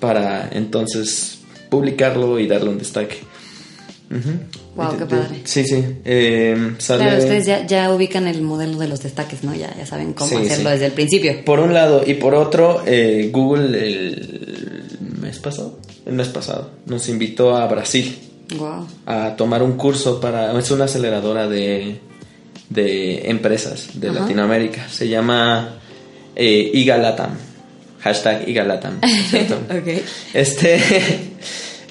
para 0.00 0.48
entonces 0.50 1.40
publicarlo 1.68 2.40
y 2.40 2.48
darle 2.48 2.70
un 2.70 2.78
destaque. 2.78 3.18
Guau, 4.74 4.96
qué 4.98 5.06
padre. 5.06 5.40
Sí, 5.44 5.62
sí. 5.64 5.84
Eh, 6.04 6.74
sale- 6.78 7.04
Claro, 7.04 7.18
ustedes 7.18 7.46
ya, 7.46 7.64
ya 7.66 7.92
ubican 7.94 8.26
el 8.26 8.42
modelo 8.42 8.76
de 8.78 8.88
los 8.88 9.02
destaques, 9.02 9.44
¿no? 9.44 9.54
Ya, 9.54 9.72
ya 9.76 9.86
saben 9.86 10.12
cómo 10.14 10.30
Sí, 10.30 10.36
hacerlo 10.36 10.64
sí. 10.68 10.72
desde 10.72 10.86
el 10.86 10.92
principio. 10.92 11.44
Por 11.44 11.60
un 11.60 11.72
lado, 11.72 12.02
y 12.04 12.14
por 12.14 12.34
otro, 12.34 12.82
eh, 12.86 13.30
Google 13.32 13.78
el 13.78 14.98
mes 15.20 15.38
pasado, 15.38 15.78
el 16.06 16.14
mes 16.14 16.28
pasado, 16.28 16.70
nos 16.86 17.08
invitó 17.08 17.56
a 17.56 17.66
Brasil 17.68 18.18
Wow. 18.58 18.86
a 19.06 19.36
tomar 19.36 19.62
un 19.62 19.74
curso 19.74 20.20
para, 20.20 20.58
es 20.58 20.70
una 20.72 20.86
aceleradora 20.86 21.46
de, 21.48 22.00
de 22.68 23.30
empresas 23.30 23.90
de 23.94 24.08
Ajá. 24.08 24.20
Latinoamérica, 24.20 24.88
se 24.88 25.08
llama 25.08 25.76
eh, 26.34 26.68
IGALATAM, 26.74 27.30
hashtag 28.00 28.48
IGALATAM. 28.48 29.00
¿cierto? 29.30 29.54
ok. 29.70 30.02
Este, 30.34 30.80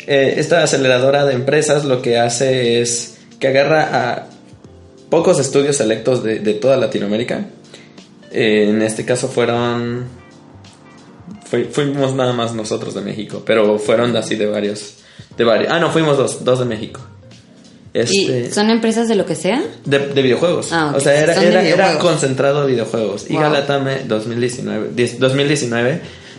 eh, 0.09 0.33
esta 0.37 0.63
aceleradora 0.63 1.23
de 1.25 1.33
empresas 1.33 1.85
lo 1.85 2.01
que 2.01 2.17
hace 2.17 2.81
es 2.81 3.17
que 3.39 3.47
agarra 3.47 3.83
a 4.11 4.25
pocos 5.09 5.39
estudios 5.39 5.77
selectos 5.77 6.23
de, 6.23 6.39
de 6.39 6.53
toda 6.55 6.75
Latinoamérica. 6.77 7.45
Eh, 8.31 8.67
en 8.69 8.81
este 8.81 9.05
caso 9.05 9.27
fueron... 9.27 10.05
fui- 11.49 11.65
fuimos 11.71 12.13
nada 12.13 12.33
más 12.33 12.53
nosotros 12.53 12.93
de 12.93 13.01
México, 13.01 13.41
pero 13.45 13.79
fueron 13.79 14.15
así 14.17 14.35
de 14.35 14.45
varios... 14.47 14.95
De 15.37 15.43
varios 15.43 15.71
ah, 15.71 15.79
no, 15.79 15.89
fuimos 15.91 16.17
dos, 16.17 16.43
dos 16.43 16.59
de 16.59 16.65
México. 16.65 16.99
Este, 17.93 18.47
¿Y 18.47 18.51
son 18.51 18.69
empresas 18.69 19.07
de 19.07 19.15
lo 19.15 19.25
que 19.25 19.35
sea? 19.35 19.63
de, 19.85 19.99
de 19.99 20.21
videojuegos. 20.21 20.71
Ah, 20.71 20.89
ok. 20.91 20.97
O 20.97 20.99
sea, 20.99 21.19
era, 21.19 21.63
era, 21.63 21.97
concentrado 21.97 22.59
a 22.59 22.65
videojuegos. 22.65 23.25
Y. 23.29 23.33
Galatame 23.35 24.03
2019, 24.07 24.89
10 24.93 25.19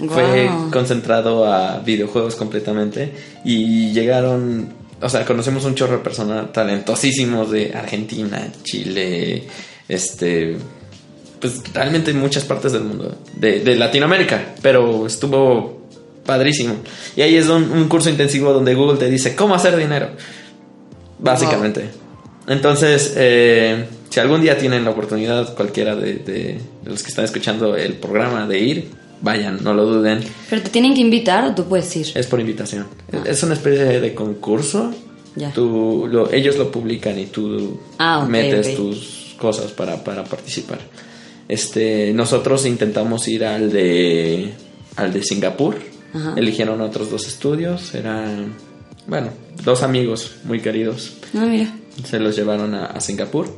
2019 0.09 0.49
fue 0.49 0.71
concentrado 0.71 1.45
a 1.53 1.79
videojuegos 1.81 2.35
completamente. 2.37 3.13
Y 3.45 3.93
llegaron, 3.93 4.73
o 5.01 5.09
sea, 5.09 5.25
conocemos 5.25 5.65
un 5.65 5.75
chorro 5.75 5.99
de 5.99 6.03
personas 6.05 6.53
talentosísimos 6.53 7.51
de 7.51 7.73
Argentina, 7.75 8.49
Chile, 8.63 9.45
este. 9.89 10.57
Pues 11.41 11.63
realmente 11.73 12.11
en 12.11 12.19
muchas 12.21 12.45
partes 12.45 12.73
del 12.73 12.85
mundo, 12.85 13.17
de, 13.35 13.61
de 13.61 13.75
Latinoamérica, 13.77 14.55
pero 14.61 15.07
estuvo 15.07 15.81
padrísimo. 16.27 16.75
Y 17.17 17.23
ahí 17.23 17.35
es 17.37 17.49
un, 17.49 17.63
un 17.73 17.89
curso 17.89 18.11
intensivo 18.11 18.53
donde 18.53 18.75
Google 18.75 18.99
te 18.99 19.09
dice 19.09 19.35
cómo 19.35 19.55
hacer 19.55 19.75
dinero. 19.77 20.11
Básicamente. 21.19 21.89
Entonces, 22.47 23.15
eh, 23.17 23.87
si 24.11 24.21
algún 24.21 24.43
día 24.43 24.59
tienen 24.59 24.85
la 24.85 24.91
oportunidad, 24.91 25.55
cualquiera 25.55 25.95
de, 25.97 26.15
de- 26.17 26.59
de 26.83 26.91
los 26.91 27.03
que 27.03 27.09
están 27.09 27.25
escuchando 27.25 27.77
el 27.77 27.95
programa, 27.95 28.47
de 28.47 28.59
ir, 28.59 28.91
vayan, 29.23 29.59
no 29.63 29.75
lo 29.75 29.85
duden. 29.87 30.21
¿Pero 30.49 30.63
te 30.63 30.71
tienen 30.71 30.95
que 30.95 31.01
invitar 31.01 31.45
o 31.45 31.55
tú 31.55 31.65
puedes 31.65 31.95
ir? 31.97 32.07
Es 32.15 32.27
por 32.27 32.41
invitación. 32.41 32.87
Ah. 33.13 33.23
Es 33.27 33.43
una 33.43 33.55
especie 33.55 34.01
de 34.01 34.15
concurso. 34.15 34.93
Ya. 35.37 35.53
Tú, 35.53 36.09
lo- 36.11 36.33
ellos 36.33 36.57
lo 36.57 36.71
publican 36.73 37.19
y 37.19 37.27
tú 37.27 37.79
Ah, 37.99 38.27
metes 38.29 38.75
tus 38.75 39.35
cosas 39.39 39.71
para, 39.73 40.03
para 40.03 40.25
participar. 40.25 40.79
Este, 41.49 42.13
nosotros 42.13 42.67
intentamos 42.67 43.27
ir 43.29 43.45
al 43.45 43.71
de 43.71 44.53
al 44.97 45.13
de 45.13 45.23
Singapur. 45.23 45.77
Ajá. 46.13 46.35
Eligieron 46.37 46.81
otros 46.81 47.11
dos 47.11 47.27
estudios. 47.27 47.95
Eran, 47.95 48.55
bueno, 49.07 49.29
dos 49.65 49.83
amigos 49.83 50.33
muy 50.45 50.61
queridos. 50.61 51.13
No, 51.33 51.47
mira. 51.47 51.73
Se 52.05 52.19
los 52.19 52.35
llevaron 52.37 52.75
a, 52.75 52.87
a 52.87 53.01
Singapur 53.01 53.49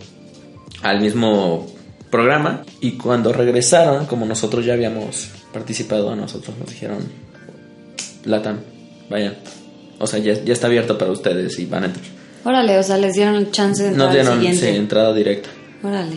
al 0.83 1.01
mismo 1.01 1.67
programa 2.11 2.63
y 2.81 2.93
cuando 2.93 3.33
regresaron, 3.33 4.05
como 4.07 4.27
nosotros 4.27 4.65
ya 4.67 4.75
habíamos 4.75 5.29
participado, 5.53 6.11
a 6.11 6.17
nosotros 6.17 6.57
nos 6.59 6.69
dijeron, 6.71 6.99
Latam, 8.25 8.59
vayan. 9.11 9.35
O 9.99 10.07
sea, 10.07 10.19
ya, 10.19 10.35
ya 10.45 10.53
está 10.53 10.67
abierto 10.67 10.99
para 10.99 11.11
ustedes 11.11 11.59
y 11.59 11.67
van 11.67 11.85
a 11.85 11.87
entrar. 11.87 12.05
Órale, 12.45 12.79
o 12.79 12.83
sea, 12.83 12.99
les 12.99 13.15
dieron 13.15 13.51
chance 13.53 13.83
de 13.83 13.91
entrar 13.91 14.07
Nos 14.07 14.15
dieron 14.15 14.47
al 14.47 14.57
sí, 14.57 14.67
entrada 14.67 15.13
directa. 15.15 15.49
Órale. 15.83 16.17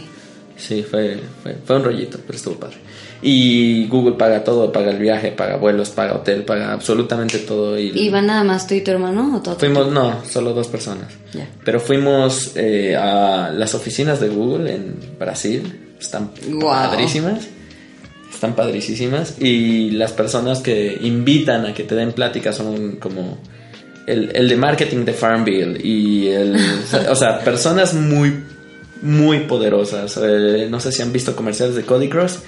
Sí, 0.57 0.83
fue, 0.83 1.19
fue, 1.43 1.55
fue 1.65 1.75
un 1.75 1.83
rollito, 1.83 2.17
pero 2.25 2.37
estuvo 2.37 2.55
padre. 2.55 2.77
Y 3.21 3.87
Google 3.87 4.13
paga 4.15 4.43
todo, 4.43 4.71
paga 4.71 4.91
el 4.91 4.99
viaje, 4.99 5.31
paga 5.31 5.57
vuelos, 5.57 5.89
paga 5.89 6.15
hotel, 6.15 6.43
paga 6.43 6.71
absolutamente 6.73 7.39
todo. 7.39 7.77
Y, 7.77 7.89
¿Y 7.93 8.09
van 8.09 8.27
nada 8.27 8.43
más 8.43 8.65
tú 8.67 8.73
y 8.75 8.81
tu 8.81 8.91
hermano 8.91 9.35
o 9.35 9.41
todo? 9.41 9.55
Fuimos, 9.55 9.91
no, 9.91 10.23
solo 10.25 10.53
dos 10.53 10.67
personas. 10.67 11.07
Pero 11.63 11.79
fuimos 11.79 12.51
eh, 12.55 12.95
a 12.95 13.49
las 13.51 13.73
oficinas 13.75 14.19
de 14.19 14.29
Google 14.29 14.73
en 14.75 14.95
Brasil. 15.19 15.95
Están 15.99 16.31
Wow. 16.49 16.61
padrísimas. 16.69 17.47
Están 18.35 18.55
padricísimas. 18.55 19.35
Y 19.41 19.91
las 19.91 20.11
personas 20.11 20.59
que 20.59 20.97
invitan 21.01 21.65
a 21.65 21.73
que 21.73 21.83
te 21.83 21.95
den 21.95 22.11
pláticas 22.11 22.55
son 22.57 22.97
como 22.97 23.39
el, 24.05 24.31
el 24.35 24.47
de 24.49 24.55
marketing 24.57 25.05
de 25.05 25.13
Farmville. 25.13 25.79
Y 25.83 26.27
el. 26.27 26.55
o 27.09 27.15
sea, 27.15 27.39
personas 27.39 27.93
muy, 27.93 28.33
muy 29.01 29.39
poderosas. 29.41 30.19
Eh, 30.21 30.67
no 30.69 30.79
sé 30.79 30.91
si 30.91 31.01
han 31.01 31.11
visto 31.13 31.35
comerciales 31.35 31.75
de 31.75 31.83
Cody 31.83 32.09
Cross. 32.09 32.39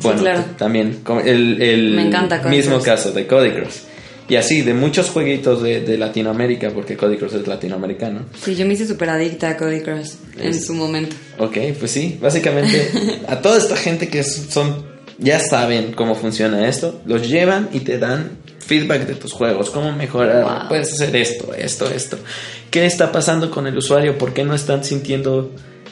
Bueno, 0.00 0.20
claro. 0.20 0.44
también. 0.56 1.00
El, 1.24 1.60
el 1.60 1.90
Me 1.94 2.06
encanta 2.06 2.40
Cody 2.40 2.56
mismo 2.56 2.74
Cross. 2.76 2.84
caso 2.84 3.12
de 3.12 3.26
Cody 3.26 3.50
Cross. 3.50 3.82
Y 4.28 4.36
así, 4.36 4.62
de 4.62 4.72
muchos 4.72 5.10
jueguitos 5.10 5.62
de, 5.62 5.80
de 5.80 5.98
Latinoamérica, 5.98 6.70
porque 6.70 6.96
Cody 6.96 7.16
Cross 7.18 7.34
es 7.34 7.46
latinoamericano. 7.46 8.20
Sí, 8.42 8.54
yo 8.54 8.64
me 8.64 8.74
hice 8.74 8.86
súper 8.86 9.10
adicta 9.10 9.50
a 9.50 9.56
Cody 9.58 9.80
Cross 9.80 10.16
en 10.38 10.50
Es- 10.50 10.64
su 10.66 10.72
momento. 10.74 11.14
Ok, 11.38 11.58
pues 11.78 11.90
sí, 11.90 12.16
básicamente 12.22 12.88
a 13.28 13.40
toda 13.42 13.58
esta 13.58 13.76
gente 13.76 14.08
que 14.08 14.22
son, 14.22 14.86
ya 15.18 15.38
saben 15.40 15.92
cómo 15.92 16.14
funciona 16.14 16.68
esto, 16.68 17.00
los 17.06 17.28
llevan 17.28 17.68
y 17.72 17.80
te 17.80 17.98
dan 17.98 18.38
feedback 18.58 19.06
de 19.06 19.14
tus 19.14 19.32
juegos, 19.32 19.70
cómo 19.70 19.92
mejorar, 19.92 20.42
Wow. 20.44 20.68
puedes 20.68 20.92
hacer 20.92 21.14
esto, 21.16 21.52
esto, 21.54 21.90
esto. 21.90 22.18
¿Qué 22.70 22.86
está 22.86 23.12
pasando 23.12 23.50
con 23.50 23.66
el 23.66 23.76
usuario? 23.76 24.16
¿Por 24.18 24.32
qué 24.32 24.44
no 24.44 24.54
están 24.54 24.82
sintiendo 24.84 25.50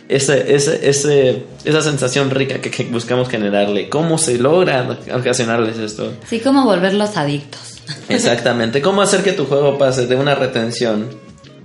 ese, 0.09 0.54
ese, 0.54 0.88
ese, 0.88 1.42
esa 1.64 1.83
sensación 1.83 2.30
rica 2.30 2.61
que, 2.61 2.70
que 2.70 2.85
buscamos 2.85 3.28
generarle? 3.28 3.88
¿Cómo 3.88 4.16
se 4.18 4.38
logra 4.38 4.98
ocasionarles 5.14 5.78
esto? 5.78 6.12
Sí, 6.28 6.40
como 6.40 6.64
volverlos 6.64 7.16
adictos. 7.16 7.60
Exactamente. 8.08 8.81
¿Cómo 8.81 9.02
hacer 9.02 9.23
que 9.23 9.33
tu 9.33 9.44
juego 9.46 9.77
pase 9.79 10.06
de 10.06 10.16
una 10.16 10.35
retención, 10.35 11.08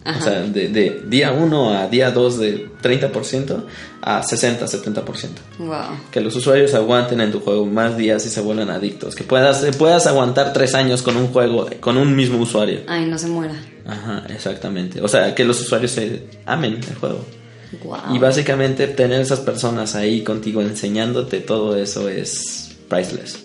Ajá. 0.08 0.20
o 0.20 0.22
sea, 0.24 0.41
de, 0.43 0.68
de 0.70 1.03
día 1.08 1.32
1 1.32 1.74
a 1.78 1.88
día 1.88 2.12
2 2.12 2.39
de 2.39 2.70
30% 2.82 3.64
a 4.01 4.22
60, 4.22 4.66
70%? 4.68 5.03
Wow. 5.58 5.70
Que 6.12 6.22
los 6.22 6.36
usuarios 6.36 6.76
aguanten 6.76 7.22
en 7.22 7.32
tu 7.32 7.39
juego 7.39 7.66
más 7.66 7.97
días 7.97 8.24
y 8.26 8.30
se 8.30 8.39
vuelvan 8.41 8.70
adictos. 8.70 9.16
Que 9.16 9.24
puedas, 9.24 9.66
puedas 9.78 10.06
aguantar 10.06 10.53
3 10.53 10.76
años 10.76 11.01
con 11.01 11.18
un 11.18 11.28
juego, 11.30 11.68
con 11.80 11.97
un 11.97 12.16
mismo 12.16 12.38
usuario. 12.38 12.82
Ay, 12.88 13.06
no 13.08 13.18
se 13.18 13.26
muera. 13.28 13.56
Ajá, 13.88 14.24
exactamente. 14.30 15.01
O 15.01 15.08
sea, 15.08 15.34
que 15.34 15.43
los 15.43 15.60
usuarios 15.60 15.91
se 15.91 16.28
amen 16.45 16.80
el 16.88 16.95
juego. 16.95 17.26
Wow. 17.84 18.16
Y 18.16 18.20
básicamente 18.20 18.88
tener 18.88 19.22
esas 19.22 19.39
personas 19.39 19.95
ahí 19.95 20.24
contigo 20.24 20.62
enseñándote 20.62 21.39
todo 21.39 21.76
eso 21.76 22.08
es 22.10 22.76
priceless. 22.88 23.39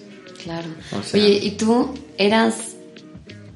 Claro. 0.45 0.69
O 0.99 1.03
sea- 1.03 1.19
Oye, 1.21 1.39
¿y 1.43 1.51
tú 1.53 1.95
eras 2.19 2.55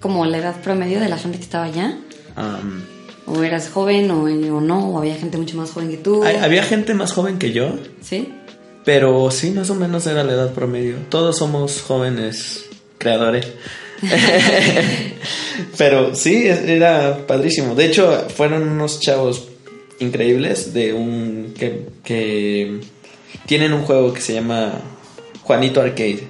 como 0.01 0.25
la 0.25 0.39
edad 0.39 0.61
promedio 0.63 1.01
de 1.01 1.09
la 1.11 1.19
gente 1.19 1.37
que 1.39 1.45
estaba 1.45 1.65
allá? 1.65 1.99
Am, 2.37 2.83
¿O 3.27 3.43
eras 3.43 3.71
joven 3.71 4.11
o, 4.11 4.25
o 4.25 4.61
no? 4.61 4.91
¿O 4.91 4.99
había 4.99 5.17
gente 5.17 5.39
mucho 5.39 5.57
más 5.57 5.71
joven 5.71 5.91
que 5.91 5.97
tú? 5.97 6.23
había 6.25 6.63
gente 6.63 6.95
más 6.95 7.13
joven 7.13 7.39
que 7.39 7.53
yo, 7.53 7.77
¿Sí? 8.03 8.33
Pero 8.85 9.31
sí, 9.31 9.51
más 9.51 9.71
o 9.71 9.75
menos 9.75 10.07
era 10.07 10.25
la 10.25 10.33
edad 10.33 10.53
promedio. 10.53 10.97
Todos 11.09 11.39
somos 11.39 11.81
jóvenes 11.81 12.67
creadores. 12.99 13.47
Pero 15.79 16.15
sí, 16.15 16.47
era 16.47 17.27
padrísimo. 17.27 17.75
De 17.75 17.87
hecho, 17.87 18.27
fueron 18.29 18.69
unos 18.69 19.01
chavos 19.01 19.49
increíbles 20.01 20.75
de 20.75 20.93
un 20.93 21.55
que, 21.59 21.87
que 22.03 22.81
tienen 23.47 23.73
un 23.73 23.83
juego 23.83 24.13
que 24.13 24.21
se 24.21 24.35
llama 24.35 24.73
Juanito 25.43 25.81
Arcade. 25.81 26.29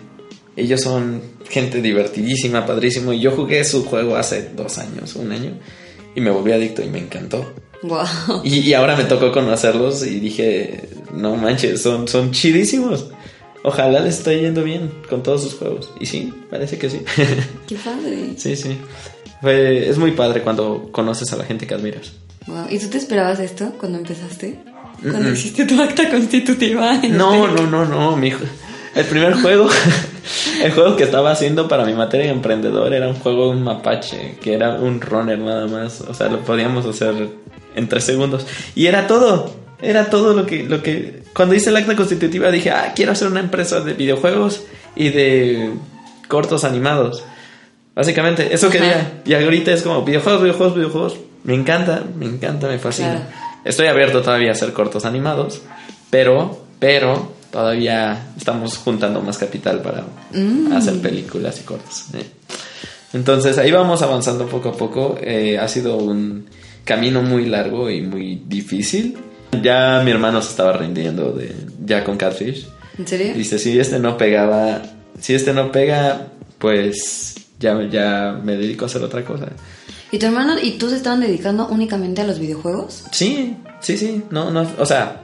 Ellos 0.57 0.81
son 0.81 1.23
gente 1.49 1.83
divertidísima, 1.83 2.65
padrísimo. 2.65 3.13
Y 3.13 3.21
yo 3.21 3.33
jugué 3.33 3.65
su 3.65 3.85
juego 3.85 4.17
hace 4.17 4.51
dos 4.55 4.79
años, 4.79 5.17
un 5.17 5.33
año, 5.33 5.59
y 6.15 6.21
me 6.21 6.31
volví 6.31 6.53
adicto 6.53 6.83
y 6.83 6.89
me 6.89 6.99
encantó. 6.99 7.53
Wow. 7.83 8.41
Y, 8.45 8.61
y 8.61 8.75
ahora 8.75 8.97
me 8.97 9.05
tocó 9.05 9.31
conocerlos 9.33 10.07
y 10.07 10.19
dije, 10.21 10.89
no 11.12 11.37
manches, 11.37 11.83
son, 11.83 12.09
son 12.09 12.31
chidísimos. 12.33 13.09
Ojalá 13.62 14.01
les 14.01 14.19
esté 14.19 14.41
yendo 14.41 14.62
bien 14.62 14.91
con 15.09 15.23
todos 15.23 15.43
sus 15.43 15.55
juegos. 15.55 15.91
Y 16.01 16.07
sí, 16.07 16.33
parece 16.51 16.79
que 16.79 16.89
sí. 16.91 17.01
Qué 17.67 17.77
padre. 17.77 18.35
sí, 18.37 18.57
sí. 18.57 18.77
Fue- 19.41 19.89
es 19.89 19.99
muy 19.99 20.12
padre 20.12 20.43
cuando 20.43 20.89
conoces 20.93 21.33
a 21.33 21.37
la 21.37 21.45
gente 21.45 21.67
que 21.67 21.75
admiras. 21.75 22.12
Wow. 22.47 22.67
¿Y 22.71 22.79
tú 22.79 22.89
te 22.89 22.99
esperabas 22.99 23.41
esto 23.41 23.73
cuando 23.79 23.99
empezaste? 23.99 24.61
Cuando 25.03 25.29
Mm-mm. 25.29 25.33
hiciste 25.35 25.65
tu 25.67 25.81
acta 25.83 26.11
constitutiva. 26.11 26.95
en 27.03 27.17
No, 27.19 27.47
no, 27.49 27.67
no, 27.67 27.85
no, 27.85 28.17
mi 28.17 28.29
hijo. 28.29 28.45
El 28.95 29.05
primer 29.07 29.35
juego, 29.35 29.69
el 30.63 30.73
juego 30.73 30.97
que 30.97 31.03
estaba 31.03 31.33
haciendo 31.33 31.67
para 31.67 31.85
mi 31.85 31.95
materia 31.95 32.27
de 32.27 32.33
emprendedor 32.33 32.93
era 32.95 33.09
un 33.09 33.15
juego 33.15 33.51
un 33.51 33.63
mapache, 33.63 34.39
que 34.41 34.55
era 34.55 34.75
un 34.75 35.01
runner 35.01 35.39
nada 35.39 35.67
más. 35.67 36.01
O 36.03 36.15
sea, 36.15 36.29
lo 36.29 36.41
podíamos 36.41 36.87
hacer 36.87 37.29
en 37.75 37.89
tres 37.89 38.05
segundos. 38.05 38.47
Y 38.75 38.87
era 38.87 39.07
todo. 39.07 39.53
Era 39.83 40.07
todo 40.11 40.33
lo 40.33 40.47
que, 40.47 40.63
lo 40.63 40.83
que. 40.83 41.23
Cuando 41.35 41.55
hice 41.55 41.71
el 41.71 41.77
acta 41.77 41.97
constitutiva 41.97 42.51
dije, 42.51 42.71
ah, 42.71 42.93
quiero 42.95 43.13
hacer 43.13 43.29
una 43.29 43.41
empresa 43.41 43.81
de 43.81 43.95
videojuegos 43.95 44.65
y 44.95 45.09
de 45.11 45.71
cortos 46.29 46.65
animados. 46.65 47.25
Básicamente, 47.95 48.55
eso 48.55 48.69
Ajá. 48.69 48.73
quería. 48.73 49.23
Y 49.25 49.35
ahorita 49.35 49.73
es 49.73 49.83
como 49.83 50.03
videojuegos, 50.03 50.43
videojuegos, 50.43 50.77
videojuegos. 50.77 51.17
Me 51.43 51.55
encanta, 51.55 52.05
me 52.17 52.27
encanta, 52.27 52.69
me 52.69 52.79
fascina. 52.79 53.11
Claro. 53.11 53.45
Estoy 53.65 53.87
abierto 53.89 54.23
todavía 54.23 54.51
a 54.51 54.53
hacer 54.53 54.73
cortos 54.73 55.05
animados, 55.05 55.63
pero, 56.11 56.61
pero 56.79 57.33
todavía 57.55 58.31
estamos 58.37 58.77
juntando 58.79 59.23
más 59.23 59.39
capital 59.39 59.81
para 59.81 60.05
Mm. 60.33 60.73
hacer 60.73 61.01
películas 61.01 61.61
y 61.61 61.63
cortos. 61.63 62.07
¿eh? 62.15 62.27
Entonces 63.13 63.59
ahí 63.59 63.71
vamos 63.71 64.03
avanzando 64.03 64.49
poco 64.49 64.71
a 64.71 64.73
poco. 64.73 65.17
Eh, 65.23 65.57
ha 65.57 65.69
sido 65.69 65.97
un 65.99 66.47
camino 66.85 67.23
muy 67.23 67.47
largo 67.47 67.89
y 67.89 68.03
muy 68.03 68.43
difícil. 68.45 69.17
Ya 69.63 70.03
mi 70.05 70.11
hermano 70.11 70.43
se 70.43 70.51
estaba 70.51 70.73
rindiendo 70.73 71.31
de 71.31 71.55
ya 71.87 72.03
con 72.03 72.17
Catfish. 72.17 72.67
¿En 72.99 73.07
serio? 73.07 73.35
Dice, 73.35 73.61
si 73.61 73.79
este 73.79 74.01
no 74.01 74.17
pegaba, 74.19 74.83
si 75.21 75.35
este 75.35 75.53
no 75.53 75.71
pega, 75.71 76.27
pues 76.59 77.37
ya, 77.61 77.81
ya 77.89 78.37
me 78.43 78.57
dedico 78.57 78.85
a 78.85 78.89
hacer 78.89 79.03
otra 79.05 79.25
cosa. 79.25 79.47
¿Y 80.11 80.19
tu 80.19 80.27
hermano 80.27 80.55
y 80.61 80.73
tú 80.73 80.91
se 80.91 80.97
estaban 80.97 81.21
dedicando 81.21 81.69
únicamente 81.69 82.21
a 82.21 82.27
los 82.27 82.41
videojuegos? 82.41 83.05
Sí, 83.13 83.57
sí, 83.81 83.97
sí, 83.97 84.25
no, 84.31 84.51
no, 84.51 84.67
o 84.77 84.87
sea, 84.87 85.23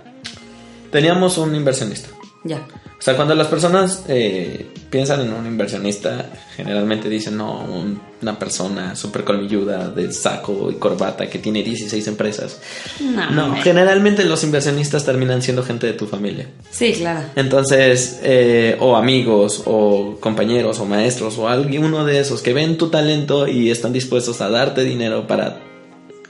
teníamos 0.92 1.38
un 1.38 1.56
inversionista. 1.56 2.08
Ya. 2.42 2.66
O 2.98 3.02
sea, 3.02 3.16
cuando 3.16 3.34
las 3.34 3.48
personas 3.48 4.04
eh, 4.08 4.66
piensan 4.90 5.20
en 5.22 5.32
un 5.32 5.46
inversionista, 5.46 6.26
generalmente 6.56 7.08
dicen, 7.08 7.36
no, 7.36 7.60
un- 7.64 8.00
una 8.22 8.38
persona 8.38 8.94
súper 8.96 9.24
colmilluda 9.24 9.88
de 9.88 10.12
saco 10.12 10.70
y 10.70 10.74
corbata 10.74 11.28
que 11.28 11.38
tiene 11.38 11.62
16 11.62 12.06
empresas. 12.08 12.58
No. 13.00 13.30
No, 13.30 13.56
generalmente 13.62 14.24
los 14.24 14.42
inversionistas 14.44 15.04
terminan 15.04 15.40
siendo 15.42 15.62
gente 15.62 15.86
de 15.86 15.94
tu 15.94 16.06
familia. 16.06 16.46
Sí, 16.70 16.92
claro. 16.92 17.20
Entonces, 17.36 18.20
eh, 18.22 18.76
o 18.80 18.96
amigos, 18.96 19.62
o 19.66 20.16
compañeros, 20.20 20.78
o 20.80 20.84
maestros, 20.86 21.38
o 21.38 21.48
alguno 21.48 22.04
de 22.04 22.20
esos 22.20 22.42
que 22.42 22.52
ven 22.52 22.76
tu 22.78 22.88
talento 22.90 23.48
y 23.48 23.70
están 23.70 23.92
dispuestos 23.94 24.40
a 24.42 24.50
darte 24.50 24.82
dinero 24.84 25.26
para 25.26 25.58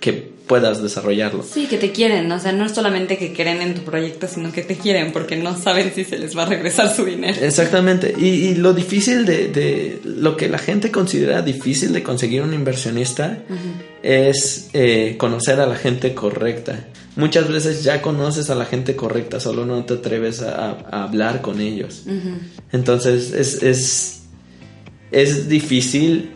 que 0.00 0.29
puedas 0.50 0.82
desarrollarlo. 0.82 1.44
Sí, 1.44 1.66
que 1.68 1.78
te 1.78 1.92
quieren, 1.92 2.30
o 2.32 2.40
sea, 2.40 2.50
no 2.50 2.66
es 2.66 2.72
solamente 2.72 3.16
que 3.16 3.32
creen 3.32 3.62
en 3.62 3.74
tu 3.76 3.82
proyecto, 3.82 4.26
sino 4.26 4.50
que 4.52 4.62
te 4.62 4.74
quieren 4.76 5.12
porque 5.12 5.36
no 5.36 5.56
saben 5.56 5.92
si 5.94 6.02
se 6.04 6.18
les 6.18 6.36
va 6.36 6.42
a 6.42 6.46
regresar 6.46 6.92
su 6.92 7.04
dinero. 7.04 7.38
Exactamente. 7.40 8.12
Y, 8.18 8.26
y 8.48 8.54
lo 8.56 8.74
difícil 8.74 9.24
de, 9.24 9.46
de- 9.48 10.00
lo 10.04 10.36
que 10.36 10.48
la 10.48 10.58
gente 10.58 10.90
considera 10.90 11.40
difícil 11.42 11.92
de 11.92 12.02
conseguir 12.02 12.42
un 12.42 12.52
inversionista 12.52 13.38
es 14.02 14.70
eh, 14.72 15.14
conocer 15.18 15.60
a 15.60 15.66
la 15.66 15.76
gente 15.76 16.14
correcta. 16.14 16.88
Muchas 17.14 17.48
veces 17.48 17.84
ya 17.84 18.02
conoces 18.02 18.50
a 18.50 18.54
la 18.56 18.64
gente 18.64 18.96
correcta, 18.96 19.38
solo 19.38 19.64
no 19.66 19.84
te 19.84 19.94
atreves 19.94 20.42
a, 20.42 20.70
a 20.90 21.04
hablar 21.04 21.42
con 21.42 21.60
ellos. 21.60 22.04
Entonces 22.72 23.32
es, 23.32 23.62
es, 23.62 24.22
es 25.12 25.48
difícil 25.48 26.30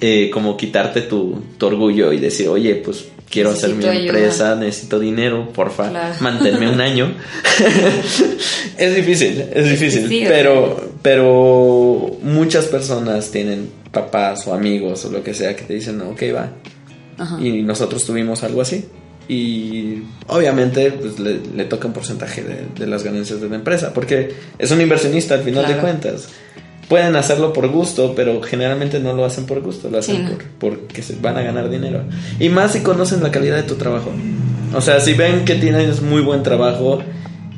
eh, 0.00 0.30
como 0.32 0.56
quitarte 0.56 1.02
tu, 1.02 1.42
tu 1.58 1.66
orgullo 1.66 2.12
y 2.12 2.18
decir, 2.18 2.48
oye, 2.48 2.74
pues 2.76 3.04
quiero 3.32 3.50
hacer 3.50 3.74
mi 3.74 3.84
ayuda. 3.84 4.04
empresa, 4.18 4.54
necesito 4.54 5.00
dinero, 5.00 5.48
porfa, 5.52 5.88
Claro. 5.88 6.14
manténme 6.20 6.68
un 6.70 6.80
año. 6.80 7.12
es 8.78 8.94
difícil, 8.96 9.44
es 9.52 9.68
difícil, 9.68 10.08
Sí, 10.08 10.24
pero, 10.28 10.92
pero 11.02 12.16
muchas 12.22 12.66
personas 12.66 13.30
tienen 13.30 13.70
papás 13.90 14.46
o 14.46 14.54
amigos 14.54 15.04
o 15.04 15.10
lo 15.10 15.22
que 15.22 15.34
sea 15.34 15.56
que 15.56 15.64
te 15.64 15.74
dicen, 15.74 16.00
ok, 16.00 16.22
va. 16.34 16.50
Ajá. 17.18 17.38
Y 17.40 17.62
nosotros 17.62 18.04
tuvimos 18.04 18.42
algo 18.42 18.60
así. 18.62 18.84
Y 19.28 20.02
obviamente 20.26 20.90
pues, 20.90 21.18
le, 21.20 21.38
le 21.56 21.64
toca 21.64 21.86
un 21.86 21.94
porcentaje 21.94 22.42
de, 22.42 22.66
de 22.78 22.86
las 22.86 23.02
ganancias 23.04 23.40
de 23.40 23.48
la 23.48 23.54
empresa, 23.56 23.92
porque 23.94 24.32
es 24.58 24.70
un 24.70 24.80
inversionista 24.80 25.34
al 25.34 25.42
final 25.42 25.66
de 25.66 25.76
cuentas. 25.78 26.28
Pueden 26.88 27.16
hacerlo 27.16 27.52
por 27.52 27.68
gusto, 27.68 28.12
pero 28.14 28.42
generalmente 28.42 29.00
no 29.00 29.14
lo 29.14 29.24
hacen 29.24 29.46
por 29.46 29.60
gusto, 29.62 29.88
lo 29.88 29.98
hacen 29.98 30.16
Sí, 30.16 30.22
¿no? 30.22 30.28
por, 30.58 30.78
porque 30.78 31.02
se 31.02 31.16
van 31.16 31.38
a 31.38 31.42
ganar 31.42 31.70
dinero. 31.70 32.02
Y 32.38 32.48
más 32.48 32.72
si 32.72 32.80
conocen 32.80 33.22
la 33.22 33.30
calidad 33.30 33.56
de 33.56 33.62
tu 33.62 33.76
trabajo. 33.76 34.10
O 34.74 34.80
sea, 34.80 35.00
si 35.00 35.14
ven 35.14 35.44
que 35.44 35.54
tienes 35.54 36.02
muy 36.02 36.22
buen 36.22 36.42
trabajo 36.42 37.02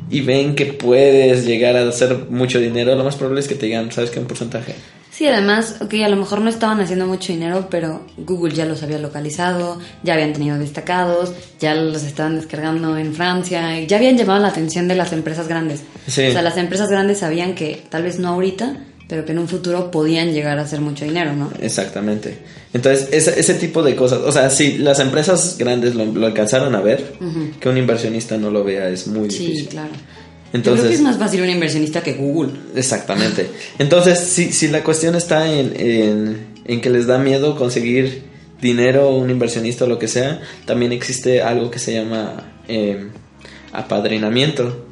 y 0.09 0.21
ven 0.21 0.55
que 0.55 0.67
puedes 0.67 1.45
llegar 1.45 1.75
a 1.75 1.87
hacer 1.87 2.27
mucho 2.29 2.59
dinero, 2.59 2.95
lo 2.95 3.03
más 3.03 3.15
probable 3.15 3.41
es 3.41 3.47
que 3.47 3.55
te 3.55 3.65
digan, 3.65 3.91
¿sabes 3.91 4.11
qué? 4.11 4.19
Un 4.19 4.27
porcentaje. 4.27 4.75
Sí, 5.11 5.25
además, 5.27 5.77
ok, 5.79 5.93
a 6.03 6.09
lo 6.09 6.17
mejor 6.17 6.41
no 6.41 6.49
estaban 6.49 6.81
haciendo 6.81 7.07
mucho 7.07 7.31
dinero, 7.31 7.67
pero 7.71 8.05
Google 8.17 8.53
ya 8.53 8.65
los 8.65 8.83
había 8.83 8.99
localizado, 8.99 9.79
ya 10.03 10.13
habían 10.13 10.33
tenido 10.33 10.57
destacados, 10.59 11.31
ya 11.57 11.73
los 11.73 12.03
estaban 12.03 12.35
descargando 12.35 12.97
en 12.97 13.13
Francia, 13.13 13.79
y 13.79 13.87
ya 13.87 13.95
habían 13.95 14.17
llamado 14.17 14.41
la 14.41 14.49
atención 14.49 14.89
de 14.89 14.95
las 14.95 15.13
empresas 15.13 15.47
grandes. 15.47 15.83
Sí. 16.05 16.27
O 16.27 16.31
sea, 16.33 16.41
las 16.41 16.57
empresas 16.57 16.89
grandes 16.89 17.19
sabían 17.19 17.55
que 17.55 17.81
tal 17.89 18.03
vez 18.03 18.19
no 18.19 18.27
ahorita, 18.27 18.75
pero 19.07 19.23
que 19.25 19.31
en 19.33 19.39
un 19.39 19.47
futuro 19.47 19.91
podían 19.91 20.33
llegar 20.33 20.57
a 20.59 20.63
hacer 20.63 20.81
mucho 20.81 21.05
dinero, 21.05 21.33
¿no? 21.35 21.51
Exactamente. 21.61 22.39
Entonces, 22.73 23.07
ese, 23.11 23.39
ese 23.39 23.53
tipo 23.55 23.83
de 23.83 23.95
cosas, 23.95 24.19
o 24.25 24.31
sea, 24.31 24.49
si 24.49 24.77
las 24.79 24.99
empresas 24.99 25.57
grandes 25.59 25.95
lo, 25.95 26.05
lo 26.05 26.25
alcanzaron 26.25 26.73
a 26.75 26.81
ver, 26.81 27.13
que 27.59 27.69
un 27.69 27.77
inversionista 27.77 28.37
no 28.37 28.49
lo 28.51 28.63
vea 28.63 28.89
es 28.89 29.07
muy 29.07 29.29
Sí, 29.29 29.45
difícil. 29.47 29.67
claro. 29.69 29.91
Entonces, 30.53 30.77
Yo 30.77 30.81
creo 30.83 30.89
que 30.89 30.95
es 30.95 31.01
más 31.01 31.17
fácil 31.17 31.41
un 31.41 31.49
inversionista 31.49 32.01
que 32.01 32.13
Google. 32.13 32.51
Exactamente. 32.75 33.47
Entonces, 33.77 34.17
si, 34.19 34.51
si 34.53 34.69
la 34.69 34.83
cuestión 34.83 35.15
está 35.15 35.51
en, 35.51 35.73
en, 35.75 36.45
en 36.65 36.81
que 36.81 36.89
les 36.89 37.07
da 37.07 37.17
miedo 37.17 37.57
conseguir 37.57 38.23
dinero, 38.61 39.09
un 39.09 39.29
inversionista 39.29 39.83
o 39.85 39.87
lo 39.87 39.99
que 39.99 40.07
sea, 40.07 40.39
también 40.65 40.93
existe 40.93 41.41
algo 41.41 41.69
que 41.69 41.77
se 41.79 41.93
llama 41.93 42.53
eh, 42.69 43.07
apadrinamiento. 43.73 44.87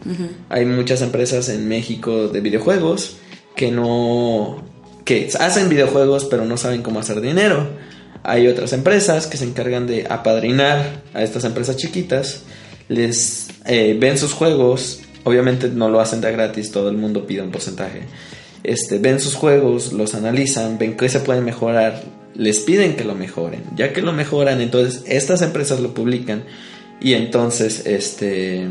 Hay 0.49 0.65
muchas 0.65 1.01
empresas 1.01 1.49
en 1.49 1.67
México 1.67 2.27
de 2.27 2.41
videojuegos 2.41 3.17
que 3.55 3.71
no 3.71 4.63
que 5.05 5.29
hacen 5.39 5.69
videojuegos 5.69 6.25
pero 6.25 6.45
no 6.45 6.57
saben 6.57 6.81
cómo 6.81 6.99
hacer 6.99 7.21
dinero. 7.21 7.67
Hay 8.23 8.47
otras 8.47 8.71
empresas 8.71 9.27
que 9.27 9.37
se 9.37 9.43
encargan 9.43 9.85
de 9.85 10.07
apadrinar 10.09 11.01
a 11.13 11.23
estas 11.23 11.43
empresas 11.43 11.75
chiquitas, 11.75 12.43
les 12.87 13.49
eh, 13.65 13.97
ven 13.99 14.17
sus 14.17 14.33
juegos, 14.33 15.01
obviamente 15.25 15.67
no 15.67 15.89
lo 15.89 15.99
hacen 15.99 16.21
de 16.21 16.31
gratis, 16.31 16.71
todo 16.71 16.89
el 16.89 16.97
mundo 16.97 17.27
pide 17.27 17.41
un 17.41 17.51
porcentaje. 17.51 18.03
Este, 18.63 18.97
ven 18.97 19.19
sus 19.19 19.35
juegos, 19.35 19.91
los 19.91 20.15
analizan, 20.15 20.77
ven 20.77 20.95
qué 20.95 21.09
se 21.09 21.19
pueden 21.19 21.43
mejorar, 21.43 22.01
les 22.33 22.59
piden 22.59 22.95
que 22.95 23.03
lo 23.03 23.13
mejoren. 23.13 23.61
Ya 23.75 23.91
que 23.91 24.01
lo 24.01 24.13
mejoran, 24.13 24.61
entonces 24.61 25.03
estas 25.05 25.41
empresas 25.41 25.81
lo 25.81 25.93
publican 25.93 26.43
y 27.01 27.13
entonces 27.13 27.85
este 27.85 28.69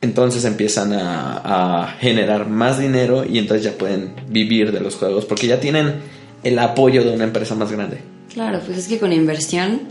entonces 0.00 0.44
empiezan 0.44 0.92
a, 0.92 1.82
a 1.82 1.88
generar 1.98 2.48
más 2.48 2.78
dinero 2.78 3.24
y 3.24 3.38
entonces 3.38 3.64
ya 3.64 3.78
pueden 3.78 4.14
vivir 4.28 4.72
de 4.72 4.80
los 4.80 4.96
juegos 4.96 5.24
porque 5.24 5.46
ya 5.46 5.60
tienen 5.60 5.94
el 6.42 6.58
apoyo 6.58 7.04
de 7.04 7.12
una 7.12 7.24
empresa 7.24 7.54
más 7.54 7.72
grande. 7.72 7.98
Claro, 8.32 8.60
pues 8.64 8.78
es 8.78 8.88
que 8.88 8.98
con 8.98 9.12
inversión, 9.12 9.82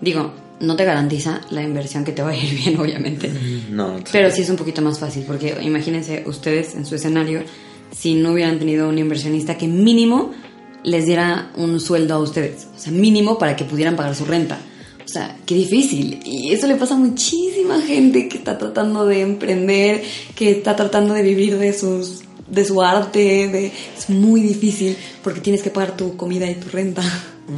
digo, 0.00 0.32
no 0.60 0.76
te 0.76 0.84
garantiza 0.84 1.40
la 1.50 1.62
inversión 1.62 2.04
que 2.04 2.12
te 2.12 2.22
va 2.22 2.30
a 2.30 2.36
ir 2.36 2.54
bien, 2.64 2.80
obviamente. 2.80 3.30
No, 3.70 3.96
Pero 4.10 4.30
sí 4.30 4.42
es 4.42 4.50
un 4.50 4.56
poquito 4.56 4.80
más 4.80 4.98
fácil, 4.98 5.24
porque 5.26 5.56
imagínense 5.60 6.22
ustedes 6.26 6.74
en 6.74 6.86
su 6.86 6.94
escenario, 6.94 7.42
si 7.90 8.14
no 8.14 8.32
hubieran 8.32 8.58
tenido 8.58 8.88
un 8.88 8.98
inversionista 8.98 9.58
que 9.58 9.68
mínimo 9.68 10.32
les 10.84 11.06
diera 11.06 11.50
un 11.56 11.78
sueldo 11.78 12.14
a 12.14 12.18
ustedes, 12.18 12.68
o 12.74 12.78
sea, 12.78 12.92
mínimo 12.92 13.38
para 13.38 13.54
que 13.54 13.64
pudieran 13.64 13.94
pagar 13.94 14.14
su 14.14 14.24
renta. 14.24 14.58
O 15.04 15.08
sea, 15.08 15.36
qué 15.46 15.54
difícil. 15.54 16.20
Y 16.24 16.52
eso 16.52 16.66
le 16.66 16.76
pasa 16.76 16.94
a 16.94 16.98
muchísima 16.98 17.80
gente 17.80 18.28
que 18.28 18.38
está 18.38 18.58
tratando 18.58 19.06
de 19.06 19.20
emprender, 19.20 20.02
que 20.34 20.50
está 20.50 20.76
tratando 20.76 21.14
de 21.14 21.22
vivir 21.22 21.58
de 21.58 21.72
sus 21.72 22.22
de 22.52 22.64
su 22.66 22.82
arte, 22.82 23.48
de, 23.48 23.72
es 23.96 24.10
muy 24.10 24.42
difícil 24.42 24.96
porque 25.24 25.40
tienes 25.40 25.62
que 25.62 25.70
pagar 25.70 25.96
tu 25.96 26.16
comida 26.18 26.48
y 26.50 26.54
tu 26.54 26.68
renta. 26.68 27.02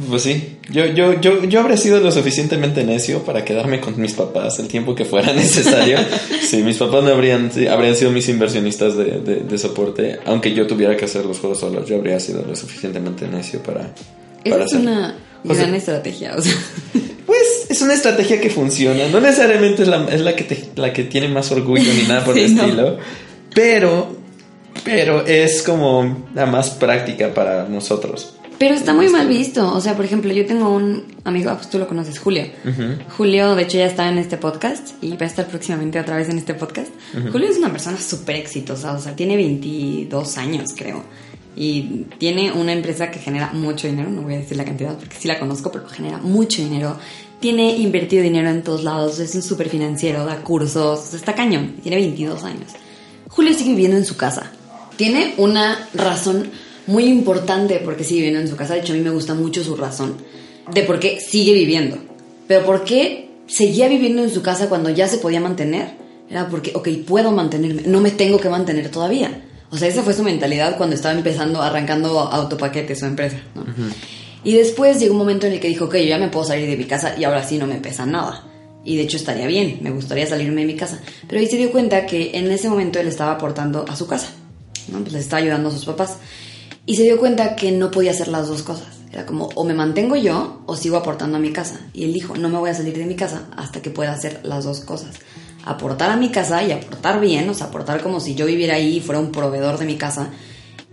Pues 0.09 0.23
sí, 0.23 0.57
yo, 0.71 0.85
yo, 0.85 1.19
yo, 1.19 1.43
yo 1.43 1.59
habría 1.59 1.77
sido 1.77 1.99
lo 1.99 2.11
suficientemente 2.11 2.83
necio 2.83 3.23
para 3.23 3.43
quedarme 3.43 3.81
con 3.81 3.99
mis 3.99 4.13
papás 4.13 4.57
el 4.59 4.67
tiempo 4.67 4.95
que 4.95 5.03
fuera 5.03 5.33
necesario. 5.33 5.99
sí, 6.41 6.63
mis 6.63 6.77
papás 6.77 7.03
no 7.03 7.09
habrían, 7.09 7.51
habrían 7.69 7.95
sido 7.95 8.09
mis 8.11 8.27
inversionistas 8.29 8.95
de, 8.95 9.19
de, 9.19 9.57
soporte, 9.57 10.19
aunque 10.25 10.53
yo 10.53 10.65
tuviera 10.65 10.95
que 10.95 11.05
hacer 11.05 11.25
los 11.25 11.39
juegos 11.39 11.59
solos, 11.59 11.87
yo 11.87 11.97
habría 11.97 12.19
sido 12.19 12.43
lo 12.43 12.55
suficientemente 12.55 13.27
necio 13.27 13.61
para... 13.61 13.93
para 14.49 14.63
es 14.63 14.73
una 14.73 15.15
gran 15.43 15.75
estrategia, 15.75 16.35
o 16.37 16.41
sea. 16.41 16.53
Es 17.69 17.81
una 17.81 17.93
estrategia 17.93 18.39
que 18.39 18.49
funciona, 18.49 19.07
no 19.07 19.19
necesariamente 19.19 19.83
es 19.83 19.87
la, 19.87 20.05
es 20.05 20.21
la, 20.21 20.35
que, 20.35 20.69
la 20.75 20.93
que 20.93 21.03
tiene 21.03 21.27
más 21.27 21.51
orgullo 21.51 21.91
ni 21.93 22.03
nada 22.03 22.23
por 22.23 22.37
el 22.37 22.45
estilo, 22.45 22.97
pero, 23.53 24.15
pero 24.83 25.25
es 25.25 25.63
como 25.63 26.27
la 26.33 26.45
más 26.45 26.71
práctica 26.71 27.33
para 27.33 27.67
nosotros. 27.67 28.35
Pero 28.57 28.75
está 28.75 28.93
muy 28.93 29.09
mal 29.09 29.27
visto. 29.27 29.73
O 29.73 29.81
sea, 29.81 29.95
por 29.95 30.05
ejemplo, 30.05 30.31
yo 30.31 30.45
tengo 30.45 30.69
un 30.69 31.03
amigo, 31.23 31.49
ah, 31.49 31.55
pues 31.55 31.69
tú 31.69 31.77
lo 31.77 31.87
conoces, 31.87 32.19
Julio. 32.19 32.45
Julio, 33.17 33.55
de 33.55 33.63
hecho, 33.63 33.77
ya 33.77 33.85
está 33.85 34.07
en 34.07 34.17
este 34.17 34.37
podcast 34.37 34.91
y 35.01 35.11
va 35.17 35.25
a 35.25 35.29
estar 35.29 35.45
próximamente 35.47 35.99
otra 35.99 36.15
vez 36.15 36.29
en 36.29 36.37
este 36.37 36.53
podcast. 36.53 36.89
Julio 37.31 37.49
es 37.49 37.57
una 37.57 37.71
persona 37.71 37.99
súper 37.99 38.37
exitosa, 38.37 38.93
o 38.93 38.99
sea, 38.99 39.15
tiene 39.15 39.35
22 39.35 40.37
años, 40.37 40.73
creo. 40.75 41.03
Y 41.57 42.05
tiene 42.17 42.51
una 42.51 42.73
empresa 42.73 43.11
que 43.11 43.19
genera 43.19 43.51
mucho 43.53 43.87
dinero, 43.87 44.09
no 44.09 44.21
voy 44.21 44.35
a 44.35 44.37
decir 44.39 44.57
la 44.57 44.65
cantidad 44.65 44.97
porque 44.97 45.15
sí 45.17 45.27
la 45.27 45.39
conozco, 45.39 45.71
pero 45.71 45.87
genera 45.87 46.17
mucho 46.17 46.61
dinero. 46.61 46.97
Tiene 47.39 47.75
invertido 47.77 48.23
dinero 48.23 48.49
en 48.49 48.63
todos 48.63 48.83
lados, 48.83 49.19
es 49.19 49.35
un 49.35 49.41
súper 49.41 49.69
financiero, 49.69 50.25
da 50.25 50.37
cursos, 50.37 51.13
está 51.13 51.35
cañón, 51.35 51.75
tiene 51.81 51.97
22 51.97 52.43
años. 52.43 52.71
Julio 53.29 53.53
sigue 53.53 53.71
viviendo 53.71 53.97
en 53.97 54.05
su 54.05 54.15
casa. 54.15 54.51
Tiene 54.95 55.33
una 55.37 55.89
razón 55.93 56.49
muy 56.87 57.05
importante 57.05 57.81
porque 57.83 58.03
sigue 58.03 58.21
viviendo 58.21 58.39
en 58.39 58.47
su 58.47 58.55
casa. 58.55 58.73
De 58.73 58.79
hecho, 58.79 58.93
a 58.93 58.95
mí 58.95 59.01
me 59.01 59.09
gusta 59.09 59.33
mucho 59.33 59.63
su 59.63 59.75
razón 59.75 60.15
de 60.71 60.83
por 60.83 60.99
qué 60.99 61.19
sigue 61.19 61.53
viviendo. 61.53 61.97
Pero 62.47 62.65
por 62.65 62.83
qué 62.83 63.29
seguía 63.47 63.87
viviendo 63.87 64.23
en 64.23 64.29
su 64.29 64.41
casa 64.41 64.69
cuando 64.69 64.89
ya 64.89 65.07
se 65.07 65.17
podía 65.17 65.39
mantener. 65.39 65.93
Era 66.29 66.49
porque, 66.49 66.71
ok, 66.73 66.87
puedo 67.05 67.31
mantenerme, 67.31 67.83
no 67.85 68.01
me 68.01 68.11
tengo 68.11 68.39
que 68.39 68.49
mantener 68.49 68.89
todavía. 68.89 69.43
O 69.69 69.77
sea, 69.77 69.87
esa 69.87 70.03
fue 70.03 70.13
su 70.13 70.23
mentalidad 70.23 70.77
cuando 70.77 70.95
estaba 70.95 71.15
empezando, 71.15 71.61
arrancando 71.61 72.19
autopaquete 72.19 72.95
su 72.95 73.05
empresa. 73.05 73.37
Y 74.45 74.53
después 74.53 74.99
llegó 74.99 75.13
un 75.13 75.17
momento 75.17 75.47
en 75.47 75.53
el 75.53 75.59
que 75.59 75.67
dijo, 75.67 75.85
ok, 75.85 75.95
yo 75.95 76.03
ya 76.03 76.17
me 76.19 76.29
puedo 76.29 76.45
salir 76.45 76.69
de 76.69 76.77
mi 76.77 76.85
casa 76.85 77.15
y 77.17 77.23
ahora 77.23 77.43
sí 77.43 77.57
no 77.57 77.65
me 77.65 77.81
pesa 77.81 78.05
nada. 78.05 78.43
Y 78.83 78.95
de 78.95 79.01
hecho 79.01 79.17
estaría 79.17 79.47
bien, 79.47 79.79
me 79.81 79.89
gustaría 79.89 80.27
salirme 80.27 80.61
de 80.61 80.67
mi 80.67 80.75
casa. 80.75 81.01
Pero 81.27 81.41
ahí 81.41 81.47
se 81.47 81.57
dio 81.57 81.71
cuenta 81.71 82.05
que 82.05 82.37
en 82.37 82.51
ese 82.51 82.69
momento 82.69 82.99
él 82.99 83.07
estaba 83.07 83.31
aportando 83.31 83.83
a 83.89 83.95
su 83.95 84.05
casa. 84.05 84.29
¿no? 84.89 84.99
Pues 84.99 85.13
le 85.13 85.19
estaba 85.19 85.41
ayudando 85.41 85.69
a 85.69 85.71
sus 85.71 85.85
papás. 85.85 86.17
Y 86.85 86.95
se 86.95 87.03
dio 87.03 87.17
cuenta 87.17 87.55
que 87.55 87.71
no 87.71 87.89
podía 87.89 88.11
hacer 88.11 88.27
las 88.27 88.47
dos 88.47 88.61
cosas. 88.61 88.85
Era 89.11 89.25
como, 89.25 89.49
o 89.55 89.63
me 89.63 89.73
mantengo 89.73 90.15
yo 90.15 90.61
o 90.67 90.75
sigo 90.75 90.97
aportando 90.97 91.37
a 91.37 91.39
mi 91.39 91.51
casa. 91.51 91.79
Y 91.93 92.03
él 92.03 92.13
dijo, 92.13 92.35
no 92.35 92.47
me 92.47 92.59
voy 92.59 92.69
a 92.69 92.75
salir 92.75 92.95
de 92.95 93.05
mi 93.05 93.15
casa 93.15 93.47
hasta 93.57 93.81
que 93.81 93.89
pueda 93.89 94.13
hacer 94.13 94.41
las 94.43 94.65
dos 94.65 94.81
cosas. 94.81 95.15
Aportar 95.63 96.11
a 96.11 96.17
mi 96.17 96.29
casa 96.29 96.61
y 96.63 96.71
aportar 96.71 97.19
bien, 97.19 97.49
o 97.49 97.55
sea, 97.55 97.67
aportar 97.67 98.03
como 98.03 98.19
si 98.19 98.35
yo 98.35 98.45
viviera 98.45 98.75
ahí 98.75 98.97
y 98.97 99.01
fuera 99.01 99.19
un 99.19 99.31
proveedor 99.31 99.79
de 99.79 99.85
mi 99.85 99.95
casa. 99.95 100.29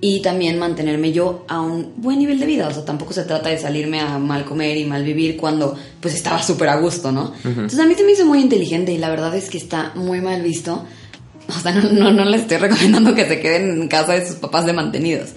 Y 0.03 0.21
también 0.21 0.59
mantenerme 0.59 1.13
yo 1.13 1.47
a 1.49 1.61
un 1.61 1.93
buen 1.97 2.19
nivel 2.19 2.39
de 2.39 2.45
vida. 2.45 2.69
O 2.69 2.75
sea, 2.75 2.85
tampoco 2.85 3.13
se 3.13 3.23
trata 3.23 3.49
de 3.49 3.59
salirme 3.59 4.01
a 4.01 4.19
mal 4.19 4.45
comer 4.45 4.77
y 4.77 4.85
mal 4.85 5.05
vivir 5.05 5.37
cuando 5.37 5.77
pues 6.01 6.15
estaba 6.15 6.43
súper 6.43 6.69
a 6.69 6.81
gusto, 6.81 7.13
¿no? 7.13 7.33
Entonces 7.45 7.79
a 7.79 7.87
mí 7.87 7.95
se 7.95 8.03
me 8.03 8.13
hizo 8.13 8.27
muy 8.27 8.41
inteligente 8.41 8.93
y 8.93 8.99
la 8.99 9.11
verdad 9.11 9.35
es 9.37 9.49
que 9.49 9.59
está 9.59 9.93
muy 9.95 10.21
mal 10.21 10.43
visto. 10.43 10.85
O 11.49 11.61
sea, 11.61 11.73
no, 11.73 11.93
no, 11.93 12.13
no 12.13 12.25
le 12.25 12.37
estoy 12.37 12.57
recomendando 12.59 13.15
que 13.15 13.27
se 13.27 13.41
queden 13.41 13.83
en 13.83 13.89
casa 13.89 14.15
de 14.15 14.27
sus 14.27 14.37
papás 14.37 14.67
de 14.67 14.73
mantenidos 14.73 15.31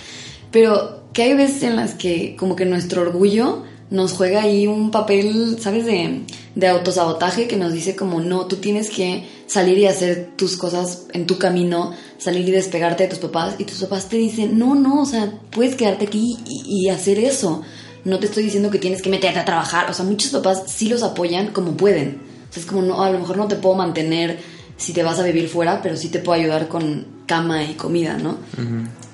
pero 0.56 1.02
que 1.12 1.24
hay 1.24 1.34
veces 1.34 1.64
en 1.64 1.76
las 1.76 1.96
que 1.96 2.38
como 2.38 2.56
que 2.56 2.64
nuestro 2.64 3.02
orgullo 3.02 3.64
nos 3.90 4.14
juega 4.14 4.44
ahí 4.44 4.68
un 4.68 4.90
papel, 4.90 5.58
¿sabes? 5.60 5.86
De, 5.86 6.22
de 6.56 6.68
autosabotaje 6.70 7.46
que 7.46 7.58
nos 7.58 7.74
dice 7.74 7.98
como, 7.98 8.22
no, 8.22 8.46
tú 8.46 8.56
tienes 8.56 8.90
que 8.90 9.26
salir 9.48 9.78
y 9.78 9.86
hacer 9.86 10.32
tus 10.36 10.58
cosas 10.58 11.06
en 11.14 11.28
tu 11.28 11.38
camino, 11.38 11.94
salir 12.18 12.48
y 12.48 12.52
despegarte 12.52 13.04
de 13.04 13.10
tus 13.10 13.20
papás, 13.20 13.56
y 13.58 13.66
tus 13.66 13.80
papás 13.82 14.10
te 14.10 14.18
dicen, 14.18 14.58
no, 14.58 14.76
no, 14.76 15.02
o 15.02 15.06
sea, 15.06 15.40
puedes 15.52 15.76
quedarte 15.76 16.06
aquí 16.06 16.38
y, 16.46 16.90
hacer 16.90 17.20
eso. 17.20 17.62
No 18.04 18.20
te 18.20 18.28
estoy 18.28 18.44
diciendo 18.44 18.70
que 18.70 18.78
tienes 18.78 19.02
que 19.02 19.10
meterte 19.10 19.40
a 19.40 19.46
trabajar. 19.46 19.90
O 19.90 19.94
sea, 19.94 20.06
muchos 20.06 20.32
papás 20.32 20.64
sí 20.68 20.90
los 20.90 21.02
apoyan 21.02 21.48
como 21.48 21.76
pueden. 21.76 22.22
O 22.50 22.54
sea, 22.54 22.62
es 22.62 22.68
como, 22.68 22.82
no, 22.84 23.04
a 23.04 23.10
lo 23.10 23.20
mejor 23.20 23.38
no 23.38 23.48
te 23.48 23.56
puedo 23.56 23.76
mantener 23.76 24.38
si 24.78 24.94
te 24.94 25.04
vas 25.04 25.20
a 25.20 25.24
vivir 25.24 25.50
fuera, 25.50 25.82
pero 25.82 25.98
sí 25.98 26.10
te 26.10 26.20
puedo 26.20 26.40
ayudar 26.40 26.68
con 26.68 27.08
cama 27.26 27.64
y 27.64 27.74
comida, 27.74 28.18
¿no? 28.18 28.38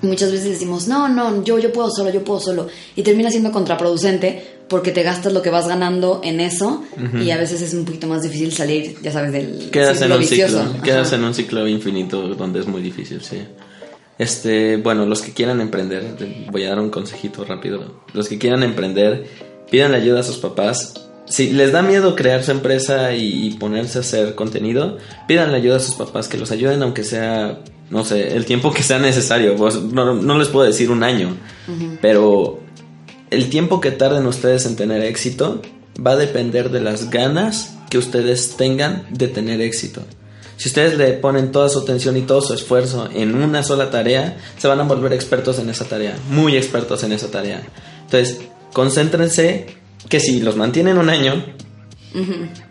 Muchas 0.02 0.32
veces 0.32 0.50
decimos, 0.50 0.88
no, 0.88 1.08
no, 1.08 1.44
yo, 1.44 1.60
yo 1.60 1.72
puedo 1.72 1.90
solo, 1.90 2.10
yo 2.10 2.24
puedo 2.24 2.40
solo. 2.40 2.68
Y 2.96 3.04
termina 3.04 3.30
siendo 3.30 3.52
contraproducente 3.52 4.61
porque 4.72 4.94
te 4.94 5.04
gastas 5.04 5.34
lo 5.34 5.42
que 5.42 5.50
vas 5.50 5.68
ganando 5.68 6.22
en 6.24 6.40
eso 6.40 6.82
y 7.22 7.32
a 7.32 7.38
veces 7.38 7.62
es 7.62 7.74
un 7.74 7.84
poquito 7.84 8.08
más 8.08 8.24
difícil 8.24 8.54
salir, 8.54 8.96
ya 9.02 9.12
sabes, 9.12 9.34
del 9.34 9.70
quedas 9.70 9.98
ciclo 9.98 10.06
en 10.06 10.12
un 10.14 10.20
vicioso. 10.20 10.66
Ciclo, 10.66 10.82
quedas 10.82 11.12
en 11.12 11.24
un 11.26 11.34
ciclo 11.34 11.68
infinito 11.68 12.22
donde 12.36 12.62
es 12.62 12.68
muy 12.68 12.82
difícil, 12.82 13.22
sí. 13.22 13.44
Este, 14.18 14.78
bueno, 14.78 15.06
los 15.06 15.22
que 15.22 15.34
quieran 15.34 15.60
emprender, 15.60 16.16
voy 16.50 16.64
a 16.64 16.70
dar 16.70 16.80
un 16.80 16.90
consejito 16.90 17.44
rápido. 17.44 18.02
Los 18.14 18.30
que 18.30 18.38
quieran 18.38 18.64
emprender, 18.64 19.26
pidan 19.70 19.94
ayuda 19.94 20.22
a 20.22 20.24
sus 20.24 20.38
papás. 20.38 20.94
Si 21.26 21.50
les 21.50 21.74
da 21.74 21.82
miedo 21.82 22.16
crear 22.16 22.42
su 22.42 22.52
empresa 22.52 23.14
y, 23.14 23.58
ponerse 23.60 23.98
a 23.98 24.02
hacer 24.02 24.36
contenido, 24.36 25.00
pidan 25.28 25.54
ayuda 25.54 25.78
a 25.78 25.80
sus 25.82 25.96
papás 25.96 26.30
que 26.30 26.38
los 26.38 26.50
ayuden 26.50 26.82
aunque 26.82 27.04
sea 27.04 27.60
no 27.90 28.06
sé, 28.06 28.38
el 28.38 28.46
tiempo 28.46 28.72
que 28.72 28.84
sea 28.84 29.00
necesario. 29.00 29.58
Pues, 29.58 29.82
no, 29.82 30.38
les 30.38 30.48
puedo 30.48 30.66
decir 30.66 30.90
un 30.92 31.04
año, 31.04 31.36
pero 32.02 32.61
el 33.32 33.50
tiempo 33.50 33.82
que 33.82 33.92
tarden 33.92 34.26
ustedes 34.28 34.66
en 34.66 34.76
tener 34.76 35.02
éxito 35.04 35.62
va 36.06 36.12
a 36.12 36.16
depender 36.16 36.70
de 36.70 36.82
las 36.82 37.10
ganas 37.10 37.74
que 37.90 37.98
ustedes 37.98 38.56
tengan 38.58 39.08
de 39.10 39.28
tener 39.28 39.62
éxito. 39.62 40.02
Si 40.58 40.70
ustedes 40.70 40.98
le 40.98 41.14
ponen 41.14 41.52
toda 41.52 41.70
su 41.70 41.80
atención 41.80 42.16
y 42.18 42.22
todo 42.22 42.42
su 42.42 42.54
esfuerzo 42.54 43.10
en 43.12 43.34
una 43.34 43.64
sola 43.64 43.90
tarea, 43.90 44.38
se 44.58 44.68
van 44.68 44.80
a 44.80 44.84
volver 44.84 45.14
expertos 45.14 45.58
en 45.58 45.70
esa 45.70 45.86
tarea, 45.86 46.16
muy 46.30 46.56
expertos 46.56 47.04
en 47.04 47.14
esa 47.14 47.32
tarea. 47.32 47.64
Entonces, 48.04 48.42
concéntrense 48.72 49.66
que 50.08 50.20
si 50.20 50.40
los 50.42 50.58
mantienen 50.58 51.00
un 51.00 51.10
año, 51.10 51.44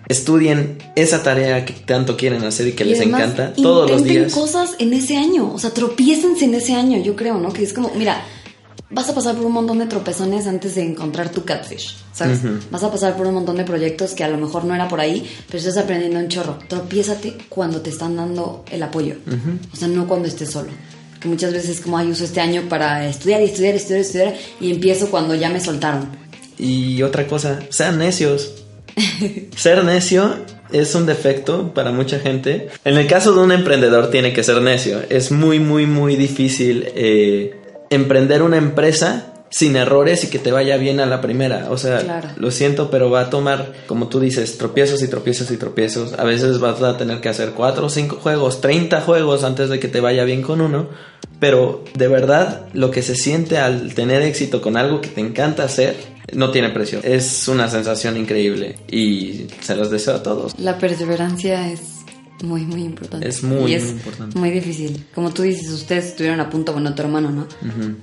Estudien 0.09 0.79
esa 0.97 1.23
tarea 1.23 1.65
que 1.65 1.73
tanto 1.73 2.17
quieren 2.17 2.45
hacer 2.45 2.67
y 2.67 2.73
que 2.73 2.85
les 2.85 3.01
encanta 3.01 3.55
todos 3.55 3.91
los 3.91 4.05
días. 4.05 4.35
cosas 4.35 4.75
en 4.79 4.93
ese 4.93 5.17
año, 5.17 5.53
o 5.55 5.59
sea, 5.59 5.71
tropiécense 5.71 6.45
en 6.45 6.55
ese 6.55 6.75
año, 6.75 7.01
yo 7.03 7.17
creo, 7.17 7.39
¿no? 7.39 7.53
Que 7.53 7.63
es 7.63 7.73
como, 7.73 7.91
mira, 7.95 8.23
vas 8.91 9.09
a 9.09 9.15
pasar 9.15 9.37
por 9.37 9.47
un 9.47 9.53
montón 9.53 9.79
de 9.79 9.87
tropezones 9.87 10.47
antes 10.47 10.75
de 10.75 10.83
encontrar 10.83 11.31
tu 11.31 11.45
catfish, 11.45 11.97
¿sabes? 12.13 12.41
Vas 12.71 12.83
a 12.83 12.91
pasar 12.91 13.17
por 13.17 13.27
un 13.27 13.35
montón 13.35 13.57
de 13.57 13.65
proyectos 13.65 14.13
que 14.13 14.25
a 14.25 14.29
lo 14.29 14.37
mejor 14.37 14.65
no 14.65 14.75
era 14.75 14.89
por 14.89 15.01
ahí, 15.01 15.29
pero 15.47 15.59
estás 15.59 15.77
aprendiendo 15.77 16.19
un 16.19 16.29
chorro. 16.29 16.59
Tropiézate 16.69 17.37
cuando 17.49 17.81
te 17.81 17.91
están 17.91 18.17
dando 18.17 18.65
el 18.71 18.83
apoyo, 18.83 19.17
o 19.73 19.77
sea, 19.77 19.89
no 19.89 20.07
cuando 20.07 20.29
estés 20.29 20.51
solo. 20.51 20.71
Que 21.21 21.29
muchas 21.29 21.53
veces 21.53 21.71
es 21.71 21.81
como, 21.81 21.99
ay, 21.99 22.11
uso 22.11 22.25
este 22.25 22.41
año 22.41 22.63
para 22.69 23.07
estudiar 23.07 23.43
y 23.43 23.45
estudiar, 23.45 23.75
estudiar, 23.75 24.01
estudiar, 24.01 24.35
y 24.59 24.71
empiezo 24.71 25.11
cuando 25.11 25.35
ya 25.35 25.51
me 25.51 25.61
soltaron. 25.61 26.09
Y 26.59 27.03
otra 27.03 27.27
cosa, 27.27 27.61
sean 27.69 27.99
necios. 27.99 28.55
ser 29.57 29.85
necio 29.85 30.37
es 30.73 30.95
un 30.95 31.07
defecto 31.07 31.75
para 31.75 31.93
mucha 31.93 32.19
gente. 32.19 32.69
En 32.85 32.97
el 32.97 33.07
caso 33.07 33.35
de 33.35 33.41
un 33.41 33.53
emprendedor 33.53 34.11
tiene 34.11 34.33
que 34.33 34.43
ser 34.43 34.63
necio. 34.63 35.03
Es 35.11 35.31
muy, 35.31 35.59
muy, 35.59 35.87
muy 35.87 36.17
difícil 36.17 36.87
eh, 36.95 37.60
emprender 37.91 38.43
una 38.43 38.57
empresa 38.57 39.31
sin 39.51 39.75
errores 39.75 40.23
y 40.25 40.29
que 40.29 40.39
te 40.39 40.53
vaya 40.53 40.77
bien 40.77 41.01
a 41.01 41.07
la 41.07 41.21
primera. 41.21 41.67
O 41.71 41.77
sea, 41.77 42.35
lo 42.37 42.51
siento, 42.51 42.91
pero 42.91 43.11
va 43.11 43.23
a 43.23 43.31
tomar, 43.31 43.73
como 43.87 44.09
tú 44.09 44.21
dices, 44.21 44.57
tropiezos 44.59 45.03
y 45.03 45.09
tropiezos 45.09 45.51
y 45.51 45.57
tropiezos. 45.57 46.15
A 46.19 46.25
veces 46.25 46.61
vas 46.61 46.81
a 46.83 46.97
tener 46.97 47.21
que 47.21 47.29
hacer 47.29 47.51
cuatro 47.51 47.87
o 47.87 47.91
cinco 47.91 48.17
juegos, 48.17 48.61
30 48.61 49.01
juegos 49.01 49.43
antes 49.43 49.69
de 49.69 49.81
que 49.81 49.89
te 49.89 50.01
vaya 50.01 50.25
bien 50.25 50.43
con 50.43 50.61
uno. 50.61 50.89
Pero 51.41 51.85
de 51.95 52.07
verdad, 52.07 52.67
lo 52.75 52.91
que 52.91 53.03
se 53.03 53.17
siente 53.17 53.59
al 53.59 53.95
tener 53.95 54.23
éxito 54.23 54.63
con 54.63 54.77
algo 54.77 55.01
que 55.01 55.09
te 55.09 55.21
encanta 55.21 55.65
hacer 55.65 55.97
no 56.33 56.53
tiene 56.53 56.71
precio. 56.71 57.01
Es 57.03 57.49
una 57.49 57.69
sensación 57.69 58.17
increíble 58.17 58.77
y 58.89 59.47
se 59.61 59.75
los 59.75 59.91
deseo 59.91 60.17
a 60.17 60.23
todos. 60.23 60.57
La 60.59 60.79
perseverancia 60.79 61.71
es 61.73 62.00
muy, 62.43 62.63
muy 62.63 62.83
importante. 62.83 63.29
Es 63.29 63.43
muy, 63.43 63.59
muy 63.59 63.73
importante. 63.75 64.39
Muy 64.39 64.51
difícil. 64.51 65.07
Como 65.15 65.31
tú 65.31 65.43
dices, 65.43 65.69
ustedes 65.71 66.07
estuvieron 66.07 66.41
a 66.41 66.51
punto, 66.51 66.73
bueno, 66.73 66.95
tu 66.95 67.03
hermano, 67.03 67.31
¿no? 67.31 67.47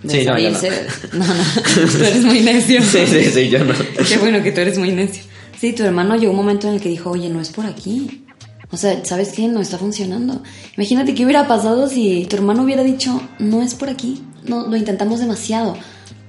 sí, 0.07 0.25
no, 0.25 0.33
no. 0.33 0.39
no, 1.13 1.25
no, 1.25 1.91
tú 1.91 2.03
eres 2.03 2.23
muy 2.23 2.41
necio. 2.41 2.81
sí, 2.81 2.99
sí, 3.07 3.23
sí, 3.25 3.49
yo 3.49 3.63
no. 3.63 3.73
Qué 4.07 4.17
bueno 4.17 4.43
que 4.43 4.51
tú 4.51 4.61
eres 4.61 4.77
muy 4.77 4.91
necio. 4.91 5.23
Sí, 5.59 5.73
tu 5.73 5.83
hermano 5.83 6.15
llegó 6.15 6.31
un 6.31 6.37
momento 6.37 6.67
en 6.67 6.75
el 6.75 6.81
que 6.81 6.89
dijo, 6.89 7.11
oye, 7.11 7.29
no 7.29 7.41
es 7.41 7.49
por 7.49 7.65
aquí. 7.65 8.25
O 8.69 8.77
sea, 8.77 9.03
¿sabes 9.05 9.29
qué? 9.29 9.47
No 9.47 9.61
está 9.61 9.77
funcionando. 9.77 10.43
Imagínate 10.75 11.15
qué 11.15 11.23
hubiera 11.23 11.47
pasado 11.47 11.87
si 11.87 12.25
tu 12.29 12.35
hermano 12.35 12.63
hubiera 12.63 12.83
dicho, 12.83 13.21
no 13.39 13.63
es 13.63 13.73
por 13.75 13.89
aquí. 13.89 14.21
No, 14.43 14.67
lo 14.67 14.75
intentamos 14.75 15.19
demasiado 15.19 15.77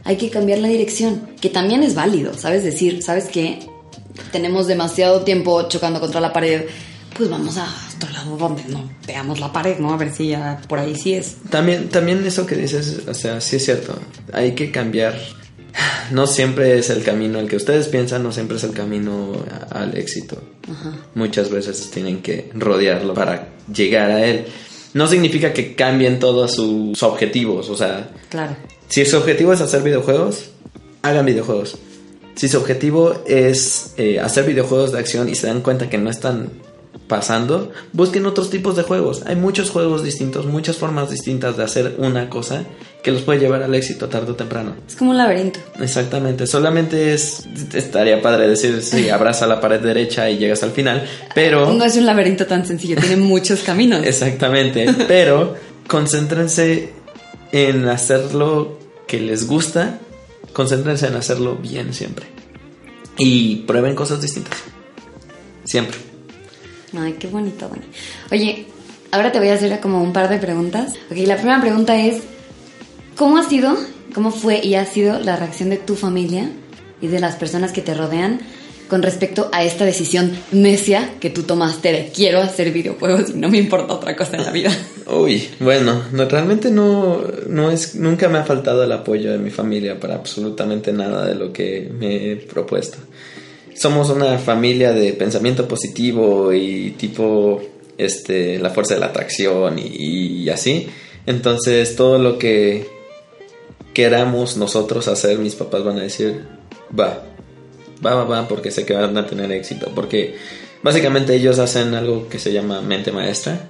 hay 0.08 0.16
que 0.16 0.30
cambiar 0.30 0.60
la 0.60 0.68
dirección, 0.68 1.28
que 1.38 1.50
también 1.50 1.82
es 1.82 1.94
válido, 1.94 2.32
¿sabes? 2.32 2.64
Decir, 2.64 3.02
¿sabes 3.02 3.26
qué? 3.26 3.58
Tenemos 4.32 4.66
demasiado 4.66 5.20
tiempo 5.20 5.68
chocando 5.68 6.00
contra 6.00 6.18
la 6.18 6.32
pared, 6.32 6.62
pues 7.16 7.28
vamos 7.30 7.56
a 7.58 7.66
otro 7.96 8.10
lado 8.10 8.36
donde 8.36 8.64
no 8.68 8.88
veamos 9.06 9.40
la 9.40 9.52
pared, 9.52 9.78
¿no? 9.78 9.92
A 9.92 9.96
ver 9.96 10.12
si 10.14 10.28
ya 10.28 10.60
por 10.68 10.78
ahí 10.78 10.94
sí 10.96 11.14
es. 11.14 11.36
También, 11.50 11.88
también 11.88 12.24
eso 12.26 12.46
que 12.46 12.54
dices, 12.56 13.02
o 13.08 13.14
sea, 13.14 13.40
sí 13.40 13.56
es 13.56 13.64
cierto. 13.64 13.98
Hay 14.32 14.52
que 14.54 14.70
cambiar. 14.70 15.18
No 16.10 16.26
siempre 16.26 16.78
es 16.78 16.90
el 16.90 17.04
camino 17.04 17.38
el 17.38 17.48
que 17.48 17.56
ustedes 17.56 17.88
piensan, 17.88 18.22
no 18.22 18.32
siempre 18.32 18.56
es 18.56 18.64
el 18.64 18.72
camino 18.72 19.32
a- 19.70 19.82
al 19.82 19.96
éxito. 19.96 20.42
Muchas 21.14 21.50
veces 21.50 21.90
tienen 21.90 22.20
que 22.22 22.50
rodearlo 22.54 23.14
para 23.14 23.48
llegar 23.72 24.10
a 24.10 24.24
él. 24.24 24.46
No 24.94 25.06
significa 25.06 25.52
que 25.52 25.74
cambien 25.74 26.18
todos 26.18 26.54
sus 26.54 27.02
objetivos, 27.02 27.68
o 27.68 27.76
sea, 27.76 28.10
Claro. 28.30 28.56
si 28.88 29.04
su 29.04 29.18
objetivo 29.18 29.52
es 29.52 29.60
hacer 29.60 29.82
videojuegos, 29.82 30.50
hagan 31.02 31.26
videojuegos. 31.26 31.76
Si 32.34 32.48
su 32.48 32.58
objetivo 32.58 33.22
es 33.26 33.92
eh, 33.98 34.18
hacer 34.20 34.44
videojuegos 34.46 34.92
de 34.92 34.98
acción 35.00 35.28
y 35.28 35.34
se 35.34 35.46
dan 35.48 35.60
cuenta 35.60 35.88
que 35.90 35.98
no 35.98 36.08
están 36.10 36.50
pasando, 37.08 37.72
busquen 37.92 38.26
otros 38.26 38.50
tipos 38.50 38.76
de 38.76 38.82
juegos. 38.82 39.22
Hay 39.26 39.36
muchos 39.36 39.70
juegos 39.70 40.04
distintos, 40.04 40.46
muchas 40.46 40.76
formas 40.76 41.10
distintas 41.10 41.56
de 41.56 41.64
hacer 41.64 41.94
una 41.98 42.28
cosa 42.28 42.64
que 43.02 43.12
los 43.12 43.22
puede 43.22 43.40
llevar 43.40 43.62
al 43.62 43.74
éxito 43.74 44.08
tarde 44.08 44.32
o 44.32 44.34
temprano. 44.34 44.74
Es 44.86 44.96
como 44.96 45.12
un 45.12 45.16
laberinto. 45.16 45.60
Exactamente, 45.80 46.46
solamente 46.46 47.14
es 47.14 47.46
estaría 47.72 48.20
padre 48.20 48.48
decir 48.48 48.82
si 48.82 49.08
abraza 49.10 49.46
la 49.46 49.60
pared 49.60 49.80
derecha 49.80 50.28
y 50.30 50.38
llegas 50.38 50.62
al 50.62 50.72
final, 50.72 51.06
pero 51.34 51.72
No 51.72 51.84
es 51.84 51.96
un 51.96 52.06
laberinto 52.06 52.46
tan 52.46 52.66
sencillo, 52.66 52.96
tiene 52.96 53.16
muchos 53.22 53.60
caminos. 53.60 54.04
Exactamente, 54.04 54.86
pero 55.06 55.56
concéntrense 55.88 56.92
en 57.52 57.88
hacerlo 57.88 58.78
que 59.06 59.20
les 59.20 59.46
gusta, 59.46 59.98
concéntrense 60.52 61.06
en 61.06 61.14
hacerlo 61.14 61.56
bien 61.56 61.94
siempre. 61.94 62.26
Y 63.16 63.56
prueben 63.66 63.96
cosas 63.96 64.20
distintas. 64.20 64.56
Siempre. 65.64 66.07
Ay, 66.96 67.16
qué 67.18 67.26
bonito, 67.26 67.68
Dani. 67.68 67.82
Oye, 68.30 68.66
ahora 69.10 69.32
te 69.32 69.38
voy 69.38 69.48
a 69.48 69.54
hacer 69.54 69.78
como 69.80 70.02
un 70.02 70.12
par 70.12 70.28
de 70.28 70.38
preguntas. 70.38 70.94
Ok, 71.10 71.18
la 71.26 71.36
primera 71.36 71.60
pregunta 71.60 71.96
es, 72.00 72.22
¿cómo 73.16 73.38
ha 73.38 73.48
sido, 73.48 73.76
cómo 74.14 74.30
fue 74.30 74.60
y 74.62 74.74
ha 74.74 74.84
sido 74.84 75.18
la 75.18 75.36
reacción 75.36 75.70
de 75.70 75.76
tu 75.76 75.96
familia 75.96 76.50
y 77.00 77.08
de 77.08 77.20
las 77.20 77.36
personas 77.36 77.72
que 77.72 77.82
te 77.82 77.94
rodean 77.94 78.40
con 78.88 79.02
respecto 79.02 79.50
a 79.52 79.64
esta 79.64 79.84
decisión 79.84 80.32
necia 80.50 81.10
que 81.20 81.28
tú 81.28 81.42
tomaste 81.42 81.92
de 81.92 82.10
quiero 82.14 82.40
hacer 82.40 82.72
videojuegos 82.72 83.30
y 83.30 83.34
no 83.34 83.50
me 83.50 83.58
importa 83.58 83.92
otra 83.92 84.16
cosa 84.16 84.36
en 84.36 84.44
la 84.44 84.50
vida? 84.50 84.70
Uy, 85.06 85.48
bueno, 85.60 86.02
no, 86.12 86.24
realmente 86.24 86.70
no, 86.70 87.22
no 87.46 87.70
es, 87.70 87.94
nunca 87.94 88.28
me 88.28 88.38
ha 88.38 88.44
faltado 88.44 88.82
el 88.82 88.92
apoyo 88.92 89.30
de 89.30 89.38
mi 89.38 89.50
familia 89.50 90.00
para 90.00 90.14
absolutamente 90.14 90.92
nada 90.92 91.26
de 91.26 91.34
lo 91.34 91.52
que 91.52 91.90
me 91.98 92.32
he 92.32 92.36
propuesto. 92.36 92.98
Somos 93.78 94.10
una 94.10 94.38
familia 94.38 94.92
de 94.92 95.12
pensamiento 95.12 95.68
positivo 95.68 96.52
y 96.52 96.90
tipo, 96.98 97.62
este, 97.96 98.58
la 98.58 98.70
fuerza 98.70 98.94
de 98.94 99.00
la 99.00 99.06
atracción 99.06 99.78
y, 99.78 100.42
y 100.42 100.48
así. 100.50 100.88
Entonces 101.26 101.94
todo 101.96 102.18
lo 102.18 102.38
que 102.38 102.86
queramos 103.94 104.56
nosotros 104.56 105.08
hacer, 105.08 105.38
mis 105.38 105.54
papás 105.54 105.84
van 105.84 105.98
a 105.98 106.02
decir, 106.02 106.44
va, 106.98 107.22
va, 108.04 108.14
va, 108.14 108.24
va, 108.24 108.48
porque 108.48 108.70
sé 108.70 108.84
que 108.84 108.94
van 108.94 109.16
a 109.16 109.26
tener 109.26 109.52
éxito. 109.52 109.90
Porque 109.94 110.36
básicamente 110.82 111.34
ellos 111.34 111.58
hacen 111.58 111.94
algo 111.94 112.28
que 112.28 112.38
se 112.38 112.52
llama 112.52 112.80
mente 112.80 113.12
maestra 113.12 113.68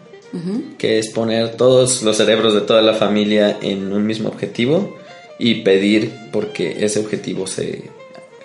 que 0.76 0.98
es 0.98 1.08
poner 1.08 1.56
todos 1.56 2.02
los 2.02 2.16
cerebros 2.16 2.54
de 2.54 2.60
toda 2.60 2.82
la 2.82 2.94
familia 2.94 3.58
en 3.62 3.92
un 3.92 4.06
mismo 4.06 4.28
objetivo 4.28 4.96
y 5.38 5.62
pedir 5.62 6.12
porque 6.32 6.84
ese 6.84 7.00
objetivo 7.00 7.46
se 7.46 7.84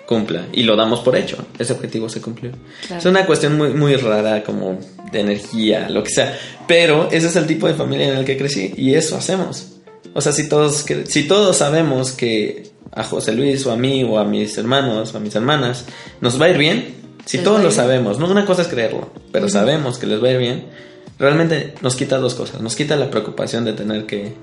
cumpla 0.06 0.46
y 0.52 0.62
lo 0.62 0.76
damos 0.76 1.00
por 1.00 1.16
hecho, 1.16 1.38
ese 1.58 1.72
objetivo 1.72 2.08
se 2.08 2.20
cumplió. 2.20 2.52
Claro. 2.86 3.00
Es 3.00 3.06
una 3.06 3.26
cuestión 3.26 3.56
muy 3.56 3.70
muy 3.70 3.96
rara 3.96 4.42
como 4.42 4.78
de 5.12 5.20
energía, 5.20 5.88
lo 5.88 6.02
que 6.02 6.10
sea, 6.10 6.38
pero 6.66 7.08
ese 7.10 7.28
es 7.28 7.36
el 7.36 7.46
tipo 7.46 7.66
de 7.66 7.74
familia 7.74 8.08
en 8.08 8.18
el 8.18 8.24
que 8.24 8.36
crecí 8.36 8.72
y 8.76 8.94
eso 8.94 9.16
hacemos. 9.16 9.72
O 10.12 10.20
sea, 10.20 10.32
si 10.32 10.48
todos 10.48 10.84
si 11.06 11.26
todos 11.26 11.56
sabemos 11.56 12.12
que 12.12 12.70
a 12.92 13.02
José 13.02 13.32
Luis 13.32 13.66
o 13.66 13.72
a 13.72 13.76
mí 13.76 14.04
o 14.04 14.18
a 14.18 14.24
mis 14.24 14.56
hermanos 14.56 15.12
o 15.14 15.16
a 15.16 15.20
mis 15.20 15.34
hermanas 15.34 15.86
nos 16.20 16.40
va 16.40 16.46
a 16.46 16.50
ir 16.50 16.58
bien, 16.58 16.94
si 17.24 17.38
Les 17.38 17.44
todos 17.44 17.62
lo 17.62 17.70
sabemos, 17.70 18.18
no 18.18 18.30
una 18.30 18.44
cosa 18.44 18.62
es 18.62 18.68
creerlo, 18.68 19.10
pero 19.32 19.48
sabemos 19.48 19.98
que 19.98 20.06
les 20.06 20.22
va 20.22 20.28
a 20.28 20.32
ir 20.32 20.38
bien, 20.38 20.64
realmente 21.18 21.74
nos 21.80 21.96
quita 21.96 22.18
dos 22.18 22.34
cosas. 22.34 22.60
Nos 22.60 22.76
quita 22.76 22.96
la 22.96 23.10
preocupación 23.10 23.64
de 23.64 23.72
tener 23.72 24.06
que, 24.06 24.34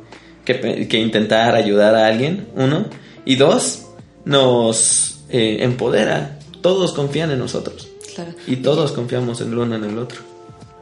que, 0.46 0.88
que 0.88 1.00
intentar 1.00 1.56
ayudar 1.56 1.96
a 1.96 2.08
alguien, 2.08 2.48
uno, 2.56 2.86
y 3.26 3.36
dos, 3.36 3.88
nos 4.26 5.11
eh, 5.32 5.58
empodera. 5.64 6.38
Todos 6.62 6.94
confían 6.94 7.32
en 7.32 7.40
nosotros 7.40 7.88
Claro. 8.16 8.32
y 8.48 8.58
todos 8.58 8.92
confiamos 8.92 9.42
el 9.42 9.58
uno 9.58 9.76
en 9.76 9.84
el 9.84 9.98
otro. 9.98 10.20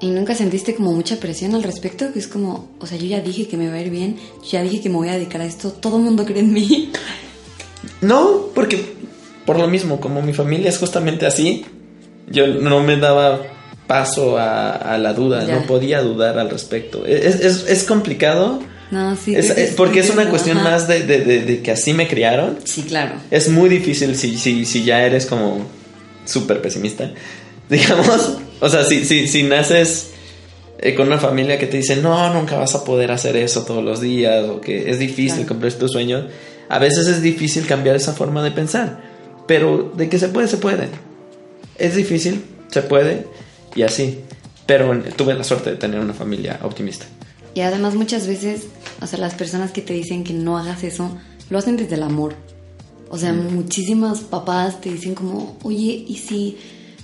¿Y 0.02 0.08
nunca 0.12 0.34
sentiste 0.34 0.76
como 0.76 0.94
mucha 0.94 1.18
presión 1.18 1.56
al 1.56 1.64
respecto? 1.64 2.12
Que 2.14 2.20
es 2.20 2.28
como, 2.28 2.70
o 2.80 2.86
sea, 2.88 2.98
yo 2.98 3.06
ya 3.06 3.20
dije 3.22 3.48
que 3.48 3.58
me 3.58 3.68
va 3.70 3.76
a 3.76 3.82
ir 3.82 3.90
bien, 3.90 4.18
ya 4.50 4.62
dije 4.64 4.82
que 4.82 4.90
me 4.90 4.96
voy 4.96 5.10
a 5.10 5.14
dedicar 5.14 5.42
a 5.42 5.46
esto, 5.46 5.72
todo 5.72 5.98
el 5.98 6.04
mundo 6.04 6.26
cree 6.26 6.40
en 6.40 6.54
mí. 6.54 6.92
No, 8.02 8.48
porque 8.56 8.94
por 9.46 9.58
lo 9.60 9.68
mismo, 9.68 10.00
como 10.00 10.22
mi 10.22 10.34
familia 10.34 10.70
es 10.70 10.78
justamente 10.78 11.26
así, 11.26 11.66
yo 12.30 12.48
no 12.48 12.82
me 12.84 12.98
daba 12.98 13.42
paso 13.88 14.38
a, 14.38 14.72
a 14.72 14.98
la 14.98 15.14
duda, 15.14 15.46
Ya. 15.46 15.56
no 15.60 15.66
podía 15.66 16.02
dudar 16.02 16.38
al 16.40 16.50
respecto. 16.50 17.06
Es, 17.06 17.40
es, 17.42 17.68
es 17.68 17.84
complicado. 17.84 18.60
No, 18.92 19.16
sí. 19.16 19.36
es- 19.36 19.50
es- 19.52 19.72
porque 19.76 20.00
es 20.00 20.10
una 20.10 20.30
cuestión 20.30 20.58
ajá. 20.58 20.72
más 20.72 20.88
de, 20.88 21.02
de- 21.06 21.20
de- 21.22 21.42
de 21.44 21.62
que 21.62 21.72
así 21.72 21.94
me 21.94 22.08
criaron. 22.08 22.58
Sí, 22.64 22.84
claro. 22.84 23.14
Es 23.32 23.50
muy 23.50 23.70
difícil 23.70 24.16
si, 24.16 24.38
si, 24.38 24.66
si 24.66 24.84
ya 24.84 25.04
eres 25.06 25.26
como 25.26 25.66
súper 26.26 26.62
pesimista, 26.62 27.12
digamos. 27.70 28.38
O 28.62 28.70
sea, 28.70 28.84
si, 28.84 29.06
si, 29.06 29.28
si 29.28 29.44
naces 29.44 30.12
eh, 30.80 30.96
con 30.96 31.08
una 31.08 31.18
familia 31.20 31.58
que 31.60 31.68
te 31.68 31.78
dice, 31.78 31.98
no, 31.98 32.34
nunca 32.34 32.58
vas 32.58 32.74
a 32.76 32.84
poder 32.84 33.12
hacer 33.12 33.36
eso 33.38 33.64
todos 33.64 33.84
los 33.84 34.02
días, 34.02 34.46
o 34.46 34.60
que 34.62 34.90
es 34.90 34.98
difícil 35.00 35.34
Claro. 35.42 35.48
cumplir 35.50 35.74
tus 35.74 35.92
sueños, 35.92 36.26
a 36.68 36.80
veces 36.80 37.08
es 37.08 37.22
difícil 37.22 37.66
cambiar 37.68 37.96
esa 37.96 38.14
forma 38.14 38.44
de 38.44 38.52
pensar. 38.52 39.02
Pero 39.48 39.92
de 39.96 40.10
que 40.10 40.20
se 40.20 40.28
puede, 40.30 40.48
se 40.48 40.58
puede. 40.58 40.88
Es 41.78 41.96
difícil, 41.96 42.44
se 42.70 42.82
puede, 42.82 43.26
y 43.76 43.82
así. 43.84 44.20
Pero 44.66 45.02
tuve 45.16 45.34
la 45.34 45.44
suerte 45.44 45.72
de 45.72 45.76
tener 45.78 46.00
una 46.00 46.14
familia 46.14 46.60
optimista. 46.64 47.06
Y 47.56 47.62
además 47.62 47.96
muchas 47.96 48.28
veces, 48.28 48.68
o 49.02 49.08
sea, 49.08 49.20
las 49.20 49.34
personas 49.34 49.72
que 49.72 49.82
te 49.82 49.94
dicen 49.94 50.24
que 50.24 50.34
no 50.34 50.58
hagas 50.58 50.84
eso, 50.84 51.10
lo 51.50 51.58
hacen 51.58 51.78
desde 51.78 51.96
el 51.96 52.04
amor. 52.04 52.36
O 53.10 53.18
sea, 53.18 53.34
muchísimos 53.34 54.20
papás 54.20 54.82
te 54.82 54.92
dicen 54.92 55.16
como, 55.16 55.58
oye, 55.64 56.06
¿y 56.08 56.18
si 56.18 56.58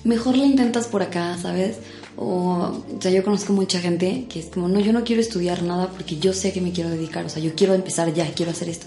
mejor 0.03 0.37
le 0.37 0.45
intentas 0.45 0.85
por 0.87 1.01
acá, 1.01 1.35
sabes? 1.41 1.77
O, 2.15 2.83
o 2.95 3.01
sea, 3.01 3.11
yo 3.11 3.23
conozco 3.23 3.53
mucha 3.53 3.79
gente 3.79 4.25
que 4.29 4.39
es 4.39 4.45
como, 4.45 4.67
no, 4.67 4.79
yo 4.79 4.93
no 4.93 5.03
quiero 5.03 5.21
estudiar 5.21 5.63
nada 5.63 5.89
porque 5.89 6.17
yo 6.17 6.31
sé 6.31 6.53
que 6.53 6.61
me 6.61 6.71
quiero 6.71 6.89
dedicar, 6.91 7.25
o 7.25 7.29
sea, 7.29 7.41
yo 7.41 7.55
quiero 7.55 7.73
empezar 7.73 8.13
ya, 8.13 8.31
quiero 8.33 8.51
hacer 8.51 8.69
esto. 8.69 8.85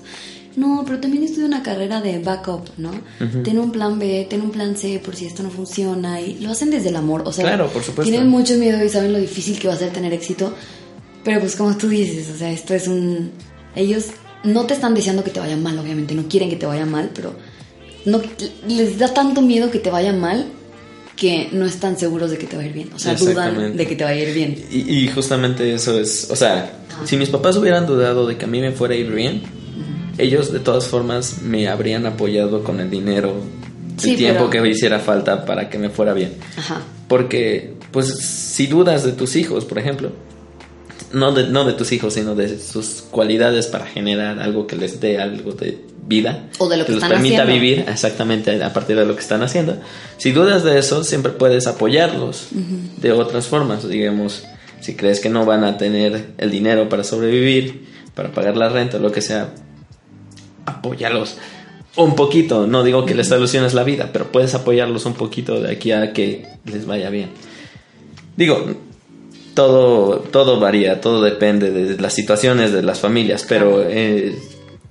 No, 0.57 0.83
pero 0.87 0.99
también 0.99 1.23
estudia 1.25 1.47
una 1.47 1.63
carrera 1.63 2.01
de 2.01 2.19
backup, 2.21 2.69
¿no? 2.79 2.91
Ten 3.45 3.59
un 3.59 3.71
plan 3.71 3.99
B, 3.99 4.27
ten 4.31 4.41
un 4.41 4.51
plan 4.51 4.77
C 4.77 4.99
por 5.05 5.15
si 5.15 5.27
esto 5.27 5.43
no 5.43 5.51
funciona 5.51 6.21
y 6.21 6.39
lo 6.39 6.51
hacen 6.51 6.71
desde 6.71 6.89
el 6.89 6.97
amor, 6.97 7.23
o 7.27 7.33
sea, 7.33 7.45
Claro, 7.45 7.69
por 7.69 7.83
supuesto. 7.83 8.11
tienen 8.11 8.29
mucho 8.29 8.55
miedo 8.57 8.83
y 8.83 8.89
saben 8.89 9.13
lo 9.13 9.19
difícil 9.19 9.59
que 9.59 9.69
va 9.69 9.75
a 9.75 9.77
ser 9.77 9.93
tener 9.93 10.13
éxito, 10.13 10.53
pero 11.25 11.41
pues 11.41 11.57
como 11.57 11.77
tú 11.77 11.89
dices, 11.89 12.31
o 12.35 12.37
sea, 12.39 12.51
esto 12.51 12.75
es 12.75 12.89
un... 12.89 13.31
Ellos 13.77 14.07
no 14.45 14.67
te 14.67 14.75
están 14.75 14.95
deseando 14.95 15.23
que 15.25 15.31
te 15.31 15.41
vaya 15.41 15.57
mal, 15.57 15.79
obviamente, 15.79 16.15
no 16.15 16.29
quieren 16.29 16.49
que 16.51 16.57
te 16.57 16.67
vaya 16.67 16.87
mal, 16.87 17.11
pero 17.15 17.35
no 18.05 18.21
les 18.67 18.99
da 18.99 19.13
tanto 19.13 19.43
miedo 19.43 19.71
que 19.71 19.79
te 19.79 19.91
vaya 19.91 20.13
mal 20.13 20.47
que 21.17 21.49
no 21.51 21.67
están 21.67 21.99
seguros 21.99 22.31
de 22.31 22.39
que 22.39 22.47
te 22.47 22.57
va 22.57 22.63
a 22.63 22.67
ir 22.67 22.73
bien. 22.73 22.91
O 22.95 22.99
sea, 22.99 23.15
dudan 23.15 23.77
de 23.77 23.87
que 23.87 23.97
te 23.97 24.05
va 24.05 24.11
a 24.11 24.15
ir 24.15 24.33
bien. 24.33 24.65
Y, 24.71 25.05
y 25.05 25.09
justamente 25.09 25.75
eso 25.75 25.99
es, 25.99 26.29
o 26.31 26.37
sea, 26.37 26.73
si 27.05 27.17
mis 27.17 27.29
papás 27.29 27.57
hubieran 27.57 27.87
dudado 27.87 28.27
de 28.27 28.37
que 28.37 28.45
a 28.45 28.49
mí 28.49 28.61
me 28.61 28.71
fuera 28.71 28.95
a 28.95 28.97
ir 28.99 29.11
bien, 29.13 29.43
ellos 30.17 30.53
de 30.53 30.61
todas 30.61 30.87
formas 30.87 31.43
me 31.43 31.69
habrían 31.69 32.07
apoyado 32.07 32.63
con 32.63 32.79
el 32.81 32.89
dinero, 32.89 33.35
Sí, 33.97 34.11
el 34.13 34.17
tiempo 34.17 34.39
pero- 34.43 34.51
que 34.51 34.61
me 34.61 34.69
hiciera 34.71 35.01
falta 35.01 35.45
para 35.45 35.69
que 35.69 35.77
me 35.79 35.91
fuera 35.91 36.13
bien. 36.13 36.35
Ajá. 36.57 36.83
Porque, 37.09 37.75
pues, 37.91 38.17
si 38.17 38.69
dudas 38.69 39.03
de 39.03 39.11
tus 39.13 39.35
hijos, 39.35 39.65
por 39.65 39.79
ejemplo, 39.81 40.13
no 41.13 41.33
de, 41.33 41.49
no 41.49 41.65
de 41.65 41.73
tus 41.73 41.93
hijos, 41.93 42.15
sino 42.15 42.35
de 42.35 42.59
sus 42.59 43.05
cualidades 43.11 43.67
para 43.67 43.87
generar 43.87 44.39
algo 44.39 44.67
que 44.67 44.77
les 44.77 45.01
dé 45.01 45.19
algo 45.19 45.53
de 45.53 45.79
vida. 46.07 46.49
O 46.59 46.69
de 46.69 46.77
lo 46.77 46.85
que 46.85 46.93
les 46.93 47.03
están 47.03 47.11
permita 47.11 47.43
haciendo. 47.43 47.61
vivir 47.61 47.85
exactamente 47.89 48.63
a 48.63 48.73
partir 48.73 48.97
de 48.97 49.05
lo 49.05 49.15
que 49.15 49.21
están 49.21 49.43
haciendo. 49.43 49.79
Si 50.17 50.33
dudas 50.33 50.65
de 50.65 50.79
eso, 50.79 51.05
siempre 51.05 51.33
puedes 51.33 51.67
apoyarlos 51.67 52.49
de 53.01 53.13
otras 53.13 53.47
formas. 53.47 53.89
Digamos, 53.89 54.45
si 54.81 54.97
crees 54.97 55.21
que 55.21 55.29
no 55.29 55.45
van 55.45 55.65
a 55.65 55.77
tener 55.79 56.33
el 56.39 56.51
dinero 56.51 56.89
para 56.89 57.05
sobrevivir, 57.05 57.87
para 58.15 58.33
pagar 58.33 58.57
la 58.57 58.69
renta, 58.69 58.99
lo 58.99 59.13
que 59.13 59.21
sea, 59.21 59.55
apóyalos 60.67 61.37
un 61.97 62.15
poquito. 62.15 62.67
No 62.67 62.85
digo 62.85 63.05
que 63.05 63.15
les 63.15 63.29
soluciones 63.29 63.75
la 63.75 63.85
vida, 63.85 64.11
pero 64.13 64.31
puedes 64.31 64.55
apoyarlos 64.55 65.05
un 65.05 65.15
poquito 65.15 65.61
de 65.61 65.73
aquí 65.73 65.93
a 65.93 66.13
que 66.13 66.47
les 66.65 66.87
vaya 66.87 67.11
bien. 67.11 67.31
Digo, 68.37 68.67
todo, 69.59 70.21
todo 70.21 70.61
varía, 70.61 71.01
todo 71.01 71.21
depende 71.21 71.73
de 71.73 72.01
las 72.01 72.13
situaciones 72.15 72.71
de 72.73 72.81
las 72.85 73.01
familias, 73.01 73.45
pero 73.49 73.83
eh, 73.83 74.39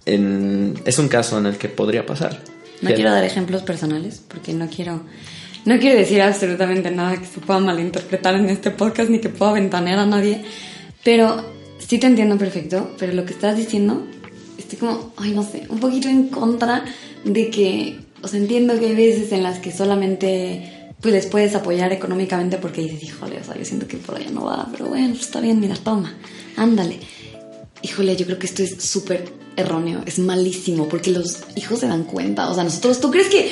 en- 0.06 0.74
es 0.84 1.00
un 1.00 1.08
caso 1.08 1.38
en 1.38 1.46
el 1.46 1.58
que 1.58 1.70
podría 1.70 2.06
pasar. 2.06 2.42
No 2.82 2.90
quiero 2.94 3.10
dar 3.12 3.24
ejemplos 3.24 3.62
personales 3.64 4.22
porque 4.28 4.52
no 4.52 4.68
quiero 4.68 5.04
No 5.64 5.80
quiero 5.80 5.98
decir 5.98 6.22
absolutamente 6.22 6.92
nada 6.92 7.16
que 7.18 7.26
se 7.26 7.40
pueda 7.40 7.60
malinterpretar 7.62 8.36
en 8.36 8.50
este 8.50 8.72
podcast 8.72 9.10
ni 9.10 9.20
que 9.20 9.30
pueda 9.30 9.54
ventanear 9.54 10.00
a 10.00 10.06
nadie, 10.06 10.44
pero 11.04 11.44
sí 11.80 11.98
te 11.98 12.08
entiendo 12.08 12.38
perfecto, 12.38 12.92
pero 13.00 13.14
lo 13.14 13.24
que 13.26 13.32
estás 13.34 13.56
diciendo, 13.56 14.04
estoy 14.58 14.80
como, 14.80 15.14
ay, 15.16 15.32
no 15.32 15.44
sé, 15.44 15.64
un 15.70 15.80
poquito 15.80 16.10
en 16.10 16.28
contra 16.28 16.84
de 17.24 17.50
que, 17.50 18.00
o 18.22 18.28
sea, 18.28 18.40
entiendo 18.40 18.78
que 18.80 18.88
hay 18.88 18.96
veces 18.96 19.32
en 19.32 19.44
las 19.44 19.60
que 19.60 19.72
solamente 19.72 20.77
pues 21.02 21.14
les 21.14 21.28
puedes 21.28 21.56
apoyar 21.56 21.92
económicamente 21.94 22.58
porque 22.58 22.82
dices, 22.82 23.04
híjole, 23.04 23.40
o 23.40 23.44
sea, 23.44 23.56
yo 23.58 23.66
siento 23.66 23.88
que 23.88 23.98
por 23.98 24.16
allá 24.16 24.30
no 24.32 24.46
va, 24.46 24.68
pero 24.72 24.88
bueno, 24.88 25.10
pues 25.10 25.22
está 25.22 25.40
bien, 25.40 25.60
mira, 25.60 25.76
toma, 25.76 26.16
ándale. 26.56 27.00
Híjole, 27.82 28.16
yo 28.16 28.26
creo 28.26 28.40
que 28.40 28.48
esto 28.48 28.64
es 28.64 28.84
súper 28.84 29.32
erróneo, 29.56 30.02
es 30.06 30.20
malísimo, 30.20 30.88
porque 30.88 31.12
los 31.12 31.40
hijos 31.56 31.80
se 31.80 31.88
dan 31.88 32.04
cuenta, 32.04 32.50
o 32.50 32.56
sea, 32.56 32.64
nosotros, 32.64 33.00
¿tú 33.00 33.12
crees 33.12 33.28
que 33.28 33.52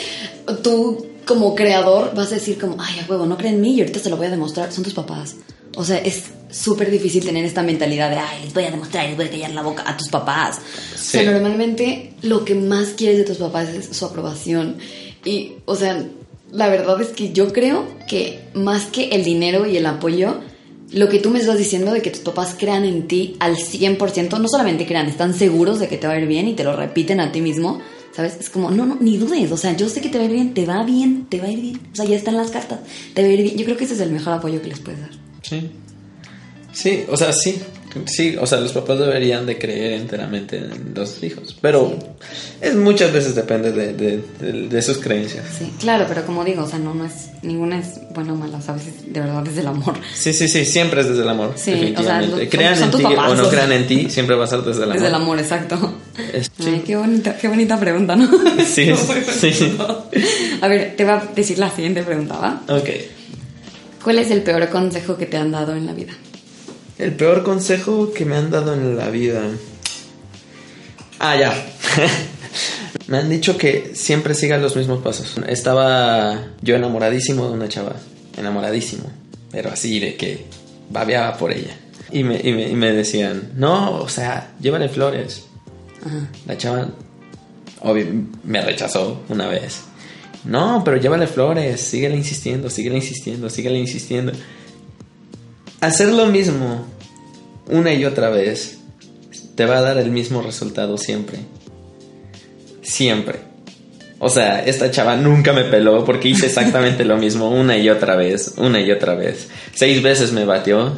tú 0.64 1.06
como 1.26 1.56
creador 1.56 2.14
vas 2.16 2.32
a 2.32 2.36
decir 2.36 2.58
como, 2.58 2.78
ay, 2.80 3.00
a 3.00 3.10
huevo, 3.10 3.26
no 3.26 3.38
creen 3.38 3.56
en 3.56 3.62
mí 3.62 3.74
y 3.74 3.82
ahorita 3.82 4.00
se 4.00 4.10
lo 4.10 4.18
voy 4.18 4.28
a 4.28 4.32
demostrar, 4.32 4.72
son 4.72 4.84
tus 4.84 4.94
papás. 4.94 5.36
O 5.76 5.84
sea, 5.84 5.98
es 5.98 6.26
súper 6.52 6.90
difícil 6.90 7.26
tener 7.26 7.44
esta 7.44 7.62
mentalidad 7.62 8.10
de, 8.10 8.18
ay, 8.18 8.44
les 8.44 8.54
voy 8.54 8.64
a 8.64 8.72
demostrar, 8.72 9.08
les 9.08 9.18
voy 9.18 9.26
a 9.26 9.32
callar 9.32 9.52
la 9.52 9.62
boca 9.62 9.84
a 9.86 9.98
tus 9.98 10.08
papás. 10.08 10.60
O 10.94 10.98
sea, 10.98 11.30
normalmente 11.30 12.14
lo 12.22 12.46
que 12.46 12.56
más 12.56 12.90
quieres 12.90 13.18
de 13.18 13.24
tus 13.26 13.38
papás 13.38 13.70
es 13.70 13.98
su 13.98 14.06
aprobación. 14.06 14.78
Y, 15.26 15.54
o 15.66 15.76
sea, 15.76 16.06
la 16.52 16.68
verdad 16.70 17.02
es 17.02 17.10
que 17.10 17.34
yo 17.34 17.52
creo 17.52 17.86
que 18.08 18.40
más 18.54 18.86
que 18.86 19.10
el 19.10 19.24
dinero 19.24 19.66
y 19.66 19.78
el 19.78 19.86
apoyo, 19.86 20.40
lo 20.92 21.10
que 21.10 21.20
tú 21.20 21.30
me 21.30 21.40
estás 21.40 21.58
diciendo 21.58 21.92
de 21.92 22.02
que 22.02 22.12
tus 22.12 22.22
papás 22.22 22.56
crean 22.58 22.86
en 22.86 23.08
ti 23.08 23.36
al 23.40 23.58
100%, 23.58 24.40
no 24.40 24.48
solamente 24.48 24.86
crean, 24.86 25.08
están 25.08 25.34
seguros 25.34 25.80
de 25.80 25.88
que 25.88 25.98
te 25.98 26.08
va 26.08 26.14
a 26.14 26.20
ir 26.20 26.28
bien 26.28 26.48
y 26.48 26.54
te 26.54 26.64
lo 26.64 26.76
repiten 26.76 27.20
a 27.20 27.32
ti 27.32 27.42
mismo, 27.42 27.82
¿sabes? 28.16 28.38
Es 28.40 28.50
como, 28.50 28.72
no, 28.72 28.86
no, 28.86 28.98
ni 29.00 29.18
dudes, 29.18 29.52
o 29.52 29.58
sea, 29.58 29.76
yo 29.76 29.90
sé 29.90 30.02
que 30.02 30.10
te 30.10 30.18
va 30.18 30.24
a 30.24 30.28
ir 30.28 30.34
bien, 30.34 30.54
te 30.54 30.66
va 30.66 30.84
bien, 30.84 31.26
te 31.30 31.40
va 31.40 31.48
a 31.48 31.52
ir 31.52 31.62
bien, 31.62 31.82
o 31.92 31.96
sea, 31.96 32.06
ya 32.06 32.16
están 32.16 32.38
las 32.38 32.52
cartas, 32.52 32.80
te 33.14 33.22
va 33.22 33.28
a 33.28 33.32
ir 33.32 33.42
bien. 33.42 33.58
Yo 33.58 33.66
creo 33.66 33.78
que 33.78 33.86
ese 33.86 33.96
es 33.96 34.00
el 34.00 34.12
mejor 34.12 34.34
apoyo 34.34 34.62
que 34.62 34.70
les 34.70 34.80
puedes 34.80 35.02
dar. 35.02 35.12
Sí. 35.42 35.70
Sí, 36.72 37.04
o 37.10 37.18
sea, 37.18 37.32
sí. 37.34 37.60
Sí, 38.06 38.36
o 38.40 38.46
sea, 38.46 38.60
los 38.60 38.74
papás 38.74 39.00
deberían 39.00 39.46
de 39.46 39.58
creer 39.58 39.94
enteramente 39.94 40.58
en 40.58 40.94
los 40.94 41.24
hijos, 41.24 41.56
pero 41.62 41.98
es 42.62 42.76
muchas 42.76 43.14
veces 43.14 43.36
depende 43.36 43.72
de, 43.72 43.94
de, 43.94 44.68
de, 44.68 44.82
sus 44.82 44.98
creencias. 44.98 45.46
Sí, 45.58 45.74
claro, 45.80 46.06
pero 46.08 46.26
como 46.26 46.44
digo, 46.44 46.64
o 46.64 46.68
sea, 46.68 46.80
no, 46.80 46.94
no 46.94 47.06
es, 47.06 47.30
ninguna 47.42 47.80
es 47.80 48.00
buena 48.14 48.34
o 48.34 48.36
mala, 48.36 48.60
a 48.66 48.72
veces 48.74 48.94
de 49.08 49.20
verdad 49.20 49.48
es 49.48 49.58
el 49.58 49.68
amor. 49.68 49.96
Sí, 50.14 50.34
sí, 50.34 50.48
sí, 50.48 50.66
siempre 50.66 51.02
es 51.02 51.10
desde 51.10 51.22
el 51.22 51.30
amor, 51.30 51.54
sí, 51.56 51.72
definitivamente. 51.72 52.36
O 52.36 52.38
sea, 52.38 52.50
crean 52.50 52.84
en 52.84 52.92
ti 52.92 53.04
o 53.04 53.36
no 53.36 53.50
crean 53.50 53.72
en 53.72 53.88
ti, 53.88 54.10
siempre 54.10 54.36
va 54.36 54.44
a 54.44 54.48
ser 54.48 54.62
desde 54.62 54.84
el 54.84 54.92
amor. 54.92 54.94
Desde 54.94 55.08
el 55.08 55.16
amor, 55.16 55.40
exacto. 55.40 55.94
Ay, 56.66 56.84
qué 56.86 56.96
bonita, 56.96 57.38
qué 57.38 57.48
bonita 57.48 57.80
pregunta, 57.80 58.16
¿no? 58.16 58.30
Sí, 58.66 58.92
sí. 59.40 59.78
A 60.62 60.68
ver, 60.68 60.96
te 60.96 61.04
voy 61.04 61.14
a 61.14 61.24
decir 61.36 61.58
la 61.60 61.70
siguiente 61.70 62.04
pregunta, 62.04 62.36
¿va? 62.38 62.62
Ok. 62.68 62.90
¿Cuál 64.04 64.20
es 64.20 64.30
el 64.32 64.44
peor 64.44 64.70
consejo 64.70 65.18
que 65.18 65.26
te 65.26 65.38
han 65.38 65.52
dado 65.52 65.76
en 65.76 65.86
la 65.86 65.94
vida? 65.94 66.14
El 66.98 67.14
peor 67.16 67.44
consejo 67.44 68.14
que 68.14 68.26
me 68.26 68.36
han 68.36 68.52
dado 68.52 68.74
en 68.74 68.96
la 68.96 69.10
vida. 69.10 69.42
Ah, 71.20 71.36
ya. 71.36 71.54
me 73.08 73.18
han 73.18 73.30
dicho 73.30 73.58
que 73.58 73.92
siempre 73.96 74.34
siga 74.34 74.58
los 74.58 74.76
mismos 74.76 75.02
pasos. 75.02 75.36
Estaba 75.48 76.48
yo 76.62 76.76
enamoradísimo 76.76 77.48
de 77.50 77.54
una 77.54 77.68
chava. 77.68 77.96
Enamoradísimo. 78.38 79.12
Pero 79.52 79.72
así 79.72 80.00
de 80.00 80.16
que 80.16 80.46
babeaba 80.90 81.38
por 81.38 81.52
ella. 81.52 81.78
Y 82.12 82.24
me, 82.24 82.40
y 82.40 82.76
me, 82.76 82.94
decían, 82.94 83.52
no, 83.56 84.00
o 84.02 84.08
sea, 84.08 84.54
llévale 84.62 84.88
flores. 84.88 85.44
La 86.46 86.58
chava 86.58 86.88
obvio, 87.82 88.06
me 88.44 88.62
rechazó 88.62 89.24
una 89.28 89.48
vez. 89.48 89.82
No, 90.46 90.84
pero 90.86 90.98
llévale 90.98 91.28
flores, 91.28 91.82
síguele 91.82 92.16
insistiendo, 92.16 92.70
síguele 92.70 92.98
insistiendo, 92.98 93.50
síguele 93.50 93.80
insistiendo 93.80 94.32
hacer 95.86 96.10
lo 96.10 96.26
mismo 96.28 96.86
una 97.68 97.94
y 97.94 98.06
otra 98.06 98.30
vez 98.30 98.80
te 99.56 99.66
va 99.66 99.78
a 99.78 99.82
dar 99.82 99.98
el 99.98 100.12
mismo 100.12 100.42
resultado 100.42 100.98
siempre. 100.98 101.40
Siempre. 102.82 103.40
O 104.20 104.30
sea, 104.30 104.64
esta 104.66 104.92
chava 104.92 105.16
nunca 105.16 105.54
me 105.54 105.64
peló 105.64 106.06
porque 106.06 106.30
hice 106.30 106.48
exactamente 106.48 107.06
lo 107.06 107.18
mismo 107.18 107.50
una 107.50 107.78
y 107.78 107.90
otra 107.90 108.16
vez, 108.16 108.54
una 108.58 108.80
y 108.80 108.92
otra 108.92 109.16
vez. 109.16 109.50
Seis 109.74 110.02
veces 110.02 110.32
me 110.32 110.46
batió. 110.46 110.94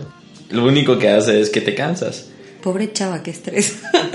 Lo 0.50 0.66
único 0.66 0.98
que 0.98 1.10
hace 1.10 1.42
es 1.42 1.50
que 1.50 1.62
te 1.62 1.76
cansas. 1.76 2.28
Pobre 2.62 2.92
chava, 2.94 3.24
qué 3.24 3.32
estrés. 3.32 3.80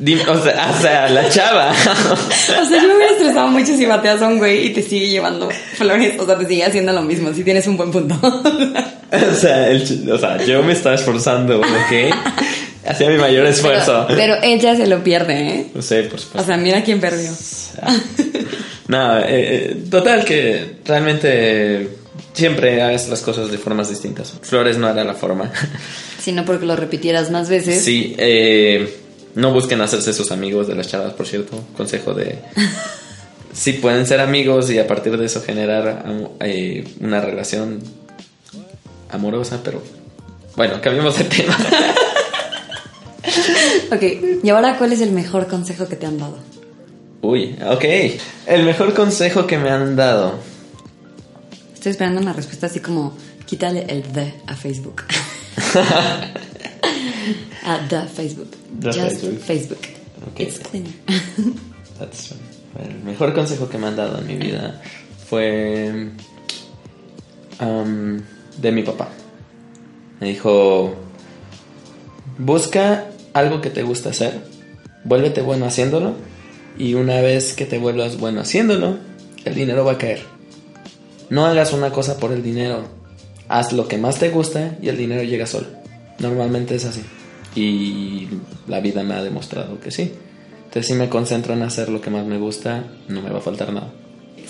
o, 0.00 0.42
sea, 0.42 0.74
o 0.76 0.80
sea, 0.80 1.08
la 1.10 1.28
chava. 1.28 1.70
o 1.72 2.66
sea, 2.66 2.80
yo 2.80 2.88
me 2.88 2.96
hubiera 2.96 3.12
estresado 3.12 3.48
mucho 3.48 3.76
si 3.76 3.84
bateas 3.84 4.22
a 4.22 4.28
un 4.28 4.38
güey 4.38 4.66
y 4.66 4.70
te 4.70 4.82
sigue 4.82 5.08
llevando 5.08 5.48
flores. 5.74 6.18
O 6.18 6.24
sea, 6.24 6.38
te 6.38 6.46
sigue 6.46 6.64
haciendo 6.64 6.92
lo 6.92 7.02
mismo, 7.02 7.32
si 7.34 7.44
tienes 7.44 7.66
un 7.66 7.76
buen 7.76 7.90
punto. 7.90 8.14
o, 8.22 9.34
sea, 9.34 9.68
o 10.12 10.18
sea, 10.18 10.44
yo 10.44 10.62
me 10.62 10.72
estaba 10.72 10.94
esforzando, 10.94 11.60
¿ok? 11.60 12.14
Hacía 12.86 13.10
mi 13.10 13.18
mayor 13.18 13.46
esfuerzo. 13.46 14.06
Pero, 14.08 14.36
ella 14.42 14.74
se 14.74 14.86
lo 14.86 15.04
pierde, 15.04 15.34
¿eh? 15.34 15.66
No 15.74 15.82
sé, 15.82 16.04
por 16.04 16.18
supuesto. 16.18 16.42
O 16.42 16.44
sea, 16.46 16.56
mira 16.56 16.82
quién 16.82 16.98
perdió. 16.98 17.30
Nada, 18.88 19.22
eh, 19.22 19.26
eh, 19.28 19.76
total 19.90 20.24
que 20.24 20.76
realmente 20.84 21.88
siempre 22.32 22.80
hagas 22.80 23.08
las 23.08 23.20
cosas 23.20 23.50
de 23.50 23.58
formas 23.58 23.90
distintas. 23.90 24.32
Flores 24.40 24.78
no 24.78 24.88
era 24.88 25.04
la 25.04 25.14
forma. 25.14 25.52
Sino 26.18 26.44
porque 26.46 26.64
lo 26.64 26.74
repitieras 26.74 27.30
más 27.30 27.50
veces. 27.50 27.84
Sí, 27.84 28.14
eh 28.18 28.96
no 29.34 29.52
busquen 29.52 29.80
hacerse 29.80 30.12
sus 30.12 30.32
amigos 30.32 30.66
de 30.66 30.74
las 30.74 30.88
chavas, 30.88 31.12
por 31.12 31.26
cierto. 31.26 31.62
Consejo 31.76 32.14
de... 32.14 32.38
sí 33.52 33.74
pueden 33.74 34.06
ser 34.06 34.20
amigos 34.20 34.70
y 34.70 34.78
a 34.78 34.86
partir 34.86 35.16
de 35.16 35.26
eso 35.26 35.42
generar 35.42 36.04
eh, 36.40 36.84
una 37.00 37.20
relación 37.20 37.80
amorosa, 39.10 39.60
pero 39.62 39.82
bueno, 40.56 40.80
cambiemos 40.80 41.16
de 41.18 41.24
tema. 41.24 41.56
ok, 43.92 44.02
y 44.42 44.50
ahora 44.50 44.76
cuál 44.78 44.92
es 44.92 45.00
el 45.00 45.12
mejor 45.12 45.46
consejo 45.46 45.88
que 45.88 45.96
te 45.96 46.06
han 46.06 46.18
dado? 46.18 46.38
Uy, 47.22 47.56
ok. 47.68 47.84
El 48.46 48.64
mejor 48.64 48.94
consejo 48.94 49.46
que 49.46 49.58
me 49.58 49.70
han 49.70 49.96
dado. 49.96 50.34
Estoy 51.74 51.92
esperando 51.92 52.20
una 52.20 52.32
respuesta 52.32 52.66
así 52.66 52.80
como 52.80 53.16
quítale 53.46 53.86
el 53.88 54.12
de 54.12 54.34
a 54.46 54.54
Facebook. 54.54 55.04
a 57.62 57.88
the 57.88 58.06
Facebook. 58.06 58.54
Just 58.80 59.24
Facebook. 59.40 59.86
It's 60.36 60.58
cleaner. 60.58 60.92
That's 61.98 62.34
El 62.78 63.02
mejor 63.04 63.34
consejo 63.34 63.68
que 63.68 63.78
me 63.78 63.88
han 63.88 63.96
dado 63.96 64.18
en 64.18 64.26
mi 64.26 64.36
vida 64.36 64.80
fue 65.28 66.10
um, 67.60 68.20
de 68.58 68.72
mi 68.72 68.82
papá. 68.82 69.08
Me 70.20 70.28
dijo, 70.28 70.94
busca 72.38 73.06
algo 73.32 73.60
que 73.60 73.70
te 73.70 73.82
gusta 73.82 74.10
hacer, 74.10 74.40
vuélvete 75.04 75.42
bueno 75.42 75.66
haciéndolo 75.66 76.14
y 76.78 76.94
una 76.94 77.20
vez 77.20 77.54
que 77.54 77.66
te 77.66 77.78
vuelvas 77.78 78.18
bueno 78.18 78.40
haciéndolo, 78.40 78.98
el 79.44 79.54
dinero 79.54 79.84
va 79.84 79.92
a 79.92 79.98
caer. 79.98 80.22
No 81.28 81.46
hagas 81.46 81.72
una 81.72 81.90
cosa 81.90 82.18
por 82.18 82.32
el 82.32 82.42
dinero, 82.42 82.84
haz 83.48 83.72
lo 83.72 83.88
que 83.88 83.98
más 83.98 84.18
te 84.18 84.30
gusta 84.30 84.76
y 84.80 84.88
el 84.88 84.96
dinero 84.96 85.22
llega 85.22 85.46
solo. 85.46 85.66
Normalmente 86.18 86.74
es 86.74 86.84
así. 86.84 87.02
Y 87.54 88.28
la 88.68 88.80
vida 88.80 89.02
me 89.02 89.14
ha 89.14 89.22
demostrado 89.22 89.80
que 89.80 89.90
sí. 89.90 90.12
Entonces 90.70 90.86
si 90.86 90.94
me 90.94 91.08
concentro 91.08 91.54
en 91.54 91.62
hacer 91.62 91.88
lo 91.88 92.00
que 92.00 92.10
más 92.10 92.24
me 92.24 92.38
gusta, 92.38 92.84
no 93.08 93.22
me 93.22 93.30
va 93.30 93.38
a 93.38 93.42
faltar 93.42 93.72
nada. 93.72 93.90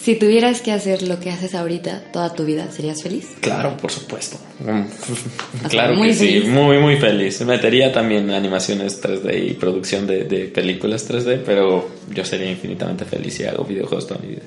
Si 0.03 0.17
tuvieras 0.17 0.63
que 0.63 0.73
hacer 0.73 1.03
lo 1.03 1.21
que 1.21 1.31
haces 1.31 1.55
ahorita 1.55 2.05
toda 2.11 2.33
tu 2.33 2.47
vida, 2.47 2.71
¿serías 2.71 3.03
feliz? 3.03 3.37
Claro, 3.41 3.77
por 3.77 3.91
supuesto. 3.91 4.39
claro 5.69 6.01
que 6.01 6.15
sí, 6.15 6.45
muy, 6.47 6.79
muy 6.79 6.97
feliz. 6.97 7.43
Metería 7.43 7.93
también 7.93 8.31
animaciones 8.31 9.03
3D 9.03 9.51
y 9.51 9.55
producción 9.55 10.07
de, 10.07 10.51
películas 10.55 11.09
3D, 11.09 11.43
pero 11.45 11.91
yo 12.15 12.25
sería 12.25 12.51
infinitamente 12.51 13.05
feliz 13.05 13.35
si 13.35 13.45
hago 13.45 13.65
videojuegos 13.65 14.07
toda 14.07 14.21
mi 14.21 14.29
vida. 14.29 14.43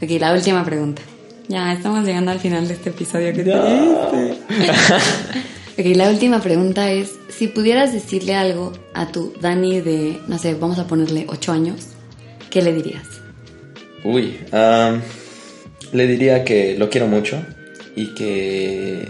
Ok, 0.00 0.10
la 0.20 0.32
última 0.32 0.64
pregunta. 0.64 1.02
Ya, 1.46 1.72
estamos 1.72 2.04
llegando 2.04 2.32
al 2.32 2.40
final 2.40 2.66
de 2.66 2.74
este 2.74 2.90
episodio 2.90 3.32
que 3.32 3.44
te 3.44 3.52
Ok, 5.78 5.86
la 5.96 6.10
última 6.10 6.42
pregunta 6.42 6.92
es, 6.92 7.14
si 7.30 7.48
pudieras 7.48 7.92
decirle 7.92 8.34
algo 8.34 8.72
a 8.92 9.10
tu 9.10 9.32
Dani 9.40 9.80
de, 9.80 10.18
no 10.28 10.38
sé, 10.38 10.54
vamos 10.54 10.78
a 10.78 10.86
ponerle 10.86 11.24
8 11.28 11.52
años, 11.52 11.86
¿qué 12.50 12.60
le 12.60 12.74
dirías? 12.74 13.06
Uy, 14.04 14.36
le 15.92 16.06
diría 16.06 16.44
que 16.44 16.76
lo 16.76 16.90
quiero 16.90 17.06
mucho 17.06 17.42
y 17.96 18.14
que 18.14 19.06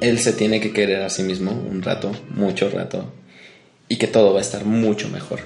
él 0.00 0.18
se 0.18 0.32
tiene 0.32 0.60
que 0.60 0.72
querer 0.72 1.02
a 1.02 1.10
sí 1.10 1.22
mismo 1.22 1.52
un 1.52 1.82
rato, 1.82 2.12
mucho 2.30 2.70
rato, 2.70 3.12
y 3.88 3.96
que 3.96 4.06
todo 4.06 4.32
va 4.32 4.38
a 4.38 4.42
estar 4.42 4.64
mucho 4.64 5.10
mejor, 5.10 5.40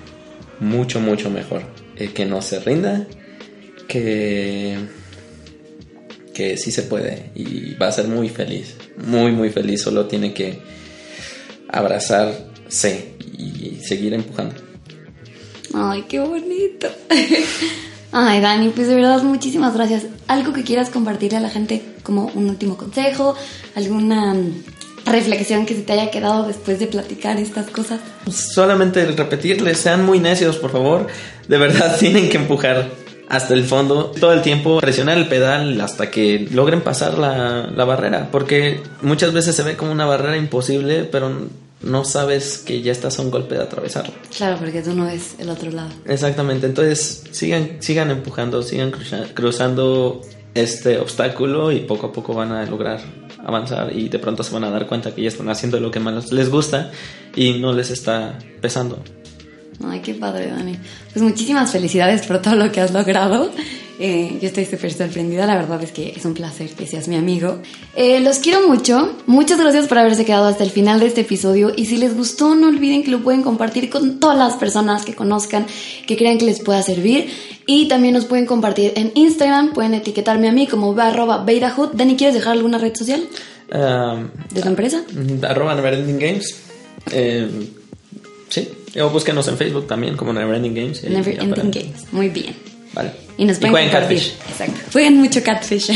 mucho, 0.61 1.01
mucho 1.01 1.31
mejor. 1.31 1.63
Eh, 1.97 2.09
que 2.09 2.27
no 2.27 2.43
se 2.43 2.61
rinda, 2.61 3.07
que 3.89 4.79
que 6.35 6.57
sí 6.57 6.73
se 6.73 6.83
puede 6.83 7.31
y 7.37 7.75
va 7.75 7.87
a 7.87 7.93
ser 7.93 8.09
muy 8.09 8.29
feliz, 8.29 8.75
muy, 8.97 9.33
muy 9.33 9.51
feliz. 9.51 9.83
Solo 9.83 10.07
tiene 10.07 10.33
que 10.33 10.61
abrazarse 11.69 13.15
y 13.37 13.81
seguir 13.83 14.15
empujando. 14.15 14.55
Ay, 15.75 16.05
qué 16.09 16.21
bonito. 16.21 16.89
Ay, 18.13 18.41
Dani, 18.41 18.69
pues 18.69 18.87
de 18.87 18.95
verdad 18.95 19.23
muchísimas 19.25 19.75
gracias. 19.75 20.05
¿Algo 20.29 20.53
que 20.53 20.63
quieras 20.63 20.89
compartirle 20.89 21.39
a 21.39 21.41
la 21.41 21.51
gente 21.51 21.83
como 22.05 22.27
un 22.35 22.49
último 22.49 22.77
consejo? 22.77 23.35
¿Alguna 23.75 24.35
mm, 24.35 24.63
reflexión 25.05 25.67
que 25.67 25.75
se 25.75 25.83
te 25.83 25.95
haya 25.95 26.13
quedado 26.13 26.47
después 26.47 26.79
de 26.79 26.87
platicar 26.87 27.39
estas 27.39 27.71
cosas? 27.71 28.01
Solamente 28.31 29.05
repetirles, 29.05 29.79
sean 29.79 30.05
muy 30.05 30.21
necios, 30.21 30.59
por 30.59 30.71
favor. 30.71 31.09
De 31.49 31.59
verdad 31.59 31.97
tienen 31.99 32.29
que 32.29 32.37
empujar 32.37 32.89
hasta 33.29 33.55
el 33.55 33.65
fondo, 33.65 34.13
todo 34.19 34.33
el 34.33 34.43
tiempo 34.43 34.79
presionar 34.81 35.19
el 35.19 35.29
pedal 35.29 35.81
hasta 35.81 36.11
que 36.11 36.49
logren 36.51 36.83
pasar 36.83 37.19
la, 37.19 37.71
la 37.75 37.85
barrera, 37.85 38.29
porque 38.31 38.81
muchas 39.03 39.33
veces 39.33 39.57
se 39.57 39.63
ve 39.63 39.77
como 39.77 39.93
una 39.93 40.07
barrera 40.07 40.37
imposible, 40.37 41.05
pero 41.05 41.33
no 41.83 42.05
sabes 42.05 42.59
que 42.59 42.83
ya 42.83 42.93
estás 42.93 43.19
a 43.19 43.23
un 43.23 43.31
golpe 43.31 43.55
de 43.57 43.63
atravesarlo. 43.63 44.15
Claro, 44.37 44.57
porque 44.59 44.83
tú 44.83 44.95
no 44.95 45.07
ves 45.07 45.35
el 45.39 45.51
otro 45.51 45.71
lado. 45.71 45.91
Exactamente, 46.07 46.67
entonces 46.67 47.25
sigan, 47.31 47.77
sigan 47.81 48.11
empujando, 48.11 48.63
sigan 48.63 48.93
cruzando 49.35 50.21
este 50.55 50.99
obstáculo 50.99 51.73
y 51.73 51.81
poco 51.81 52.07
a 52.07 52.13
poco 52.13 52.33
van 52.33 52.53
a 52.53 52.65
lograr 52.67 53.01
avanzar 53.45 53.93
y 53.95 54.09
de 54.09 54.19
pronto 54.19 54.43
se 54.43 54.53
van 54.53 54.65
a 54.65 54.71
dar 54.71 54.87
cuenta 54.87 55.15
que 55.15 55.23
ya 55.23 55.29
están 55.29 55.49
haciendo 55.51 55.79
lo 55.81 55.91
que 55.91 56.01
más 56.01 56.33
les 56.33 56.51
gusta 56.51 56.91
y 57.35 57.55
no 57.55 57.73
les 57.73 57.91
está 57.91 58.39
pesando. 58.61 59.03
Ay, 59.83 60.01
qué 60.01 60.15
padre, 60.15 60.49
Dani. 60.49 60.77
Pues 61.13 61.23
muchísimas 61.23 61.71
felicidades 61.71 62.27
por 62.27 62.41
todo 62.41 62.55
lo 62.57 62.71
que 62.71 62.81
has 62.81 62.93
logrado. 62.93 63.51
Eh, 63.99 64.39
yo 64.41 64.49
estoy 64.49 64.65
súper 64.65 64.93
sorprendida, 64.93 65.47
la 65.47 65.55
verdad 65.55 65.81
es 65.83 65.93
que 65.93 66.15
es 66.17 66.25
un 66.25 66.35
placer 66.35 66.71
que 66.71 66.87
seas 66.87 67.07
mi 67.07 67.15
amigo. 67.15 67.59
Eh, 67.95 68.19
los 68.21 68.41
quiero 68.41 68.67
mucho, 68.69 69.17
muchas 69.27 69.61
gracias 69.61 69.87
por 69.87 69.99
haberse 69.99 70.25
quedado 70.25 70.47
hasta 70.47 70.65
el 70.65 70.71
final 70.71 70.99
de 70.99 71.07
este 71.07 71.21
episodio 71.21 71.73
y 71.77 71.87
si 71.87 71.97
les 71.97 72.17
gustó 72.17 72.57
no 72.57 72.69
olviden 72.69 73.05
que 73.05 73.13
lo 73.13 73.23
pueden 73.23 73.43
compartir 73.43 73.91
con 73.91 74.19
todas 74.19 74.37
las 74.37 74.55
personas 74.55 75.05
que 75.05 75.15
conozcan, 75.15 75.67
que 76.09 76.17
crean 76.17 76.39
que 76.39 76.45
les 76.45 76.61
pueda 76.61 76.83
servir 76.83 77.31
y 77.67 77.87
también 77.87 78.15
nos 78.15 78.25
pueden 78.25 78.47
compartir 78.47 78.93
en 78.97 79.13
Instagram, 79.15 79.73
pueden 79.73 79.95
etiquetarme 79.95 80.49
a 80.49 80.53
mí 80.53 80.67
como 80.67 80.99
arroba. 80.99 81.47
Dani, 81.95 82.17
¿quieres 82.17 82.35
dejar 82.35 82.55
alguna 82.55 82.79
red 82.79 82.97
social? 82.97 83.23
Um, 83.73 84.29
¿De 84.53 84.61
tu 84.61 84.69
empresa? 84.69 85.05
Arroba 85.43 85.75
Neverending 85.75 86.19
Games. 86.19 86.57
Eh, 87.13 87.49
sí, 88.49 88.69
o 89.01 89.11
búsquenos 89.11 89.49
en 89.49 89.57
Facebook 89.57 89.87
también 89.87 90.17
como 90.17 90.33
Neverending 90.33 90.75
Games. 90.75 91.05
Neverending 91.05 91.71
Games, 91.71 92.13
muy 92.13 92.29
bien. 92.29 92.55
Vale. 92.95 93.11
Y 93.37 93.45
nos 93.45 93.59
pueden 93.59 93.75
compartir. 93.75 94.19
Catfish. 94.19 94.35
Exacto. 94.49 94.81
Jueguen 94.93 95.17
mucho 95.19 95.43
catfish. 95.43 95.91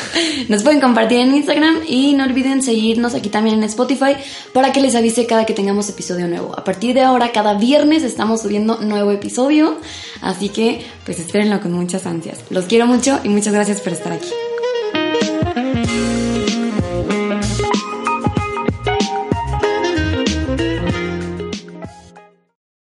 nos 0.48 0.62
pueden 0.62 0.80
compartir 0.80 1.18
en 1.18 1.34
Instagram 1.34 1.80
y 1.88 2.14
no 2.14 2.24
olviden 2.24 2.62
seguirnos 2.62 3.14
aquí 3.14 3.28
también 3.28 3.56
en 3.56 3.64
Spotify 3.64 4.16
para 4.52 4.72
que 4.72 4.80
les 4.80 4.94
avise 4.94 5.26
cada 5.26 5.44
que 5.44 5.54
tengamos 5.54 5.88
episodio 5.88 6.28
nuevo. 6.28 6.56
A 6.56 6.62
partir 6.62 6.94
de 6.94 7.02
ahora, 7.02 7.32
cada 7.32 7.54
viernes 7.54 8.04
estamos 8.04 8.42
subiendo 8.42 8.78
nuevo 8.78 9.10
episodio. 9.10 9.78
Así 10.20 10.48
que, 10.48 10.86
pues 11.04 11.18
espérenlo 11.18 11.60
con 11.60 11.72
muchas 11.72 12.06
ansias. 12.06 12.38
Los 12.50 12.66
quiero 12.66 12.86
mucho 12.86 13.18
y 13.24 13.28
muchas 13.28 13.52
gracias 13.52 13.80
por 13.80 13.92
estar 13.92 14.12
aquí. 14.12 14.28